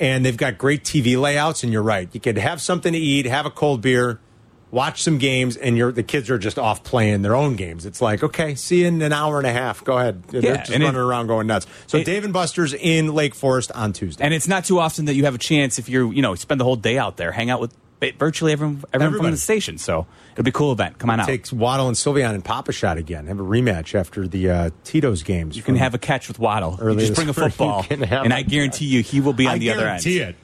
and 0.00 0.24
they've 0.24 0.38
got 0.38 0.56
great 0.56 0.84
TV 0.84 1.20
layouts. 1.20 1.62
And 1.64 1.70
you're 1.70 1.82
right, 1.82 2.08
you 2.14 2.20
could 2.20 2.38
have 2.38 2.62
something 2.62 2.94
to 2.94 2.98
eat, 2.98 3.26
have 3.26 3.44
a 3.44 3.50
cold 3.50 3.82
beer, 3.82 4.20
watch 4.70 5.02
some 5.02 5.18
games, 5.18 5.56
and 5.56 5.76
you're 5.76 5.92
the 5.92 6.02
kids 6.02 6.28
are 6.30 6.38
just 6.38 6.58
off 6.58 6.84
playing 6.84 7.22
their 7.22 7.34
own 7.34 7.56
games. 7.56 7.86
It's 7.86 8.00
like, 8.02 8.22
okay, 8.22 8.54
see 8.54 8.80
you 8.82 8.86
in 8.88 9.00
an 9.02 9.12
hour 9.12 9.38
and 9.38 9.46
a 9.46 9.52
half. 9.52 9.82
Go 9.84 9.98
ahead. 9.98 10.22
They're 10.24 10.42
just 10.56 10.70
running 10.70 10.88
it- 10.88 10.94
around 10.96 11.26
going 11.26 11.46
nuts. 11.46 11.66
So 11.86 11.98
it- 11.98 12.04
Dave 12.04 12.24
and 12.24 12.32
Buster's 12.32 12.74
in 12.74 13.14
Lake 13.14 13.34
Forest 13.34 13.72
on 13.72 13.92
Tuesday. 13.92 14.24
And 14.24 14.34
it's 14.34 14.48
not 14.48 14.64
too 14.64 14.78
often 14.78 15.06
that 15.06 15.14
you 15.14 15.24
have 15.24 15.34
a 15.34 15.38
chance 15.38 15.78
if 15.78 15.88
you're, 15.88 16.12
you 16.12 16.22
know, 16.22 16.34
spend 16.34 16.60
the 16.60 16.64
whole 16.64 16.76
day 16.76 16.98
out 16.98 17.16
there, 17.16 17.32
hang 17.32 17.50
out 17.50 17.60
with 17.60 17.74
virtually 18.18 18.52
everyone, 18.52 18.76
everyone 18.92 19.06
Everybody. 19.06 19.26
from 19.26 19.30
the 19.32 19.36
station. 19.38 19.76
So 19.78 20.06
it'll 20.32 20.44
be 20.44 20.50
a 20.50 20.52
cool 20.52 20.70
event. 20.70 20.98
Come 20.98 21.10
on 21.10 21.18
out. 21.18 21.26
Takes 21.26 21.52
Waddle 21.52 21.88
and 21.88 21.96
Sylvian 21.96 22.32
and 22.32 22.44
Papa 22.44 22.70
Shot 22.70 22.96
again. 22.96 23.26
Have 23.26 23.40
a 23.40 23.42
rematch 23.42 23.94
after 23.96 24.28
the 24.28 24.50
uh, 24.50 24.70
Tito's 24.84 25.24
games. 25.24 25.56
you 25.56 25.64
can 25.64 25.74
have 25.74 25.94
a 25.94 25.98
catch 25.98 26.28
with 26.28 26.38
Waddle. 26.38 26.78
You 26.80 26.94
just 26.94 27.14
bring 27.16 27.28
a 27.28 27.32
football, 27.34 27.82
you 27.82 27.88
can 27.88 28.02
have 28.02 28.24
and 28.24 28.32
I 28.32 28.42
guarantee 28.42 28.84
you 28.86 29.02
he 29.02 29.20
will 29.20 29.32
be 29.32 29.46
on 29.48 29.54
I 29.54 29.58
the 29.58 29.70
other 29.70 29.80
end. 29.88 30.02
guarantee 30.04 30.18
it. 30.20 30.36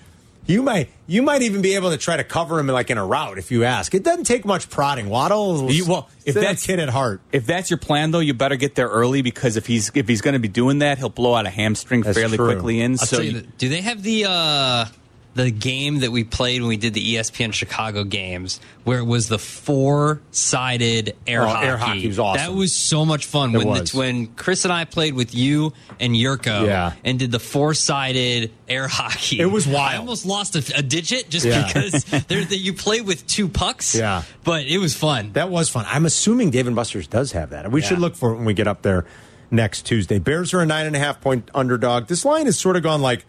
You 0.47 0.63
might 0.63 0.91
you 1.07 1.23
might 1.23 1.43
even 1.43 1.63
be 1.63 1.75
able 1.75 1.91
to 1.91 1.97
try 1.97 2.17
to 2.17 2.25
cover 2.25 2.59
him 2.59 2.67
like 2.67 2.91
in 2.91 2.99
a 2.99 3.05
route 3.07 3.39
if 3.39 3.51
you 3.51 3.65
ask. 3.65 3.95
It 3.95 4.03
doesn't 4.03 4.25
take 4.25 4.45
much 4.45 4.69
prodding. 4.69 5.09
Waddle, 5.09 5.71
You- 5.71 5.87
well, 5.87 6.09
if 6.25 6.29
if 6.29 6.35
that's- 6.35 6.61
that 6.63 6.67
kid 6.67 6.81
at 6.81 6.89
heart, 6.91 7.21
If 7.33 7.47
that's 7.47 7.71
your 7.71 7.79
plan, 7.79 8.11
though, 8.11 8.19
you 8.21 8.35
better 8.35 8.57
get 8.57 8.75
there 8.75 8.89
early 8.89 9.23
because 9.23 9.57
if 9.57 9.67
he's 9.67 9.91
if 9.95 10.07
he's 10.07 10.21
going 10.21 10.35
to 10.35 10.39
be 10.39 10.49
doing 10.49 10.81
that, 10.81 10.99
he'll 10.99 11.09
blow 11.09 11.35
out 11.35 11.47
a 11.47 11.51
hamstring 11.51 12.03
That's 12.03 12.17
fairly 12.19 12.37
true. 12.37 12.47
quickly. 12.53 12.81
In 12.81 12.93
I'll 12.93 12.99
so 12.99 13.17
tell 13.17 13.25
you 13.25 13.31
you- 13.33 13.41
that- 13.41 13.59
do 13.59 13.69
they 13.71 13.81
have 13.81 14.03
the 14.03 14.27
uh, 14.29 14.85
the 15.35 15.51
game 15.51 15.99
that 16.01 16.13
we 16.13 16.23
played 16.23 16.61
when 16.61 16.69
we 16.69 16.77
did 16.77 16.95
the 16.95 17.17
ESPN 17.17 17.53
Chicago 17.53 18.05
games, 18.05 18.61
where 18.85 18.99
it 19.01 19.05
was 19.05 19.29
the 19.29 19.39
four 19.39 20.21
sided 20.31 21.17
air 21.27 21.43
Oh, 21.43 21.47
hockey? 21.49 21.67
air 21.67 21.77
hockey 21.77 22.07
was 22.07 22.19
awesome. 22.21 22.47
That 22.53 22.57
was 22.57 22.73
so 22.73 23.05
much 23.05 23.27
fun. 23.27 23.53
It 23.55 23.59
when 23.59 23.67
was. 23.67 23.91
The, 23.93 23.99
when 23.99 24.27
Chris 24.29 24.65
and 24.65 24.73
I 24.73 24.85
played 24.85 25.15
with 25.15 25.35
you 25.35 25.73
and 25.99 26.15
Jurko, 26.15 26.67
Yeah. 26.67 26.93
and 27.05 27.19
did 27.19 27.33
the 27.33 27.41
four 27.41 27.75
sided 27.75 28.53
air 28.69 28.87
hockey. 28.87 29.41
It 29.41 29.47
was 29.47 29.67
wild. 29.67 29.77
I 29.95 29.97
almost 29.97 30.25
lost 30.25 30.55
a, 30.55 30.79
a 30.79 30.83
digit 30.83 31.29
just 31.31 31.45
Yeah. 31.47 31.67
because 31.67 32.05
there, 32.29 32.45
that 32.45 32.59
you 32.59 32.73
play 32.73 33.01
with 33.01 33.27
two 33.27 33.49
pucks. 33.49 33.95
Yeah. 33.97 34.23
but 34.45 34.67
it 34.67 34.79
was 34.79 34.95
fun. 34.95 35.33
That 35.33 35.51
was 35.51 35.69
fun. 35.69 35.85
I'm 35.89 36.07
assuming 36.07 36.51
Dave 36.51 36.67
and 36.69 36.77
Buster's 36.77 37.07
does 37.09 37.33
have 37.33 37.51
that. 37.51 37.71
We 37.73 37.81
should 37.83 37.99
look 37.99 38.15
for 38.15 38.31
it 38.33 38.37
when 38.37 38.45
we 38.45 38.55
get 38.55 38.69
up 38.69 38.83
there 38.83 39.05
next 39.51 39.83
Tuesday. 39.83 40.19
Bears 40.21 40.55
are 40.55 40.61
a 40.61 40.67
nine 40.67 40.87
and 40.87 40.95
a 40.95 40.99
half 41.01 41.21
point 41.21 41.51
underdog. 41.55 42.07
This 42.07 42.25
line 42.25 42.47
has 42.47 42.57
sort 42.59 42.77
of 42.77 42.83
gone 42.85 43.03
like 43.03 43.25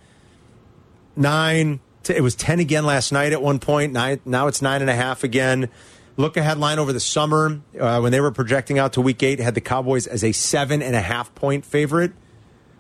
nine. 1.16 1.80
It 2.10 2.22
was 2.22 2.36
ten 2.36 2.60
again 2.60 2.86
last 2.86 3.12
night 3.12 3.32
at 3.34 3.42
one 3.42 3.60
point. 3.60 3.94
Nine. 3.94 4.20
Now 4.26 4.48
it's 4.48 4.62
nine 4.62 4.82
and 4.82 4.90
a 4.90 4.96
half 4.96 5.24
again. 5.24 5.70
Look 6.18 6.38
ahead 6.38 6.58
line 6.58 6.80
over 6.80 6.94
the 6.94 7.00
summer 7.00 7.60
uh, 7.80 8.00
when 8.00 8.12
they 8.12 8.22
were 8.22 8.32
projecting 8.32 8.80
out 8.80 8.94
to 8.94 9.02
week 9.02 9.22
eight 9.22 9.40
had 9.40 9.54
the 9.54 9.62
Cowboys 9.62 10.08
as 10.08 10.24
a 10.24 10.32
seven 10.32 10.82
and 10.82 10.96
a 10.96 11.02
half 11.02 11.36
point 11.36 11.66
favorite. 11.66 12.14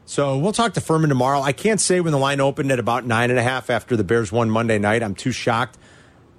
So 0.06 0.38
we'll 0.38 0.54
talk 0.54 0.74
to 0.76 0.82
Furman 0.82 1.10
tomorrow. 1.10 1.42
I 1.42 1.52
can't 1.52 1.82
say 1.82 2.00
when 2.00 2.12
the 2.12 2.20
line 2.20 2.40
opened 2.40 2.72
at 2.72 2.80
about 2.80 3.06
nine 3.06 3.32
and 3.32 3.40
a 3.40 3.44
half 3.44 3.70
after 3.70 3.98
the 3.98 4.04
Bears 4.04 4.32
won 4.32 4.50
Monday 4.50 4.78
night. 4.78 5.04
I'm 5.04 5.16
too 5.16 5.32
shocked 5.32 5.78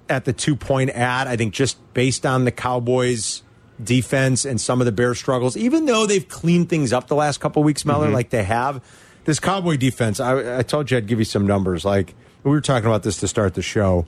at 0.09 0.25
the 0.25 0.33
two 0.33 0.55
point 0.55 0.89
ad. 0.91 1.27
I 1.27 1.35
think 1.35 1.53
just 1.53 1.77
based 1.93 2.25
on 2.25 2.45
the 2.45 2.51
Cowboys 2.51 3.43
defense 3.83 4.45
and 4.45 4.59
some 4.59 4.81
of 4.81 4.85
the 4.85 4.91
Bears 4.91 5.19
struggles, 5.19 5.55
even 5.55 5.85
though 5.85 6.07
they've 6.07 6.27
cleaned 6.27 6.69
things 6.69 6.93
up 6.93 7.07
the 7.07 7.15
last 7.15 7.39
couple 7.39 7.61
weeks, 7.61 7.85
Meller, 7.85 8.09
like 8.09 8.29
they 8.29 8.43
have, 8.43 8.83
this 9.25 9.39
Cowboy 9.39 9.77
defense, 9.77 10.19
I, 10.19 10.59
I 10.59 10.63
told 10.63 10.89
you 10.89 10.97
I'd 10.97 11.05
give 11.05 11.19
you 11.19 11.25
some 11.25 11.45
numbers. 11.45 11.83
Like 11.83 12.15
we 12.43 12.51
were 12.51 12.61
talking 12.61 12.87
about 12.87 13.03
this 13.03 13.17
to 13.17 13.27
start 13.27 13.53
the 13.53 13.61
show. 13.61 14.05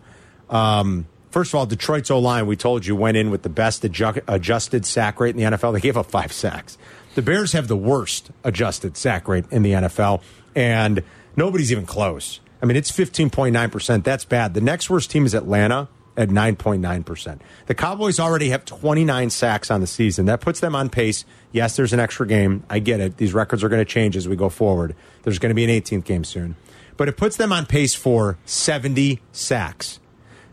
Um, 0.49 1.07
first 1.31 1.51
of 1.51 1.55
all, 1.55 1.65
Detroit's 1.65 2.11
O 2.11 2.19
line, 2.19 2.47
we 2.47 2.55
told 2.55 2.85
you, 2.85 2.95
went 2.95 3.17
in 3.17 3.31
with 3.31 3.43
the 3.43 3.49
best 3.49 3.83
adju- 3.83 4.23
adjusted 4.27 4.85
sack 4.85 5.19
rate 5.19 5.35
in 5.35 5.37
the 5.37 5.57
NFL. 5.57 5.73
They 5.73 5.79
gave 5.79 5.97
up 5.97 6.07
five 6.07 6.31
sacks. 6.31 6.77
The 7.15 7.21
Bears 7.21 7.53
have 7.53 7.67
the 7.67 7.77
worst 7.77 8.31
adjusted 8.43 8.95
sack 8.95 9.27
rate 9.27 9.45
in 9.51 9.63
the 9.63 9.71
NFL, 9.71 10.21
and 10.55 11.03
nobody's 11.35 11.71
even 11.71 11.85
close. 11.85 12.39
I 12.61 12.65
mean, 12.65 12.77
it's 12.77 12.91
15.9%. 12.91 14.03
That's 14.03 14.25
bad. 14.25 14.53
The 14.53 14.61
next 14.61 14.89
worst 14.89 15.09
team 15.11 15.25
is 15.25 15.33
Atlanta 15.33 15.87
at 16.19 16.27
9.9%. 16.27 17.39
The 17.67 17.73
Cowboys 17.73 18.19
already 18.19 18.49
have 18.49 18.65
29 18.65 19.29
sacks 19.29 19.71
on 19.71 19.79
the 19.79 19.87
season. 19.87 20.25
That 20.25 20.41
puts 20.41 20.59
them 20.59 20.75
on 20.75 20.89
pace. 20.89 21.23
Yes, 21.53 21.77
there's 21.77 21.93
an 21.93 22.01
extra 22.01 22.27
game. 22.27 22.63
I 22.69 22.79
get 22.79 22.99
it. 22.99 23.15
These 23.15 23.33
records 23.33 23.63
are 23.63 23.69
going 23.69 23.79
to 23.79 23.85
change 23.85 24.17
as 24.17 24.27
we 24.27 24.35
go 24.35 24.49
forward. 24.49 24.95
There's 25.23 25.39
going 25.39 25.49
to 25.51 25.55
be 25.55 25.63
an 25.63 25.69
18th 25.69 26.03
game 26.03 26.25
soon. 26.25 26.57
But 26.97 27.07
it 27.07 27.15
puts 27.15 27.37
them 27.37 27.53
on 27.53 27.65
pace 27.65 27.95
for 27.95 28.37
70 28.43 29.21
sacks. 29.31 30.01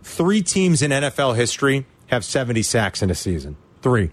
Three 0.05 0.41
teams 0.41 0.83
in 0.83 0.93
NFL 0.93 1.35
history 1.35 1.85
have 2.07 2.25
70 2.25 2.63
sacks 2.63 3.03
in 3.03 3.11
a 3.11 3.15
season. 3.17 3.57
Three. 3.83 4.13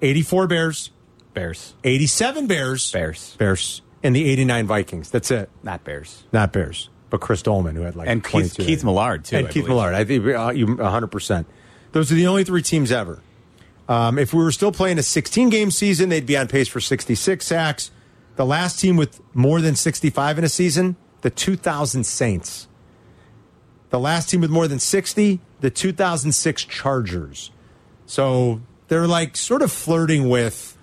84 0.00 0.48
Bears, 0.48 0.90
Bears, 1.32 1.74
87 1.84 2.48
Bears, 2.48 2.90
Bears, 2.90 3.36
Bears, 3.36 3.82
and 4.02 4.16
the 4.16 4.28
89 4.28 4.66
Vikings. 4.66 5.10
That's 5.12 5.30
it. 5.30 5.48
not 5.62 5.84
Bears, 5.84 6.24
Not 6.32 6.52
Bears, 6.52 6.88
but 7.12 7.20
Chris 7.20 7.42
Doleman, 7.42 7.76
who 7.76 7.82
had 7.82 7.94
like 7.94 8.08
and 8.08 8.24
Keith, 8.24 8.54
22. 8.56 8.64
Keith 8.64 8.84
Millard 8.84 9.26
too. 9.26 9.36
and 9.36 9.46
I 9.46 9.50
Keith 9.50 9.64
believe. 9.64 9.68
Millard. 9.68 9.94
I 9.94 10.02
think 10.02 10.26
uh, 10.34 10.50
you 10.50 10.66
100%. 10.66 11.44
Those 11.92 12.10
are 12.10 12.14
the 12.14 12.26
only 12.26 12.42
three 12.42 12.62
teams 12.62 12.90
ever. 12.90 13.20
Um, 13.86 14.18
if 14.18 14.32
we 14.32 14.42
were 14.42 14.50
still 14.50 14.72
playing 14.72 14.98
a 14.98 15.02
16 15.02 15.50
game 15.50 15.70
season, 15.70 16.08
they'd 16.08 16.24
be 16.24 16.38
on 16.38 16.48
pace 16.48 16.68
for 16.68 16.80
66 16.80 17.44
sacks. 17.44 17.90
The 18.36 18.46
last 18.46 18.80
team 18.80 18.96
with 18.96 19.20
more 19.34 19.60
than 19.60 19.76
65 19.76 20.38
in 20.38 20.44
a 20.44 20.48
season, 20.48 20.96
the 21.20 21.28
2000 21.28 22.04
Saints. 22.04 22.66
The 23.90 24.00
last 24.00 24.30
team 24.30 24.40
with 24.40 24.50
more 24.50 24.66
than 24.66 24.78
60, 24.78 25.38
the 25.60 25.68
2006 25.68 26.64
Chargers. 26.64 27.50
So 28.06 28.62
they're 28.88 29.06
like 29.06 29.36
sort 29.36 29.60
of 29.60 29.70
flirting 29.70 30.30
with 30.30 30.78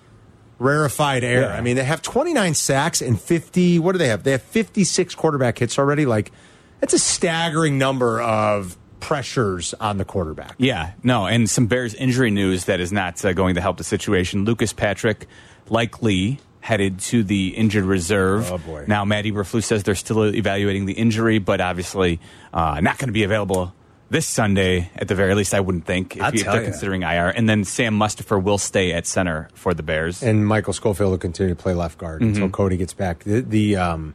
rarefied 0.60 1.24
air. 1.24 1.40
Yeah. 1.40 1.56
I 1.56 1.60
mean, 1.62 1.74
they 1.74 1.82
have 1.82 2.02
29 2.02 2.54
sacks 2.54 3.02
and 3.02 3.20
50. 3.20 3.80
What 3.80 3.92
do 3.92 3.98
they 3.98 4.08
have? 4.08 4.22
They 4.22 4.32
have 4.32 4.42
56 4.42 5.16
quarterback 5.16 5.58
hits 5.58 5.78
already. 5.78 6.06
Like, 6.06 6.30
that's 6.78 6.94
a 6.94 6.98
staggering 6.98 7.78
number 7.78 8.20
of 8.20 8.76
pressures 9.00 9.74
on 9.74 9.96
the 9.96 10.04
quarterback. 10.04 10.54
Yeah, 10.58 10.92
no, 11.02 11.26
and 11.26 11.48
some 11.48 11.66
Bears 11.66 11.94
injury 11.94 12.30
news 12.30 12.66
that 12.66 12.80
is 12.80 12.92
not 12.92 13.24
uh, 13.24 13.32
going 13.32 13.54
to 13.54 13.60
help 13.60 13.78
the 13.78 13.84
situation. 13.84 14.44
Lucas 14.44 14.72
Patrick 14.72 15.26
likely 15.68 16.38
headed 16.60 17.00
to 17.00 17.22
the 17.24 17.48
injured 17.56 17.84
reserve. 17.84 18.52
Oh, 18.52 18.58
boy. 18.58 18.84
Now, 18.86 19.06
Matt 19.06 19.24
Eberflus 19.24 19.64
says 19.64 19.82
they're 19.82 19.94
still 19.94 20.34
evaluating 20.34 20.84
the 20.84 20.92
injury, 20.92 21.38
but 21.38 21.62
obviously 21.62 22.20
uh, 22.52 22.80
not 22.82 22.98
going 22.98 23.08
to 23.08 23.12
be 23.12 23.22
available 23.22 23.72
this 24.10 24.26
Sunday 24.26 24.90
at 24.96 25.08
the 25.08 25.14
very 25.14 25.34
least. 25.34 25.54
I 25.54 25.60
wouldn't 25.60 25.86
think 25.86 26.16
if, 26.16 26.22
I'll 26.22 26.34
you, 26.34 26.40
if 26.40 26.46
they're 26.46 26.62
ya. 26.62 26.70
considering 26.70 27.02
IR. 27.02 27.28
And 27.28 27.48
then 27.48 27.64
Sam 27.64 27.98
Mustipher 27.98 28.42
will 28.42 28.58
stay 28.58 28.92
at 28.92 29.06
center 29.06 29.48
for 29.54 29.72
the 29.72 29.82
Bears. 29.82 30.22
And 30.22 30.46
Michael 30.46 30.72
Schofield 30.72 31.10
will 31.12 31.18
continue 31.18 31.54
to 31.54 31.60
play 31.60 31.74
left 31.74 31.96
guard 31.98 32.20
Mm-hmm. 32.20 32.34
until 32.34 32.50
Cody 32.50 32.76
gets 32.76 32.92
back. 32.92 33.20
The, 33.24 33.40
the 33.40 33.76
um, 33.76 34.14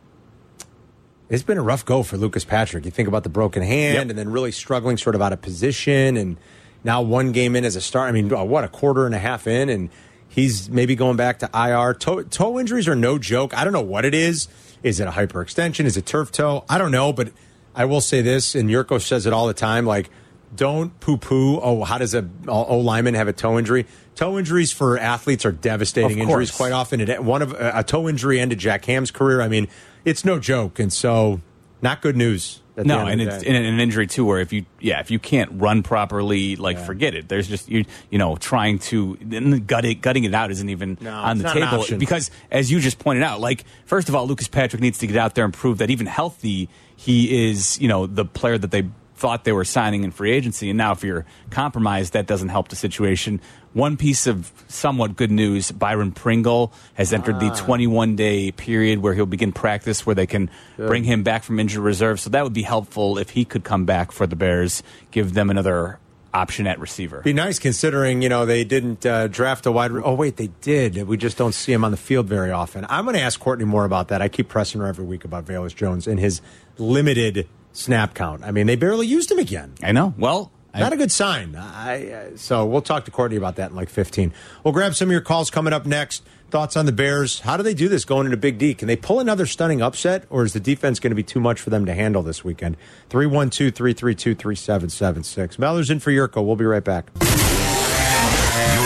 it's 1.30 1.44
been 1.44 1.58
a 1.58 1.64
rough 1.64 1.86
go 1.86 2.04
for 2.04 2.18
Lucas 2.18 2.46
Patrick. 2.46 2.86
You 2.86 2.92
think 2.92 3.08
about 3.08 3.24
the 3.24 3.30
broken 3.30 3.64
hand 3.64 3.96
Yep. 3.96 4.10
and 4.10 4.18
then 4.20 4.30
really 4.32 4.52
struggling 4.52 4.98
sort 4.98 5.16
of 5.16 5.22
out 5.22 5.34
of 5.34 5.42
position 5.42 6.18
and 6.18 6.38
now 6.84 7.02
one 7.02 7.32
game 7.32 7.56
in 7.56 7.66
as 7.66 7.76
a 7.76 7.82
start. 7.82 8.10
I 8.10 8.12
mean, 8.12 8.32
uh, 8.32 8.44
what 8.44 8.64
a 8.64 8.68
quarter 8.68 9.06
and 9.06 9.16
a 9.16 9.20
half 9.20 9.48
in 9.48 9.70
and 9.70 9.90
He's 10.28 10.70
maybe 10.70 10.98
going 10.98 11.16
back 11.16 11.40
to 11.40 11.50
IR. 11.54 11.94
Toe, 11.94 12.24
toe 12.24 12.60
injuries 12.60 12.90
are 12.90 12.96
no 12.96 13.18
joke. 13.18 13.56
I 13.58 13.64
don't 13.64 13.72
know 13.72 13.80
what 13.80 14.04
it 14.04 14.14
is. 14.14 14.50
Is 14.84 15.00
it 15.00 15.08
a 15.08 15.12
hyperextension? 15.12 15.86
Is 15.86 15.96
it 15.96 16.06
turf 16.06 16.30
toe? 16.30 16.66
I 16.68 16.78
don't 16.78 16.92
know, 16.92 17.14
but 17.14 17.30
I 17.76 17.86
will 17.86 18.02
say 18.02 18.22
this, 18.22 18.56
and 18.56 18.70
Jurko 18.70 19.02
says 19.02 19.26
it 19.26 19.34
all 19.34 19.48
the 19.48 19.54
time. 19.54 19.86
Like, 19.86 20.10
don't 20.56 20.98
poo 21.00 21.18
poo. 21.18 21.60
Oh, 21.60 21.84
how 21.84 21.98
does 21.98 22.16
a 22.16 22.28
O 22.48 22.78
lineman 22.80 23.14
have 23.16 23.28
a 23.28 23.34
toe 23.34 23.60
injury? 23.60 23.86
Toe 24.16 24.40
injuries 24.40 24.72
for 24.72 24.98
athletes 24.98 25.46
are 25.46 25.52
devastating 25.52 26.20
injuries. 26.20 26.52
Quite 26.52 26.72
often, 26.72 27.02
it, 27.02 27.24
one 27.24 27.42
of 27.42 27.52
a 27.52 27.84
toe 27.84 28.08
injury 28.08 28.40
ended 28.40 28.60
Jack 28.60 28.86
Ham's 28.86 29.12
career. 29.12 29.42
I 29.42 29.50
mean, 29.50 29.68
it's 30.06 30.24
no 30.24 30.40
joke, 30.40 30.80
and 30.80 30.94
so 30.94 31.42
not 31.82 32.02
good 32.02 32.16
news. 32.16 32.62
No, 32.78 33.06
and 33.06 33.22
it's 33.22 33.44
and 33.44 33.56
an 33.56 33.80
injury 33.80 34.08
too, 34.08 34.26
where 34.26 34.40
if 34.40 34.52
you 34.52 34.66
yeah, 34.80 35.00
if 35.00 35.10
you 35.12 35.20
can't 35.20 35.50
run 35.54 35.84
properly, 35.84 36.56
like 36.56 36.78
forget 36.78 37.16
it. 37.16 37.30
There's 37.30 37.48
just 37.48 37.70
you 37.70 37.86
you 38.10 38.18
know 38.18 38.36
trying 38.36 38.80
to 38.80 39.16
gut 39.16 39.68
gutting 39.68 40.00
gutting 40.00 40.24
it 40.26 40.34
out 40.34 40.52
isn't 40.52 40.70
even 40.70 40.98
No, 41.00 41.14
on 41.14 41.38
the 41.38 41.50
table 41.50 41.86
because 41.98 42.32
as 42.52 42.72
you 42.72 42.80
just 42.80 43.00
pointed 43.00 43.24
out, 43.24 43.40
like 43.40 43.64
first 43.86 44.10
of 44.10 44.16
all, 44.16 44.28
Lucas 44.28 44.48
Patrick 44.48 44.82
needs 44.82 44.98
to 45.00 45.08
get 45.08 45.16
out 45.16 45.36
there 45.36 45.46
and 45.46 45.54
prove 45.54 45.78
that 45.78 45.90
even 45.90 46.06
healthy, 46.08 46.70
he 46.96 47.50
is 47.50 47.80
you 47.80 47.88
know 47.88 48.08
the 48.08 48.26
player 48.26 48.58
that 48.58 48.72
they 48.72 48.84
thought 49.16 49.46
they 49.46 49.52
were 49.52 49.66
signing 49.66 50.04
in 50.04 50.12
free 50.12 50.32
agency, 50.32 50.70
and 50.70 50.78
now 50.78 50.92
if 50.92 51.04
you're 51.04 51.26
compromised, 51.50 52.14
that 52.14 52.28
doesn't 52.28 52.50
help 52.50 52.68
the 52.68 52.76
situation. 52.76 53.42
One 53.74 53.98
piece 53.98 54.28
of 54.28 54.52
somewhat 54.68 55.16
good 55.16 55.32
news: 55.32 55.72
Byron 55.72 56.12
Pringle 56.12 56.74
has 56.94 57.14
entered 57.14 57.40
the 57.40 57.50
21 57.50 58.16
day 58.16 58.52
period 58.52 59.00
where 59.00 59.14
he'll 59.14 59.26
begin 59.26 59.52
practice, 59.52 60.06
where 60.06 60.16
they 60.16 60.28
can 60.28 60.50
bring 60.78 61.04
him 61.04 61.24
back 61.24 61.44
from 61.44 61.60
injured 61.60 61.84
reserve. 61.84 62.20
So 62.20 62.30
that 62.30 62.44
would 62.44 62.54
be 62.54 62.64
helpful 62.64 63.18
if 63.18 63.32
he 63.32 63.46
could 63.46 63.64
come 63.64 63.86
back 63.86 64.12
for 64.12 64.28
the 64.28 64.36
Bears, 64.36 64.84
give 65.12 65.34
them 65.34 65.50
another 65.50 66.00
option 66.34 66.68
at 66.68 66.80
receiver. 66.80 67.22
Be 67.22 67.34
nice 67.34 67.58
considering 67.58 68.22
you 68.22 68.30
know 68.30 68.46
they 68.46 68.64
didn't 68.66 69.06
uh, 69.06 69.28
draft 69.28 69.66
a 69.66 69.72
wide. 69.72 69.92
Re- 69.92 70.02
oh 70.04 70.14
wait, 70.14 70.36
they 70.36 70.48
did. 70.62 71.08
We 71.08 71.18
just 71.18 71.38
don't 71.38 71.54
see 71.54 71.72
him 71.72 71.86
on 71.86 71.92
the 71.92 71.98
field 71.98 72.28
very 72.28 72.52
often. 72.52 72.86
I'm 72.90 73.06
going 73.06 73.16
to 73.16 73.22
ask 73.22 73.40
Courtney 73.40 73.66
more 73.66 73.86
about 73.86 74.10
that. 74.10 74.22
I 74.22 74.28
keep 74.28 74.50
pressing 74.50 74.82
her 74.82 74.88
every 74.88 75.06
week 75.06 75.24
about 75.24 75.46
Velus 75.46 75.74
Jones 75.74 76.06
and 76.06 76.20
his 76.20 76.42
limited 76.78 77.48
snap 77.76 78.14
count. 78.14 78.44
I 78.44 78.52
mean, 78.52 78.68
they 78.68 78.76
barely 78.76 79.08
used 79.08 79.32
him 79.32 79.40
again. 79.40 79.74
I 79.84 79.92
know. 79.92 80.14
Well, 80.18 80.52
Not 80.82 80.94
a 80.94 80.98
good 80.98 81.12
sign. 81.12 81.56
I, 81.56 82.12
uh, 82.12 82.26
so 82.36 82.66
we'll 82.66 82.82
talk 82.82 83.06
to 83.06 83.12
Courtney 83.12 83.38
about 83.38 83.56
that 83.56 83.70
in 83.70 83.76
like 83.76 83.90
15. 83.90 84.34
We'll 84.64 84.74
grab 84.74 84.94
some 84.96 85.08
of 85.08 85.12
your 85.12 85.22
calls 85.22 85.50
coming 85.50 85.72
up 85.74 85.86
next. 85.86 86.24
Thoughts 86.52 86.78
on 86.78 86.86
the 86.86 86.92
Bears? 86.92 87.40
How 87.40 87.58
do 87.58 87.64
they 87.64 87.74
do 87.74 87.88
this 87.90 88.06
going 88.06 88.26
into 88.26 88.38
Big 88.38 88.58
D? 88.58 88.74
Can 88.74 88.88
they 88.88 88.96
pull 88.96 89.20
another 89.20 89.46
stunning 89.46 89.82
upset, 89.82 90.26
or 90.30 90.44
is 90.44 90.54
the 90.54 90.60
defense 90.60 91.00
going 91.00 91.12
to 91.12 91.16
be 91.16 91.24
too 91.24 91.40
much 91.40 91.60
for 91.60 91.70
them 91.70 91.86
to 91.86 91.94
handle 91.94 92.22
this 92.22 92.44
weekend? 92.44 92.78
312 93.10 93.74
332 93.74 94.36
3776. 94.36 95.58
Mellor's 95.60 95.90
in 95.90 96.00
for 96.00 96.12
Jurko. 96.12 96.46
We'll 96.46 96.56
be 96.56 96.66
right 96.66 96.84
back. 96.84 97.10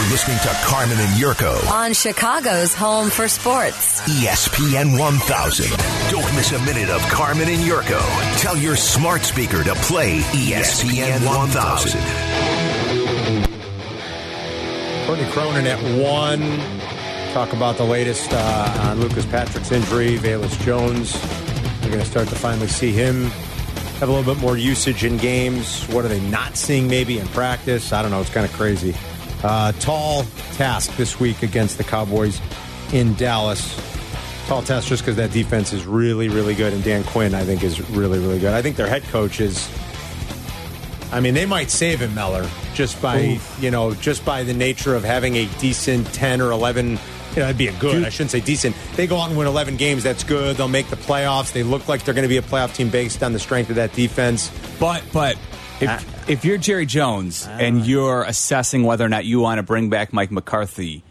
You're 0.09 0.15
listening 0.15 0.39
to 0.39 0.49
Carmen 0.65 0.97
and 0.97 1.21
Jurko, 1.21 1.69
On 1.69 1.93
Chicago's 1.93 2.73
home 2.73 3.11
for 3.11 3.27
sports. 3.27 4.01
ESPN 4.09 4.97
1000. 4.97 5.69
Don't 6.09 6.35
miss 6.35 6.51
a 6.51 6.57
minute 6.65 6.89
of 6.89 6.99
Carmen 7.11 7.47
and 7.47 7.61
Jurko. 7.61 7.99
Tell 8.39 8.57
your 8.57 8.75
smart 8.75 9.21
speaker 9.21 9.63
to 9.63 9.75
play 9.75 10.17
E 10.17 10.53
ESPN 10.53 11.23
1000. 11.27 12.01
Courtney 15.05 15.29
Cronin 15.29 15.67
at 15.67 15.77
one. 16.01 16.59
Talk 17.31 17.53
about 17.53 17.77
the 17.77 17.85
latest 17.85 18.33
uh, 18.33 18.87
on 18.89 18.99
Lucas 18.99 19.27
Patrick's 19.27 19.71
injury, 19.71 20.17
Velus 20.17 20.59
Jones. 20.65 21.13
We're 21.83 21.89
going 21.91 21.99
to 21.99 22.09
start 22.09 22.29
to 22.29 22.35
finally 22.35 22.67
see 22.67 22.91
him 22.91 23.25
have 23.99 24.09
a 24.09 24.11
little 24.11 24.33
bit 24.33 24.41
more 24.41 24.57
usage 24.57 25.03
in 25.03 25.17
games. 25.17 25.83
What 25.89 26.03
are 26.03 26.07
they 26.07 26.21
not 26.21 26.55
seeing 26.57 26.87
maybe 26.87 27.19
in 27.19 27.27
practice? 27.27 27.93
I 27.93 28.01
don't 28.01 28.09
know. 28.09 28.21
It's 28.21 28.31
kind 28.31 28.47
of 28.47 28.53
crazy. 28.53 28.95
Uh, 29.43 29.71
tall 29.73 30.23
task 30.53 30.95
this 30.97 31.19
week 31.19 31.43
against 31.43 31.77
the 31.77 31.83
Cowboys 31.83 32.41
in 32.93 33.13
Dallas. 33.15 33.75
Tall 34.47 34.61
task 34.61 34.87
just 34.87 35.03
because 35.03 35.15
that 35.17 35.31
defense 35.31 35.73
is 35.73 35.85
really, 35.85 36.27
really 36.27 36.55
good, 36.55 36.73
and 36.73 36.83
Dan 36.83 37.03
Quinn, 37.03 37.33
I 37.33 37.43
think, 37.43 37.63
is 37.63 37.87
really, 37.91 38.19
really 38.19 38.39
good. 38.39 38.53
I 38.53 38.61
think 38.61 38.75
their 38.75 38.87
head 38.87 39.03
coach 39.03 39.39
is 39.39 39.69
I 41.11 41.21
mean, 41.21 41.33
they 41.33 41.45
might 41.45 41.71
save 41.71 42.01
him, 42.01 42.13
Meller, 42.13 42.47
just 42.73 43.01
by 43.01 43.39
you 43.59 43.71
know, 43.71 43.93
just 43.95 44.23
by 44.25 44.43
the 44.43 44.53
nature 44.53 44.95
of 44.95 45.03
having 45.03 45.35
a 45.35 45.45
decent 45.59 46.05
ten 46.13 46.39
or 46.41 46.51
eleven. 46.51 46.91
You 47.31 47.35
know, 47.35 47.41
that'd 47.43 47.57
be 47.57 47.67
a 47.67 47.79
good. 47.79 48.03
I 48.03 48.09
shouldn't 48.09 48.31
say 48.31 48.39
decent. 48.39 48.75
They 48.95 49.07
go 49.07 49.17
out 49.17 49.29
and 49.29 49.37
win 49.37 49.47
eleven 49.47 49.75
games. 49.75 50.03
That's 50.03 50.23
good. 50.23 50.57
They'll 50.57 50.67
make 50.67 50.87
the 50.89 50.95
playoffs. 50.97 51.51
They 51.51 51.63
look 51.63 51.87
like 51.87 52.03
they're 52.03 52.13
going 52.13 52.23
to 52.23 52.29
be 52.29 52.37
a 52.37 52.41
playoff 52.41 52.75
team 52.75 52.89
based 52.89 53.23
on 53.23 53.33
the 53.33 53.39
strength 53.39 53.69
of 53.69 53.75
that 53.77 53.93
defense. 53.93 54.51
But 54.79 55.03
but 55.11 55.35
if 55.81 55.89
I- 55.89 56.31
if 56.31 56.45
you're 56.45 56.57
Jerry 56.57 56.85
Jones 56.85 57.47
and 57.49 57.81
ah. 57.81 57.85
you're 57.85 58.23
assessing 58.23 58.83
whether 58.83 59.05
or 59.05 59.09
not 59.09 59.25
you 59.25 59.39
want 59.39 59.59
to 59.59 59.63
bring 59.63 59.89
back 59.89 60.13
Mike 60.13 60.31
McCarthy, 60.31 61.03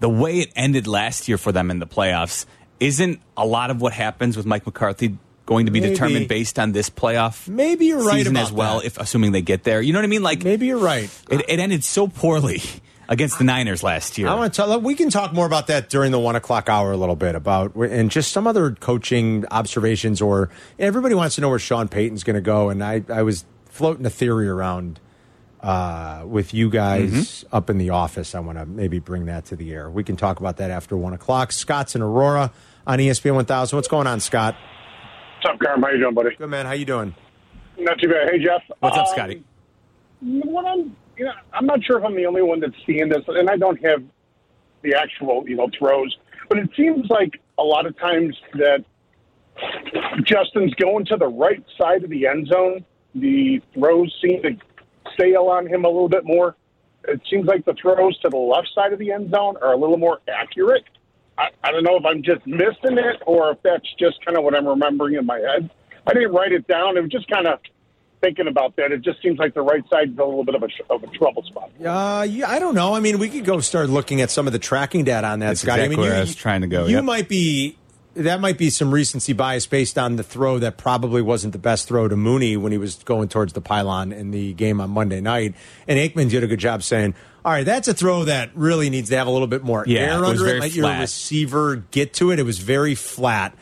the 0.00 0.08
way 0.08 0.40
it 0.40 0.52
ended 0.56 0.86
last 0.86 1.28
year 1.28 1.38
for 1.38 1.52
them 1.52 1.70
in 1.70 1.78
the 1.78 1.86
playoffs 1.86 2.46
isn't 2.80 3.20
a 3.36 3.46
lot 3.46 3.70
of 3.70 3.80
what 3.80 3.92
happens 3.92 4.36
with 4.36 4.46
Mike 4.46 4.66
McCarthy 4.66 5.16
going 5.46 5.66
to 5.66 5.72
be 5.72 5.80
Maybe. 5.80 5.92
determined 5.94 6.28
based 6.28 6.58
on 6.58 6.72
this 6.72 6.88
playoff 6.90 7.48
Maybe 7.48 7.86
you're 7.86 8.02
right 8.02 8.18
season 8.18 8.36
about 8.36 8.46
as 8.46 8.52
well, 8.52 8.78
that. 8.80 8.86
if 8.86 8.98
assuming 8.98 9.32
they 9.32 9.42
get 9.42 9.64
there. 9.64 9.80
You 9.82 9.92
know 9.92 9.98
what 9.98 10.04
I 10.04 10.08
mean? 10.08 10.22
Like 10.22 10.44
Maybe 10.44 10.66
you're 10.66 10.78
right. 10.78 11.10
it, 11.30 11.44
it 11.48 11.58
ended 11.58 11.84
so 11.84 12.06
poorly 12.08 12.62
against 13.08 13.38
the 13.38 13.44
Niners 13.44 13.82
last 13.82 14.18
year. 14.18 14.28
I 14.28 14.34
want 14.34 14.52
to 14.54 14.56
tell. 14.56 14.80
We 14.80 14.94
can 14.94 15.10
talk 15.10 15.32
more 15.32 15.46
about 15.46 15.66
that 15.66 15.90
during 15.90 16.12
the 16.12 16.18
one 16.18 16.36
o'clock 16.36 16.68
hour 16.68 16.92
a 16.92 16.96
little 16.96 17.16
bit 17.16 17.34
about 17.34 17.74
and 17.74 18.10
just 18.10 18.32
some 18.32 18.46
other 18.46 18.72
coaching 18.72 19.44
observations. 19.50 20.20
Or 20.22 20.48
everybody 20.78 21.14
wants 21.14 21.34
to 21.36 21.40
know 21.40 21.48
where 21.50 21.58
Sean 21.58 21.88
Payton's 21.88 22.24
going 22.24 22.34
to 22.34 22.40
go, 22.40 22.70
and 22.70 22.82
I, 22.82 23.04
I 23.08 23.22
was 23.22 23.44
floating 23.72 24.04
a 24.04 24.10
theory 24.10 24.46
around 24.48 25.00
uh, 25.62 26.24
with 26.26 26.52
you 26.52 26.68
guys 26.68 27.44
up 27.52 27.70
in 27.70 27.78
the 27.78 27.88
office. 27.90 28.34
I 28.34 28.40
want 28.40 28.58
to 28.58 28.66
maybe 28.66 28.98
bring 28.98 29.26
that 29.26 29.46
to 29.46 29.56
the 29.56 29.72
air. 29.72 29.88
We 29.90 30.04
can 30.04 30.16
talk 30.16 30.40
about 30.40 30.58
that 30.58 30.70
after 30.70 30.94
one 30.96 31.14
o'clock. 31.14 31.52
Scott's 31.52 31.96
in 31.96 32.02
Aurora 32.02 32.52
on 32.86 32.98
ESPN 32.98 33.34
1000. 33.34 33.74
What's 33.76 33.88
going 33.88 34.06
on, 34.06 34.20
Scott? 34.20 34.56
What's 35.42 35.54
up, 35.54 35.58
Carm? 35.60 35.82
How 35.82 35.90
you 35.90 35.98
doing, 36.00 36.14
buddy? 36.14 36.34
Good 36.36 36.48
man. 36.50 36.66
How 36.66 36.72
you 36.72 36.84
doing? 36.84 37.14
Not 37.78 37.98
too 37.98 38.08
bad. 38.08 38.28
Hey, 38.30 38.38
Jeff. 38.44 38.62
What's 38.80 38.96
up, 38.98 39.06
Um, 39.06 39.12
Scotty? 39.14 39.44
What 40.20 40.66
I'm, 40.66 40.94
you 41.16 41.24
know, 41.24 41.32
I'm 41.54 41.64
not 41.66 41.82
sure 41.82 41.98
if 41.98 42.04
I'm 42.04 42.14
the 42.14 42.26
only 42.26 42.42
one 42.42 42.60
that's 42.60 42.74
seeing 42.86 43.08
this, 43.08 43.22
and 43.26 43.48
I 43.48 43.56
don't 43.56 43.82
have 43.84 44.02
the 44.82 44.94
actual, 44.94 45.44
you 45.48 45.56
know, 45.56 45.68
throws, 45.78 46.14
but 46.48 46.58
it 46.58 46.68
seems 46.76 47.06
like 47.08 47.40
a 47.58 47.62
lot 47.62 47.86
of 47.86 47.98
times 47.98 48.36
that 48.54 48.84
Justin's 50.24 50.74
going 50.74 51.04
to 51.06 51.16
the 51.16 51.26
right 51.28 51.64
side 51.80 52.04
of 52.04 52.10
the 52.10 52.26
end 52.26 52.48
zone. 52.48 52.84
The 53.14 53.60
throws 53.74 54.14
seem 54.22 54.42
to 54.42 54.56
sail 55.18 55.44
on 55.44 55.66
him 55.66 55.84
a 55.84 55.88
little 55.88 56.08
bit 56.08 56.24
more. 56.24 56.56
It 57.06 57.20
seems 57.28 57.46
like 57.46 57.64
the 57.64 57.74
throws 57.74 58.18
to 58.20 58.28
the 58.28 58.36
left 58.36 58.68
side 58.74 58.92
of 58.92 58.98
the 58.98 59.12
end 59.12 59.30
zone 59.30 59.56
are 59.60 59.72
a 59.72 59.76
little 59.76 59.98
more 59.98 60.20
accurate. 60.28 60.84
I, 61.36 61.48
I 61.64 61.72
don't 61.72 61.82
know 61.82 61.96
if 61.96 62.04
I'm 62.04 62.22
just 62.22 62.46
missing 62.46 62.98
it 62.98 63.22
or 63.26 63.52
if 63.52 63.62
that's 63.62 63.92
just 63.98 64.24
kind 64.24 64.36
of 64.36 64.44
what 64.44 64.54
I'm 64.54 64.66
remembering 64.66 65.14
in 65.14 65.26
my 65.26 65.38
head. 65.38 65.70
I 66.06 66.14
didn't 66.14 66.32
write 66.32 66.52
it 66.52 66.66
down. 66.66 66.96
It 66.96 67.02
was 67.02 67.10
just 67.10 67.28
kind 67.28 67.46
of 67.46 67.60
thinking 68.20 68.46
about 68.46 68.76
that. 68.76 68.92
It 68.92 69.02
just 69.02 69.20
seems 69.20 69.38
like 69.38 69.54
the 69.54 69.62
right 69.62 69.82
side 69.90 70.10
is 70.10 70.18
a 70.18 70.24
little 70.24 70.44
bit 70.44 70.54
of 70.54 70.62
a, 70.62 70.68
of 70.90 71.02
a 71.02 71.06
trouble 71.08 71.42
spot. 71.42 71.70
Uh, 71.84 72.22
yeah, 72.22 72.48
I 72.48 72.58
don't 72.58 72.74
know. 72.74 72.94
I 72.94 73.00
mean, 73.00 73.18
we 73.18 73.28
could 73.28 73.44
go 73.44 73.60
start 73.60 73.90
looking 73.90 74.20
at 74.20 74.30
some 74.30 74.46
of 74.46 74.52
the 74.52 74.58
tracking 74.58 75.04
data 75.04 75.26
on 75.26 75.40
that, 75.40 75.48
That's 75.48 75.60
Scott. 75.62 75.80
I 75.80 75.84
exactly 75.84 75.96
mean, 75.96 76.04
where 76.04 76.14
you, 76.14 76.18
I 76.18 76.20
was 76.20 76.34
trying 76.34 76.60
to 76.62 76.66
go, 76.68 76.86
You 76.86 76.96
yep. 76.96 77.04
might 77.04 77.28
be. 77.28 77.76
That 78.14 78.40
might 78.40 78.58
be 78.58 78.68
some 78.68 78.92
recency 78.92 79.32
bias 79.32 79.66
based 79.66 79.96
on 79.96 80.16
the 80.16 80.22
throw 80.22 80.58
that 80.58 80.76
probably 80.76 81.22
wasn't 81.22 81.52
the 81.52 81.58
best 81.58 81.88
throw 81.88 82.08
to 82.08 82.16
Mooney 82.16 82.58
when 82.58 82.70
he 82.70 82.78
was 82.78 82.96
going 83.04 83.28
towards 83.28 83.54
the 83.54 83.62
pylon 83.62 84.12
in 84.12 84.32
the 84.32 84.52
game 84.52 84.80
on 84.80 84.90
Monday 84.90 85.20
night. 85.20 85.54
And 85.88 85.98
Aikman 85.98 86.28
did 86.28 86.44
a 86.44 86.46
good 86.46 86.60
job 86.60 86.82
saying, 86.82 87.14
"All 87.42 87.52
right, 87.52 87.64
that's 87.64 87.88
a 87.88 87.94
throw 87.94 88.24
that 88.24 88.50
really 88.54 88.90
needs 88.90 89.08
to 89.08 89.16
have 89.16 89.26
a 89.26 89.30
little 89.30 89.46
bit 89.46 89.64
more 89.64 89.84
Yeah, 89.86 90.00
air 90.00 90.18
it 90.18 90.26
under 90.26 90.46
it. 90.46 90.60
Let 90.60 90.74
your 90.74 90.90
receiver 90.90 91.76
get 91.90 92.12
to 92.14 92.32
it. 92.32 92.38
It 92.38 92.44
was 92.44 92.58
very 92.58 92.94
flat. 92.94 93.54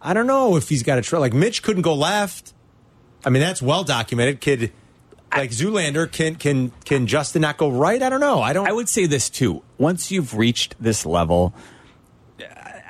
I 0.00 0.14
don't 0.14 0.26
know 0.26 0.56
if 0.56 0.68
he's 0.68 0.82
got 0.82 0.98
a 0.98 1.02
try. 1.02 1.18
Like 1.18 1.34
Mitch 1.34 1.62
couldn't 1.62 1.82
go 1.82 1.94
left. 1.94 2.54
I 3.24 3.30
mean, 3.30 3.42
that's 3.42 3.60
well 3.60 3.84
documented. 3.84 4.40
Kid 4.40 4.72
like 5.36 5.50
Zoolander 5.50 6.10
can 6.10 6.34
can 6.36 6.72
can 6.84 7.06
Justin 7.06 7.42
not 7.42 7.56
go 7.56 7.70
right? 7.70 8.02
I 8.02 8.08
don't 8.08 8.20
know. 8.20 8.40
I 8.40 8.52
don't. 8.52 8.66
I 8.66 8.72
would 8.72 8.88
say 8.88 9.06
this 9.06 9.28
too. 9.28 9.62
Once 9.78 10.10
you've 10.10 10.36
reached 10.36 10.74
this 10.80 11.06
level, 11.06 11.54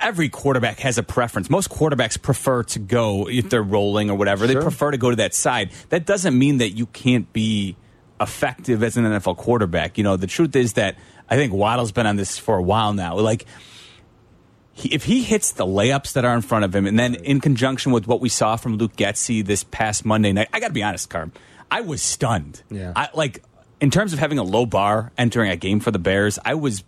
every 0.01 0.29
quarterback 0.29 0.81
has 0.81 0.99
a 0.99 1.03
preference. 1.03 1.51
Most 1.51 1.71
quarterbacks 1.71 2.21
prefer 2.21 2.63
to 2.65 2.79
go 2.79 3.29
if 3.29 3.51
they're 3.51 3.63
rolling 3.63 4.11
or 4.11 4.17
whatever. 4.17 4.47
They 4.47 4.55
prefer 4.55 4.91
to 4.91 4.99
go 4.99 5.11
to 5.11 5.17
that 5.17 5.35
side. 5.35 5.71
That 5.91 6.07
doesn't 6.07 6.39
mean 6.39 6.59
that 6.59 6.71
you 6.71 6.87
can't 6.87 7.33
be 7.33 7.77
effective 8.21 8.83
as 8.83 8.97
an 8.97 9.05
NFL 9.05 9.37
quarterback. 9.37 9.99
You 9.99 10.05
know, 10.05 10.17
the 10.17 10.27
truth 10.27 10.55
is 10.57 10.75
that 10.75 10.97
I 11.29 11.37
think 11.37 11.53
Waddle's 11.53 11.93
been 11.93 12.07
on 12.07 12.17
this 12.17 12.39
for 12.39 12.57
a 12.57 12.63
while 12.63 12.93
now. 12.93 13.19
Like 13.19 13.47
he, 14.73 14.93
if 14.95 15.05
he 15.05 15.23
hits 15.23 15.53
the 15.53 15.67
layups 15.67 16.13
that 16.15 16.25
are 16.25 16.35
in 16.35 16.43
front 16.43 16.65
of 16.65 16.75
him, 16.75 16.87
and 16.87 16.99
then 16.99 17.15
in 17.15 17.41
conjunction 17.41 17.93
with 17.93 18.07
what 18.07 18.21
we 18.21 18.29
saw 18.29 18.57
from 18.57 18.77
Luke 18.77 18.97
Getsy 18.97 19.45
this 19.45 19.65
past 19.65 20.05
Monday 20.05 20.33
night, 20.33 20.49
I 20.53 20.61
got 20.61 20.69
to 20.69 20.75
be 20.75 20.83
honest, 20.83 21.09
Carm, 21.09 21.33
I 21.71 21.83
was 21.83 22.03
stunned. 22.03 22.63
Yeah. 22.71 22.93
I 22.97 23.09
like 23.15 23.43
in 23.81 23.91
terms 23.91 24.13
of 24.13 24.19
having 24.19 24.39
a 24.39 24.43
low 24.43 24.67
bar 24.67 25.13
entering 25.17 25.51
a 25.51 25.57
game 25.57 25.81
for 25.81 25.91
the 25.91 25.99
Bears. 25.99 26.39
I 26.45 26.55
was, 26.55 26.85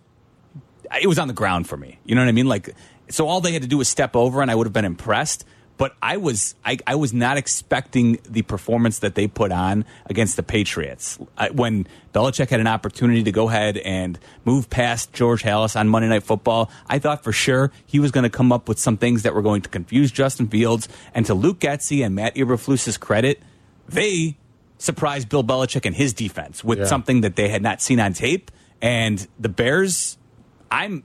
it 1.01 1.07
was 1.07 1.17
on 1.19 1.27
the 1.27 1.33
ground 1.33 1.67
for 1.67 1.77
me. 1.77 1.99
You 2.05 2.15
know 2.15 2.21
what 2.21 2.29
I 2.29 2.33
mean? 2.33 2.47
Like, 2.47 2.75
so 3.09 3.27
all 3.27 3.41
they 3.41 3.51
had 3.53 3.61
to 3.61 3.67
do 3.67 3.77
was 3.77 3.89
step 3.89 4.15
over, 4.15 4.41
and 4.41 4.49
I 4.51 4.55
would 4.55 4.67
have 4.67 4.73
been 4.73 4.85
impressed. 4.85 5.45
But 5.75 5.95
I 6.03 6.17
was 6.17 6.53
I, 6.63 6.77
I 6.85 6.93
was 6.95 7.13
not 7.13 7.35
expecting 7.35 8.19
the 8.29 8.43
performance 8.43 8.99
that 8.99 9.15
they 9.15 9.27
put 9.27 9.51
on 9.51 9.85
against 10.05 10.35
the 10.35 10.43
Patriots 10.43 11.17
I, 11.35 11.49
when 11.49 11.87
Belichick 12.13 12.49
had 12.51 12.59
an 12.59 12.67
opportunity 12.67 13.23
to 13.23 13.31
go 13.31 13.49
ahead 13.49 13.77
and 13.79 14.19
move 14.45 14.69
past 14.69 15.13
George 15.13 15.41
Halas 15.41 15.75
on 15.75 15.89
Monday 15.89 16.09
Night 16.09 16.21
Football. 16.23 16.69
I 16.87 16.99
thought 16.99 17.23
for 17.23 17.31
sure 17.31 17.71
he 17.87 17.99
was 17.99 18.11
going 18.11 18.23
to 18.23 18.29
come 18.29 18.51
up 18.51 18.69
with 18.69 18.77
some 18.77 18.97
things 18.97 19.23
that 19.23 19.33
were 19.33 19.41
going 19.41 19.63
to 19.63 19.69
confuse 19.69 20.11
Justin 20.11 20.47
Fields. 20.47 20.87
And 21.15 21.25
to 21.25 21.33
Luke 21.33 21.59
Getsy 21.59 22.05
and 22.05 22.13
Matt 22.13 22.35
Eberflus's 22.35 22.97
credit, 22.97 23.41
they 23.89 24.37
surprised 24.77 25.27
Bill 25.27 25.43
Belichick 25.43 25.87
and 25.87 25.95
his 25.95 26.13
defense 26.13 26.63
with 26.63 26.79
Yeah. 26.79 26.85
something 26.85 27.21
that 27.21 27.35
they 27.35 27.49
had 27.49 27.63
not 27.63 27.81
seen 27.81 27.99
on 27.99 28.13
tape. 28.13 28.51
And 28.79 29.27
the 29.39 29.49
Bears, 29.49 30.19
I'm 30.69 31.03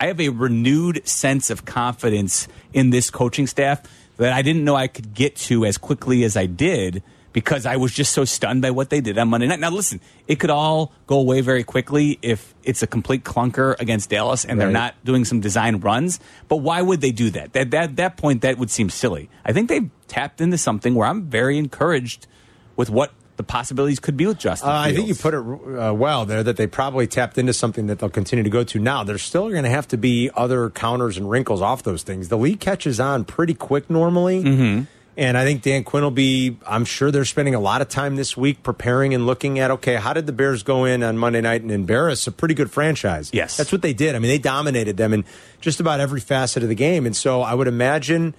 I 0.00 0.06
have 0.06 0.20
a 0.20 0.30
renewed 0.30 1.06
sense 1.06 1.50
of 1.50 1.66
confidence 1.66 2.48
in 2.72 2.88
this 2.88 3.10
coaching 3.10 3.46
staff 3.46 3.82
that 4.16 4.32
I 4.32 4.40
didn't 4.40 4.64
know 4.64 4.74
I 4.74 4.88
could 4.88 5.14
get 5.14 5.36
to 5.36 5.66
as 5.66 5.76
quickly 5.76 6.24
as 6.24 6.38
I 6.38 6.46
did 6.46 7.02
because 7.32 7.64
I 7.66 7.76
was 7.76 7.92
just 7.92 8.12
so 8.12 8.24
stunned 8.24 8.62
by 8.62 8.70
what 8.70 8.90
they 8.90 9.00
did 9.00 9.16
on 9.18 9.28
Monday 9.28 9.46
night. 9.46 9.60
Now 9.60 9.70
listen, 9.70 10.00
it 10.26 10.40
could 10.40 10.50
all 10.50 10.92
go 11.06 11.18
away 11.18 11.42
very 11.42 11.62
quickly 11.62 12.18
if 12.22 12.54
it's 12.64 12.82
a 12.82 12.86
complete 12.86 13.24
clunker 13.24 13.78
against 13.78 14.10
Dallas 14.10 14.44
and 14.44 14.60
they're 14.60 14.70
not 14.70 14.94
doing 15.04 15.24
some 15.24 15.40
design 15.40 15.80
runs. 15.80 16.18
But 16.48 16.56
why 16.56 16.82
would 16.82 17.00
they 17.02 17.12
do 17.12 17.30
that? 17.30 17.54
At 17.54 17.70
that, 17.70 17.96
that 17.96 18.16
point, 18.16 18.42
that 18.42 18.58
would 18.58 18.70
seem 18.70 18.90
silly. 18.90 19.28
I 19.44 19.52
think 19.52 19.68
they've 19.68 19.90
tapped 20.08 20.40
into 20.40 20.58
something 20.58 20.94
where 20.94 21.06
I'm 21.06 21.24
very 21.24 21.56
encouraged 21.58 22.26
with 22.74 22.90
what 22.90 23.12
the 23.40 23.44
possibilities 23.44 23.98
could 23.98 24.18
be 24.18 24.26
with 24.26 24.38
Justin. 24.38 24.68
Uh, 24.68 24.72
I 24.72 24.92
think 24.92 25.08
you 25.08 25.14
put 25.14 25.32
it 25.32 25.38
uh, 25.38 25.94
well 25.94 26.26
there 26.26 26.42
that 26.42 26.58
they 26.58 26.66
probably 26.66 27.06
tapped 27.06 27.38
into 27.38 27.54
something 27.54 27.86
that 27.86 27.98
they'll 27.98 28.10
continue 28.10 28.42
to 28.42 28.50
go 28.50 28.64
to 28.64 28.78
now. 28.78 29.02
There's 29.02 29.22
still 29.22 29.48
going 29.48 29.64
to 29.64 29.70
have 29.70 29.88
to 29.88 29.96
be 29.96 30.30
other 30.34 30.68
counters 30.68 31.16
and 31.16 31.30
wrinkles 31.30 31.62
off 31.62 31.82
those 31.82 32.02
things. 32.02 32.28
The 32.28 32.36
league 32.36 32.60
catches 32.60 33.00
on 33.00 33.24
pretty 33.24 33.54
quick 33.54 33.88
normally. 33.88 34.44
Mm-hmm. 34.44 34.82
And 35.16 35.36
I 35.38 35.44
think 35.44 35.62
Dan 35.62 35.84
Quinn 35.84 36.02
will 36.02 36.10
be, 36.10 36.58
I'm 36.66 36.84
sure 36.84 37.10
they're 37.10 37.24
spending 37.24 37.54
a 37.54 37.60
lot 37.60 37.80
of 37.82 37.88
time 37.88 38.16
this 38.16 38.36
week 38.36 38.62
preparing 38.62 39.14
and 39.14 39.26
looking 39.26 39.58
at, 39.58 39.70
okay, 39.70 39.96
how 39.96 40.12
did 40.12 40.26
the 40.26 40.32
Bears 40.32 40.62
go 40.62 40.84
in 40.84 41.02
on 41.02 41.16
Monday 41.18 41.40
night 41.40 41.62
and 41.62 41.70
embarrass 41.70 42.26
a 42.26 42.32
pretty 42.32 42.54
good 42.54 42.70
franchise? 42.70 43.30
Yes. 43.32 43.56
That's 43.56 43.72
what 43.72 43.82
they 43.82 43.92
did. 43.92 44.14
I 44.14 44.18
mean, 44.18 44.30
they 44.30 44.38
dominated 44.38 44.98
them 44.98 45.12
in 45.12 45.24
just 45.60 45.80
about 45.80 45.98
every 45.98 46.20
facet 46.20 46.62
of 46.62 46.68
the 46.68 46.74
game. 46.74 47.06
And 47.06 47.16
so 47.16 47.40
I 47.42 47.54
would 47.54 47.68
imagine 47.68 48.34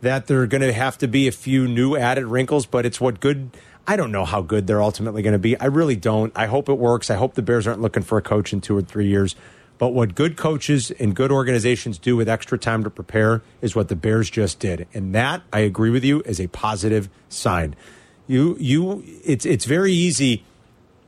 that 0.00 0.26
there 0.26 0.40
are 0.40 0.46
going 0.46 0.62
to 0.62 0.72
have 0.72 0.96
to 0.98 1.08
be 1.08 1.28
a 1.28 1.32
few 1.32 1.66
new 1.66 1.96
added 1.96 2.24
wrinkles, 2.24 2.66
but 2.66 2.86
it's 2.86 3.00
what 3.00 3.20
good. 3.20 3.50
I 3.86 3.96
don't 3.96 4.12
know 4.12 4.24
how 4.24 4.40
good 4.42 4.66
they're 4.66 4.82
ultimately 4.82 5.22
going 5.22 5.32
to 5.32 5.38
be. 5.38 5.58
I 5.58 5.66
really 5.66 5.96
don't. 5.96 6.32
I 6.34 6.46
hope 6.46 6.68
it 6.68 6.78
works. 6.78 7.10
I 7.10 7.16
hope 7.16 7.34
the 7.34 7.42
Bears 7.42 7.66
aren't 7.66 7.80
looking 7.80 8.02
for 8.02 8.16
a 8.18 8.22
coach 8.22 8.52
in 8.52 8.60
two 8.60 8.76
or 8.76 8.82
three 8.82 9.06
years. 9.06 9.36
But 9.76 9.88
what 9.88 10.14
good 10.14 10.36
coaches 10.36 10.90
and 10.92 11.14
good 11.14 11.32
organizations 11.32 11.98
do 11.98 12.16
with 12.16 12.28
extra 12.28 12.56
time 12.56 12.84
to 12.84 12.90
prepare 12.90 13.42
is 13.60 13.74
what 13.74 13.88
the 13.88 13.96
Bears 13.96 14.30
just 14.30 14.60
did. 14.60 14.86
And 14.94 15.14
that, 15.14 15.42
I 15.52 15.60
agree 15.60 15.90
with 15.90 16.04
you, 16.04 16.22
is 16.22 16.40
a 16.40 16.46
positive 16.46 17.08
sign. 17.28 17.74
You, 18.26 18.56
you, 18.58 19.02
it's, 19.24 19.44
it's 19.44 19.64
very 19.64 19.92
easy 19.92 20.44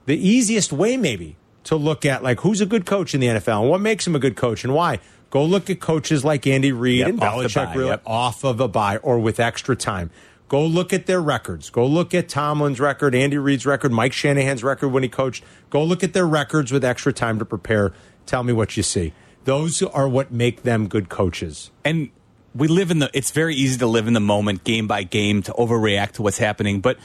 the 0.07 0.17
easiest 0.17 0.73
way 0.73 0.97
maybe 0.97 1.37
to 1.65 1.77
look 1.77 2.07
at 2.07 2.23
like 2.23 2.41
who's 2.41 2.61
a 2.61 2.67
good 2.67 2.87
coach 2.87 3.15
in 3.15 3.21
the 3.21 3.27
NFL 3.27 3.63
and 3.63 3.71
what 3.71 3.81
makes 3.81 4.07
him 4.07 4.15
a 4.15 4.19
good 4.19 4.37
coach 4.37 4.65
and 4.65 4.73
why. 4.73 5.01
Go 5.31 5.45
look 5.45 5.69
at 5.69 5.81
coaches 5.81 6.25
like 6.25 6.47
Andy 6.47 6.71
Reid 6.71 7.01
Yep, 7.01 7.09
and 7.09 7.23
off 7.23 7.35
Belichick 7.35 7.67
bye, 7.67 7.75
really 7.75 7.91
yep. 7.91 8.03
off 8.07 8.45
of 8.45 8.61
a 8.61 8.69
buy 8.69 8.99
or 8.99 9.19
with 9.19 9.41
extra 9.41 9.75
time. 9.75 10.11
Go 10.49 10.65
look 10.65 10.93
at 10.93 11.07
their 11.07 11.21
records. 11.21 11.71
Go 11.71 11.87
look 11.87 12.15
at 12.15 12.29
Tomlin's 12.29 12.79
record, 12.79 13.15
Andy 13.15 13.37
Reid's 13.37 13.67
record, 13.67 13.93
Mike 13.93 14.13
Shanahan's 14.13 14.63
record 14.63 14.89
when 14.89 15.03
he 15.03 15.09
coached. 15.09 15.43
Go 15.71 15.83
look 15.83 16.05
at 16.05 16.13
their 16.13 16.27
records 16.27 16.71
with 16.71 16.85
extra 16.85 17.13
time 17.13 17.39
to 17.41 17.45
prepare. 17.45 17.93
Tell 18.27 18.45
me 18.45 18.53
what 18.53 18.77
you 18.77 18.83
see. 18.83 19.13
Those 19.45 19.83
are 19.83 20.09
what 20.09 20.31
make 20.31 20.63
them 20.63 20.87
good 20.89 21.09
coaches. 21.09 21.71
and 21.85 22.11
we 22.55 22.69
live 22.69 22.91
in 22.91 23.01
the 23.01 23.11
it's 23.13 23.33
very 23.33 23.55
easy 23.55 23.77
to 23.79 23.87
live 23.87 24.07
in 24.07 24.15
the 24.15 24.21
moment 24.21 24.65
game 24.65 24.87
by 24.87 25.03
game 25.03 25.43
to 25.43 25.53
overreact 25.53 26.13
to 26.13 26.23
what's 26.23 26.39
happening 26.39 26.81
but 26.81 26.97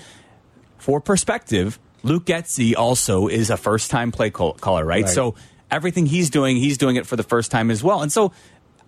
for 0.78 1.02
perspective 1.02 1.78
luke 2.04 2.24
getsy 2.24 2.74
also 2.74 3.28
is 3.28 3.50
a 3.50 3.58
first 3.58 3.92
time 3.92 4.14
play 4.14 4.30
caller 4.30 4.86
right? 4.86 5.04
Right. 5.04 5.10
so 5.10 5.36
everything 5.70 6.06
he's 6.06 6.30
doing 6.30 6.56
he's 6.56 6.78
doing 6.78 6.96
it 6.96 7.06
for 7.06 7.18
the 7.18 7.24
first 7.24 7.52
time 7.52 7.70
as 7.70 7.84
well 7.84 8.02
and 8.02 8.10
so 8.14 8.32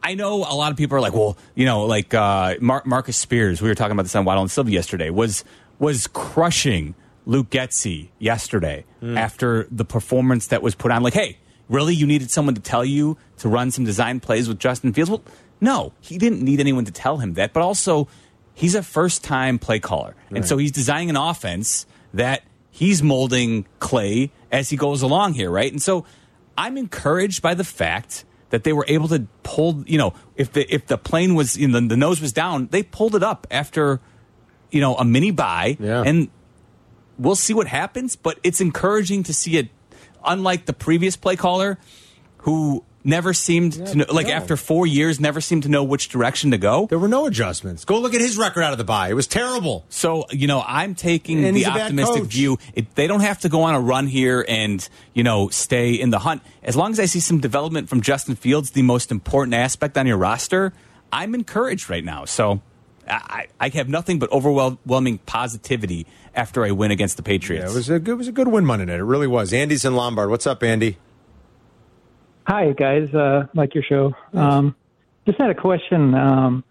I 0.03 0.15
know 0.15 0.37
a 0.37 0.55
lot 0.55 0.71
of 0.71 0.77
people 0.77 0.97
are 0.97 1.01
like, 1.01 1.13
well, 1.13 1.37
you 1.55 1.65
know, 1.65 1.85
like 1.85 2.13
uh, 2.13 2.55
Mar- 2.59 2.83
Marcus 2.85 3.15
Spears. 3.15 3.61
We 3.61 3.69
were 3.69 3.75
talking 3.75 3.93
about 3.93 4.03
this 4.03 4.15
on 4.15 4.25
Waddle 4.25 4.43
and 4.43 4.51
Silvy 4.51 4.73
yesterday. 4.73 5.09
Was 5.09 5.45
was 5.79 6.07
crushing 6.07 6.95
Luke 7.25 7.49
Getsy 7.49 8.09
yesterday 8.19 8.85
after 9.01 9.67
the 9.71 9.85
performance 9.85 10.47
that 10.47 10.61
was 10.61 10.75
put 10.75 10.91
on. 10.91 11.03
Like, 11.03 11.13
hey, 11.13 11.37
really, 11.69 11.95
you 11.95 12.05
needed 12.05 12.29
someone 12.31 12.55
to 12.55 12.61
tell 12.61 12.85
you 12.85 13.17
to 13.37 13.49
run 13.49 13.71
some 13.71 13.85
design 13.85 14.19
plays 14.19 14.47
with 14.47 14.59
Justin 14.59 14.93
Fields? 14.93 15.09
Well, 15.09 15.23
no, 15.61 15.93
he 16.01 16.17
didn't 16.17 16.41
need 16.41 16.59
anyone 16.59 16.85
to 16.85 16.91
tell 16.91 17.17
him 17.17 17.33
that. 17.35 17.53
But 17.53 17.63
also, 17.63 18.07
he's 18.53 18.75
a 18.75 18.83
first 18.83 19.23
time 19.23 19.57
play 19.57 19.79
caller, 19.79 20.15
and 20.29 20.45
so 20.45 20.57
he's 20.57 20.71
designing 20.71 21.09
an 21.09 21.15
offense 21.17 21.85
that 22.13 22.43
he's 22.71 23.01
molding 23.01 23.65
clay 23.79 24.31
as 24.51 24.69
he 24.69 24.77
goes 24.77 25.01
along 25.01 25.33
here, 25.33 25.49
right? 25.49 25.71
And 25.71 25.81
so 25.81 26.05
I'm 26.57 26.77
encouraged 26.77 27.41
by 27.41 27.53
the 27.53 27.63
fact 27.63 28.25
that 28.53 28.63
they 28.63 28.71
were 28.71 28.85
able 28.87 29.07
to 29.07 29.25
pull, 29.41 29.83
you 29.87 29.97
know, 29.97 30.13
if 30.35 30.51
the 30.53 30.71
if 30.71 30.85
the 30.85 30.95
plane 30.95 31.33
was, 31.33 31.57
you 31.57 31.67
know, 31.67 31.79
the 31.87 31.97
nose 31.97 32.21
was 32.21 32.31
down, 32.31 32.67
they 32.69 32.83
pulled 32.83 33.15
it 33.15 33.23
up 33.23 33.47
after, 33.49 33.99
you 34.69 34.79
know, 34.79 34.93
a 34.95 35.03
mini 35.03 35.31
buy, 35.31 35.75
Yeah. 35.79 36.03
and 36.05 36.29
we'll 37.17 37.35
see 37.35 37.55
what 37.55 37.65
happens. 37.65 38.15
But 38.15 38.37
it's 38.43 38.61
encouraging 38.61 39.23
to 39.23 39.33
see 39.33 39.57
it, 39.57 39.69
unlike 40.23 40.67
the 40.67 40.73
previous 40.73 41.15
play 41.15 41.35
caller, 41.35 41.79
who 42.45 42.83
never 43.03 43.33
seemed 43.33 43.73
to 43.73 43.95
know, 43.95 44.05
like 44.11 44.27
no. 44.27 44.33
after 44.33 44.57
four 44.57 44.87
years, 44.87 45.19
never 45.19 45.41
seemed 45.41 45.63
to 45.63 45.69
know 45.69 45.83
which 45.83 46.09
direction 46.09 46.51
to 46.51 46.57
go. 46.57 46.87
There 46.87 46.99
were 46.99 47.07
no 47.07 47.25
adjustments. 47.25 47.85
Go 47.85 47.99
look 47.99 48.13
at 48.13 48.21
his 48.21 48.37
record 48.37 48.63
out 48.63 48.71
of 48.71 48.77
the 48.77 48.83
bye. 48.83 49.09
It 49.09 49.13
was 49.13 49.27
terrible. 49.27 49.85
So 49.89 50.25
you 50.31 50.47
know, 50.47 50.63
I'm 50.65 50.95
taking 50.95 51.43
And 51.43 51.55
the 51.55 51.59
he's 51.59 51.67
a 51.67 51.71
bad 51.71 51.81
optimistic 51.81 52.23
view. 52.25 52.57
It, 52.73 52.95
they 52.95 53.07
don't 53.07 53.21
have 53.21 53.39
to 53.41 53.49
go 53.49 53.63
on 53.63 53.75
a 53.75 53.79
run 53.79 54.07
here 54.07 54.45
and 54.47 54.87
you 55.13 55.23
know 55.23 55.49
stay 55.49 55.93
in 55.93 56.09
the 56.09 56.19
hunt. 56.19 56.41
As 56.63 56.75
long 56.75 56.91
as 56.91 56.99
I 56.99 57.05
see 57.05 57.19
some 57.19 57.39
development 57.39 57.89
from 57.89 58.01
Justin 58.01 58.35
Fields, 58.35 58.71
the 58.71 58.83
most 58.83 59.11
important 59.11 59.53
aspect 59.55 59.97
on 59.97 60.07
your 60.07 60.17
roster, 60.17 60.73
I'm 61.11 61.35
encouraged 61.35 61.89
right 61.89 62.03
now. 62.03 62.25
So 62.25 62.61
I, 63.07 63.47
I 63.59 63.69
have 63.69 63.89
nothing 63.89 64.19
but 64.19 64.31
overwhelming 64.31 65.19
positivity 65.19 66.07
after 66.35 66.63
I 66.63 66.71
win 66.71 66.91
against 66.91 67.17
the 67.17 67.23
Patriots. 67.23 67.65
Yeah, 67.65 67.71
it 67.71 67.75
was 67.75 67.89
a 67.89 67.99
good, 67.99 68.13
it 68.13 68.15
was 68.15 68.27
a 68.27 68.31
good 68.31 68.47
win 68.47 68.65
Monday 68.65 68.85
night. 68.85 68.99
It 68.99 69.03
really 69.03 69.27
was. 69.27 69.53
Andy's 69.53 69.85
in 69.85 69.95
Lombard. 69.95 70.29
What's 70.29 70.47
up, 70.47 70.63
Andy? 70.63 70.97
Hi, 72.45 72.71
guys. 72.73 73.13
Uh, 73.13 73.47
like 73.53 73.73
your 73.73 73.83
show. 73.83 74.13
Um, 74.33 74.75
just 75.25 75.39
had 75.39 75.49
a 75.49 75.55
question. 75.55 76.13
Um, 76.13 76.63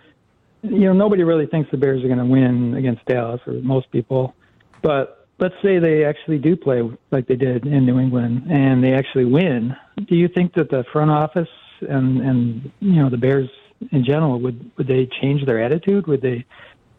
you 0.63 0.81
know, 0.81 0.93
nobody 0.93 1.25
really 1.25 1.47
thinks 1.47 1.71
the 1.71 1.79
Bears 1.79 2.05
are 2.05 2.09
going 2.09 2.19
to 2.19 2.27
win 2.27 2.75
against 2.75 3.05
Dallas, 3.07 3.41
or 3.47 3.55
most 3.55 3.91
people. 3.91 4.35
But 4.83 5.27
let's 5.39 5.55
say 5.63 5.79
they 5.79 6.05
actually 6.05 6.39
do 6.39 6.57
play 6.57 6.83
like 7.11 7.27
they 7.27 7.37
did 7.37 7.67
in 7.67 7.87
New 7.87 7.99
England, 7.99 8.51
and 8.51 8.85
they 8.85 8.93
actually 8.93 9.25
win. 9.25 9.75
Do 10.07 10.15
you 10.15 10.29
think 10.29 10.55
that 10.55 10.71
the 10.71 10.85
front 10.93 11.11
office 11.11 11.49
and 11.81 12.21
and 12.21 12.73
you 12.81 13.03
know 13.03 13.09
the 13.09 13.17
Bears 13.17 13.49
in 13.91 14.05
general 14.05 14.41
would 14.41 14.71
would 14.77 14.87
they 14.87 15.09
change 15.21 15.45
their 15.47 15.63
attitude? 15.63 16.07
Would 16.07 16.21
they 16.21 16.45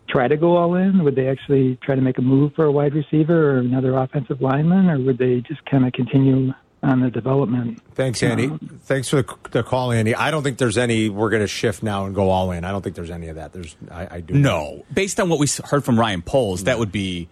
try 0.09 0.28
to 0.28 0.36
go 0.36 0.57
all 0.57 0.76
in? 0.76 1.03
Would 1.03 1.15
they 1.15 1.28
actually 1.28 1.78
try 1.84 1.95
to 1.95 2.01
make 2.01 2.17
a 2.17 2.21
move 2.21 2.53
for 2.55 2.65
a 2.65 2.71
wide 2.71 2.93
receiver 2.93 3.51
or 3.51 3.59
another 3.59 3.95
offensive 3.95 4.41
lineman, 4.41 4.89
or 4.89 4.99
would 4.99 5.19
they 5.19 5.41
just 5.41 5.63
kind 5.65 5.86
of 5.86 5.93
continue 5.93 6.53
on 6.84 6.99
the 6.99 7.09
development? 7.09 7.81
Thanks, 7.95 8.21
Andy. 8.21 8.51
Thanks 8.84 9.09
for 9.09 9.21
the, 9.23 9.36
the 9.51 9.63
call, 9.63 9.91
Andy. 9.91 10.13
I 10.13 10.29
don't 10.31 10.43
think 10.43 10.57
there's 10.57 10.77
any. 10.77 11.09
We're 11.09 11.29
going 11.29 11.41
to 11.41 11.47
shift 11.47 11.81
now 11.81 12.05
and 12.05 12.13
go 12.13 12.29
all 12.29 12.51
in. 12.51 12.63
I 12.65 12.71
don't 12.71 12.81
think 12.81 12.95
there's 12.95 13.09
any 13.09 13.29
of 13.29 13.38
that. 13.38 13.53
There's. 13.53 13.75
I, 13.89 14.15
I 14.17 14.21
do. 14.21 14.34
no, 14.34 14.86
based 14.93 15.19
on 15.19 15.29
what 15.29 15.39
we 15.39 15.45
s- 15.45 15.61
heard 15.63 15.84
from 15.84 15.99
Ryan 15.99 16.21
Poles, 16.21 16.65
that 16.65 16.77
would 16.79 16.91
be 16.91 17.29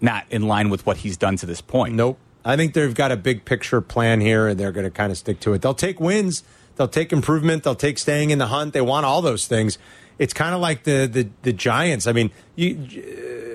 not 0.00 0.26
in 0.30 0.42
line 0.42 0.68
with 0.70 0.84
what 0.84 0.98
he's 0.98 1.16
done 1.16 1.36
to 1.36 1.46
this 1.46 1.60
point. 1.60 1.94
Nope. 1.94 2.18
I 2.44 2.56
think 2.56 2.74
they've 2.74 2.94
got 2.94 3.12
a 3.12 3.16
big 3.16 3.44
picture 3.44 3.80
plan 3.80 4.20
here, 4.20 4.48
and 4.48 4.58
they're 4.58 4.72
going 4.72 4.84
to 4.84 4.90
kind 4.90 5.10
of 5.12 5.18
stick 5.18 5.40
to 5.40 5.52
it. 5.54 5.62
They'll 5.62 5.74
take 5.74 6.00
wins. 6.00 6.42
They'll 6.76 6.88
take 6.88 7.12
improvement. 7.12 7.64
They'll 7.64 7.74
take 7.74 7.98
staying 7.98 8.30
in 8.30 8.38
the 8.38 8.46
hunt. 8.46 8.72
They 8.72 8.80
want 8.80 9.04
all 9.06 9.20
those 9.22 9.46
things. 9.46 9.78
It's 10.18 10.32
kind 10.32 10.54
of 10.54 10.60
like 10.60 10.84
the 10.84 11.06
the, 11.10 11.28
the 11.42 11.52
Giants. 11.52 12.06
I 12.06 12.12
mean, 12.12 12.30
you, 12.56 12.76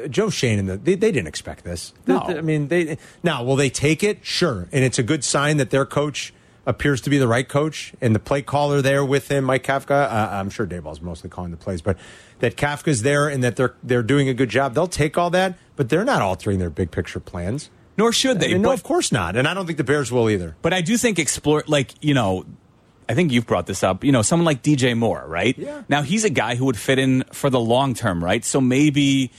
uh, 0.03 0.07
Joe 0.07 0.29
Schoen 0.29 0.59
and 0.59 0.69
the 0.69 0.77
they, 0.77 0.95
they 0.95 1.11
didn't 1.11 1.27
expect 1.27 1.63
this. 1.63 1.93
No. 2.07 2.19
I 2.19 2.41
mean, 2.41 2.67
they 2.69 2.97
now 3.21 3.43
will 3.43 3.55
they 3.55 3.69
take 3.69 4.03
it? 4.03 4.25
Sure, 4.25 4.67
and 4.71 4.83
it's 4.83 4.97
a 4.99 5.03
good 5.03 5.23
sign 5.23 5.57
that 5.57 5.69
their 5.69 5.85
coach 5.85 6.33
appears 6.65 7.01
to 7.01 7.09
be 7.09 7.17
the 7.17 7.27
right 7.27 7.49
coach, 7.49 7.93
and 7.99 8.15
the 8.15 8.19
play 8.19 8.41
caller 8.41 8.81
there 8.81 9.03
with 9.03 9.29
him, 9.29 9.43
Mike 9.43 9.63
Kafka. 9.65 10.09
Uh, 10.09 10.29
I'm 10.31 10.49
sure 10.49 10.65
Daboll's 10.65 11.01
mostly 11.01 11.29
calling 11.29 11.51
the 11.51 11.57
plays, 11.57 11.81
but 11.81 11.97
that 12.39 12.55
Kafka's 12.55 13.01
there 13.01 13.27
and 13.27 13.43
that 13.43 13.57
they're 13.57 13.75
they're 13.83 14.03
doing 14.03 14.29
a 14.29 14.33
good 14.33 14.49
job. 14.49 14.73
They'll 14.73 14.87
take 14.87 15.17
all 15.17 15.29
that, 15.31 15.57
but 15.75 15.89
they're 15.89 16.05
not 16.05 16.21
altering 16.21 16.59
their 16.59 16.69
big 16.69 16.91
picture 16.91 17.19
plans. 17.19 17.69
Nor 17.97 18.11
should 18.11 18.39
they. 18.39 18.47
I 18.51 18.53
mean, 18.53 18.61
no, 18.63 18.69
but- 18.69 18.75
of 18.75 18.83
course 18.83 19.11
not, 19.11 19.35
and 19.35 19.47
I 19.47 19.53
don't 19.53 19.65
think 19.65 19.77
the 19.77 19.83
Bears 19.83 20.11
will 20.11 20.29
either. 20.29 20.55
But 20.61 20.73
I 20.73 20.81
do 20.81 20.97
think 20.97 21.19
explore, 21.19 21.63
like, 21.67 21.93
you 22.01 22.13
know, 22.13 22.45
I 23.07 23.13
think 23.13 23.31
you've 23.31 23.47
brought 23.47 23.67
this 23.67 23.83
up, 23.83 24.03
you 24.03 24.11
know, 24.11 24.21
someone 24.21 24.45
like 24.45 24.63
DJ 24.63 24.97
Moore, 24.97 25.23
right? 25.27 25.57
Yeah. 25.57 25.83
Now, 25.89 26.01
he's 26.01 26.23
a 26.23 26.29
guy 26.29 26.55
who 26.55 26.65
would 26.65 26.77
fit 26.77 26.99
in 26.99 27.23
for 27.31 27.49
the 27.49 27.59
long 27.59 27.93
term, 27.93 28.23
right? 28.23 28.43
So 28.43 28.61
maybe 28.61 29.31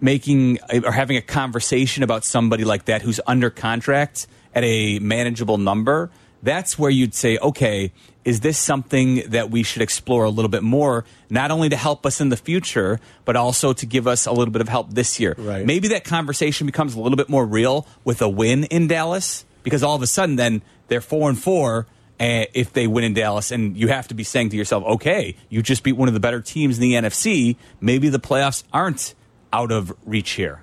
making 0.00 0.58
or 0.84 0.92
having 0.92 1.16
a 1.16 1.22
conversation 1.22 2.02
about 2.02 2.24
somebody 2.24 2.64
like 2.64 2.86
that 2.86 3.02
who's 3.02 3.20
under 3.26 3.50
contract 3.50 4.26
at 4.54 4.64
a 4.64 4.98
manageable 4.98 5.58
number 5.58 6.10
that's 6.42 6.78
where 6.78 6.90
you'd 6.90 7.14
say, 7.14 7.38
okay, 7.38 7.92
is 8.24 8.40
this 8.40 8.58
something 8.58 9.22
that 9.30 9.50
we 9.50 9.62
should 9.62 9.82
explore 9.82 10.24
a 10.24 10.30
little 10.30 10.48
bit 10.48 10.62
more, 10.62 11.04
not 11.30 11.50
only 11.50 11.68
to 11.68 11.76
help 11.76 12.06
us 12.06 12.20
in 12.20 12.28
the 12.28 12.36
future, 12.36 13.00
but 13.24 13.36
also 13.36 13.72
to 13.72 13.86
give 13.86 14.06
us 14.06 14.26
a 14.26 14.32
little 14.32 14.52
bit 14.52 14.60
of 14.60 14.68
help 14.68 14.92
this 14.92 15.18
year? 15.18 15.34
Right. 15.36 15.66
Maybe 15.66 15.88
that 15.88 16.04
conversation 16.04 16.66
becomes 16.66 16.94
a 16.94 17.00
little 17.00 17.16
bit 17.16 17.28
more 17.28 17.44
real 17.44 17.86
with 18.04 18.22
a 18.22 18.28
win 18.28 18.64
in 18.64 18.86
Dallas 18.86 19.44
because 19.62 19.82
all 19.82 19.96
of 19.96 20.02
a 20.02 20.06
sudden 20.06 20.36
then 20.36 20.62
they're 20.88 21.00
four 21.00 21.28
and 21.28 21.38
four. 21.38 21.86
Uh, 22.18 22.48
if 22.54 22.72
they 22.72 22.86
win 22.86 23.04
in 23.04 23.12
Dallas, 23.12 23.50
and 23.50 23.76
you 23.76 23.88
have 23.88 24.08
to 24.08 24.14
be 24.14 24.24
saying 24.24 24.48
to 24.48 24.56
yourself, 24.56 24.82
okay, 24.84 25.36
you 25.50 25.62
just 25.62 25.82
beat 25.82 25.92
one 25.92 26.08
of 26.08 26.14
the 26.14 26.20
better 26.20 26.40
teams 26.40 26.78
in 26.78 26.82
the 26.82 26.94
NFC. 26.94 27.56
Maybe 27.78 28.08
the 28.08 28.18
playoffs 28.18 28.64
aren't 28.72 29.14
out 29.52 29.70
of 29.70 29.94
reach 30.06 30.30
here. 30.30 30.62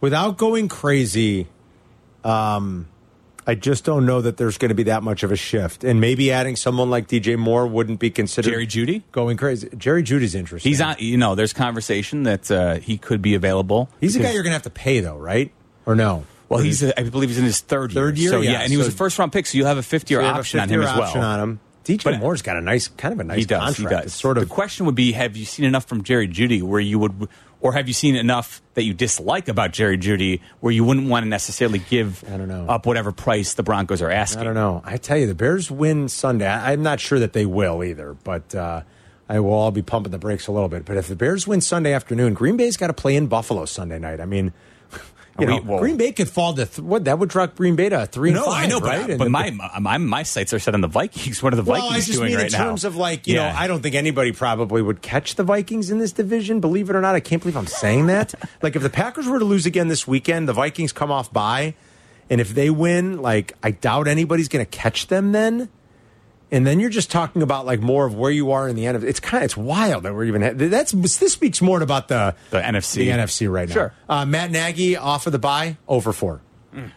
Without 0.00 0.38
going 0.38 0.68
crazy, 0.68 1.48
um, 2.24 2.88
I 3.46 3.54
just 3.54 3.84
don't 3.84 4.06
know 4.06 4.20
that 4.20 4.36
there's 4.36 4.58
going 4.58 4.68
to 4.68 4.74
be 4.74 4.84
that 4.84 5.02
much 5.02 5.22
of 5.22 5.32
a 5.32 5.36
shift. 5.36 5.84
And 5.84 6.00
maybe 6.00 6.30
adding 6.30 6.56
someone 6.56 6.88
like 6.88 7.08
DJ 7.08 7.36
Moore 7.36 7.66
wouldn't 7.66 7.98
be 7.98 8.10
considered 8.10 8.50
Jerry 8.50 8.66
Jeudy? 8.66 9.02
going 9.12 9.36
crazy. 9.36 9.68
Jerry 9.76 10.02
Jeudy's 10.02 10.34
interesting. 10.34 10.70
He's 10.70 10.80
on. 10.80 10.96
You 10.98 11.16
know, 11.16 11.34
there's 11.34 11.52
conversation 11.52 12.24
that 12.24 12.50
uh, 12.50 12.76
he 12.76 12.96
could 12.96 13.20
be 13.20 13.34
available. 13.34 13.88
He's 14.00 14.16
a 14.16 14.20
guy 14.20 14.30
you're 14.32 14.42
going 14.42 14.52
to 14.52 14.54
have 14.54 14.62
to 14.62 14.70
pay 14.70 15.00
though, 15.00 15.16
right? 15.16 15.52
Or 15.84 15.94
no? 15.94 16.24
Well, 16.50 16.60
he's. 16.60 16.82
I 16.84 17.02
believe 17.04 17.30
he's 17.30 17.38
in 17.38 17.44
his 17.44 17.60
third 17.60 17.92
year. 17.92 18.02
Third 18.02 18.18
year, 18.18 18.30
So, 18.30 18.40
yeah. 18.42 18.50
yeah, 18.52 18.60
and 18.60 18.70
he 18.70 18.76
was 18.76 18.88
a 18.88 18.92
first 18.92 19.18
round 19.18 19.32
pick, 19.32 19.46
so 19.46 19.56
you'll 19.56 19.66
have 19.68 19.78
a 19.78 19.82
fifth 19.82 20.10
year 20.10 20.20
So 20.20 20.26
you 20.26 20.32
option 20.32 20.60
on 20.60 20.68
him 20.68 20.82
as 20.82 20.86
well. 20.94 21.02
option 21.04 21.22
on 21.22 21.40
him. 21.40 21.60
DJ 21.84 22.04
But- 22.04 22.18
Moore's 22.18 22.42
got 22.42 22.56
a 22.58 22.60
nice, 22.60 22.88
kind 22.88 23.12
of 23.14 23.20
a 23.20 23.24
nice 23.24 23.38
he 23.38 23.44
does. 23.46 23.58
contract. 23.76 23.78
He 23.78 23.96
does. 23.96 24.04
It's 24.06 24.14
sort 24.14 24.36
of 24.36 24.46
The 24.48 24.54
question 24.54 24.84
would 24.86 24.94
be: 24.94 25.12
Have 25.12 25.36
you 25.36 25.46
seen 25.46 25.64
enough 25.64 25.86
from 25.86 26.02
Jerry 26.02 26.28
Jeudy 26.28 26.60
where 26.62 26.78
you 26.80 26.98
would, 26.98 27.28
or 27.62 27.72
have 27.72 27.88
you 27.88 27.94
seen 27.94 28.16
enough 28.16 28.60
that 28.74 28.82
you 28.82 28.92
dislike 28.92 29.48
about 29.48 29.72
Jerry 29.72 29.96
Jeudy 29.96 30.40
where 30.60 30.72
you 30.72 30.84
wouldn't 30.84 31.08
want 31.08 31.24
to 31.24 31.28
necessarily 31.28 31.78
give 31.78 32.22
I 32.30 32.36
don't 32.36 32.48
know. 32.48 32.66
up 32.68 32.84
whatever 32.84 33.12
price 33.12 33.54
the 33.54 33.62
Broncos 33.62 34.02
are 34.02 34.10
asking? 34.10 34.40
I 34.42 34.44
don't 34.44 34.54
know. 34.54 34.82
I 34.84 34.96
tell 34.98 35.16
you, 35.16 35.26
the 35.26 35.34
Bears 35.34 35.70
win 35.70 36.08
Sunday. 36.08 36.46
I, 36.48 36.72
I'm 36.72 36.82
not 36.82 37.00
sure 37.00 37.18
that 37.20 37.32
they 37.32 37.46
will 37.46 37.82
either, 37.82 38.14
but 38.24 38.54
uh, 38.54 38.82
I 39.28 39.40
will 39.40 39.52
all 39.54 39.70
be 39.70 39.82
pumping 39.82 40.12
the 40.12 40.18
brakes 40.18 40.48
a 40.48 40.52
little 40.52 40.68
bit. 40.68 40.84
But 40.84 40.96
if 40.98 41.06
the 41.08 41.16
Bears 41.16 41.46
win 41.46 41.60
Sunday 41.62 41.92
afternoon, 41.94 42.34
Green 42.34 42.56
Bay's 42.58 42.76
got 42.76 42.88
to 42.88 42.92
play 42.92 43.16
in 43.16 43.26
Buffalo 43.26 43.64
Sunday 43.64 43.98
night. 43.98 44.20
I 44.20 44.26
mean, 44.26 44.52
you 45.38 45.46
We- 45.46 45.56
know, 45.56 45.62
well- 45.64 45.78
Green 45.80 45.96
Bay 45.96 46.12
could 46.12 46.28
fall 46.28 46.54
to 46.54 46.66
th- 46.66 46.78
what? 46.80 47.04
That 47.04 47.18
would 47.18 47.28
drop 47.28 47.54
Green 47.56 47.76
Bay 47.76 47.88
to 47.88 48.06
three. 48.06 48.32
No, 48.32 48.44
five, 48.46 48.64
I 48.64 48.66
know, 48.66 48.80
right? 48.80 49.06
but, 49.08 49.18
but 49.18 49.30
my, 49.30 49.50
my 49.80 49.98
my 49.98 50.22
sights 50.22 50.52
are 50.52 50.58
set 50.58 50.74
on 50.74 50.80
the 50.80 50.88
Vikings. 50.88 51.42
What 51.42 51.52
are 51.52 51.56
the 51.56 51.62
well, 51.62 51.80
Vikings 51.80 51.94
I 52.04 52.06
just 52.06 52.18
doing 52.18 52.28
mean 52.30 52.36
right 52.38 52.46
in 52.46 52.52
now? 52.52 52.64
terms 52.66 52.84
of 52.84 52.96
like 52.96 53.26
you 53.26 53.36
Yeah. 53.36 53.52
know, 53.52 53.58
I 53.58 53.66
don't 53.66 53.82
think 53.82 53.94
anybody 53.94 54.32
probably 54.32 54.82
would 54.82 55.02
catch 55.02 55.36
the 55.36 55.44
Vikings 55.44 55.90
in 55.90 55.98
this 55.98 56.12
division. 56.12 56.60
Believe 56.60 56.90
it 56.90 56.96
or 56.96 57.00
not, 57.00 57.14
I 57.14 57.20
can't 57.20 57.40
believe 57.42 57.56
I'm 57.56 57.66
saying 57.66 58.06
that. 58.08 58.34
like 58.62 58.76
if 58.76 58.82
the 58.82 58.90
Packers 58.90 59.26
were 59.26 59.38
to 59.38 59.44
lose 59.44 59.66
again 59.66 59.88
this 59.88 60.06
weekend, 60.06 60.48
the 60.48 60.52
Vikings 60.52 60.92
come 60.92 61.10
off 61.10 61.32
by, 61.32 61.74
and 62.28 62.40
if 62.40 62.54
they 62.54 62.68
win, 62.70 63.22
like 63.22 63.54
I 63.62 63.70
doubt 63.70 64.08
anybody's 64.08 64.48
going 64.48 64.64
to 64.64 64.70
catch 64.70 65.06
them 65.06 65.32
then. 65.32 65.68
And 66.52 66.66
then 66.66 66.80
you're 66.80 66.90
just 66.90 67.10
talking 67.10 67.42
about 67.42 67.64
like 67.66 67.80
more 67.80 68.06
of 68.06 68.14
where 68.14 68.30
you 68.30 68.50
are 68.50 68.68
in 68.68 68.74
the 68.76 68.86
end 68.86 68.96
of 68.96 69.04
it's 69.04 69.20
kind 69.20 69.42
of 69.42 69.46
it's 69.46 69.56
wild 69.56 70.02
that 70.02 70.14
we're 70.14 70.24
even 70.24 70.56
that's 70.56 70.92
this 70.92 71.32
speaks 71.32 71.62
more 71.62 71.80
about 71.80 72.08
the 72.08 72.34
The 72.50 72.60
NFC. 72.60 72.94
the 72.94 73.08
NFC 73.10 73.50
right 73.52 73.68
now. 73.68 73.74
Sure. 73.74 73.94
Uh, 74.08 74.24
Matt 74.24 74.50
Nagy 74.50 74.96
off 74.96 75.26
of 75.26 75.32
the 75.32 75.38
bye 75.38 75.76
over 75.86 76.12
four. 76.12 76.40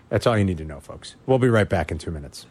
That's 0.10 0.28
all 0.28 0.38
you 0.38 0.44
need 0.46 0.58
to 0.60 0.66
know, 0.66 0.80
folks. 0.80 1.16
We'll 1.26 1.40
be 1.40 1.50
right 1.50 1.68
back 1.68 1.92
in 1.92 1.98
two 1.98 2.12
minutes. 2.12 2.46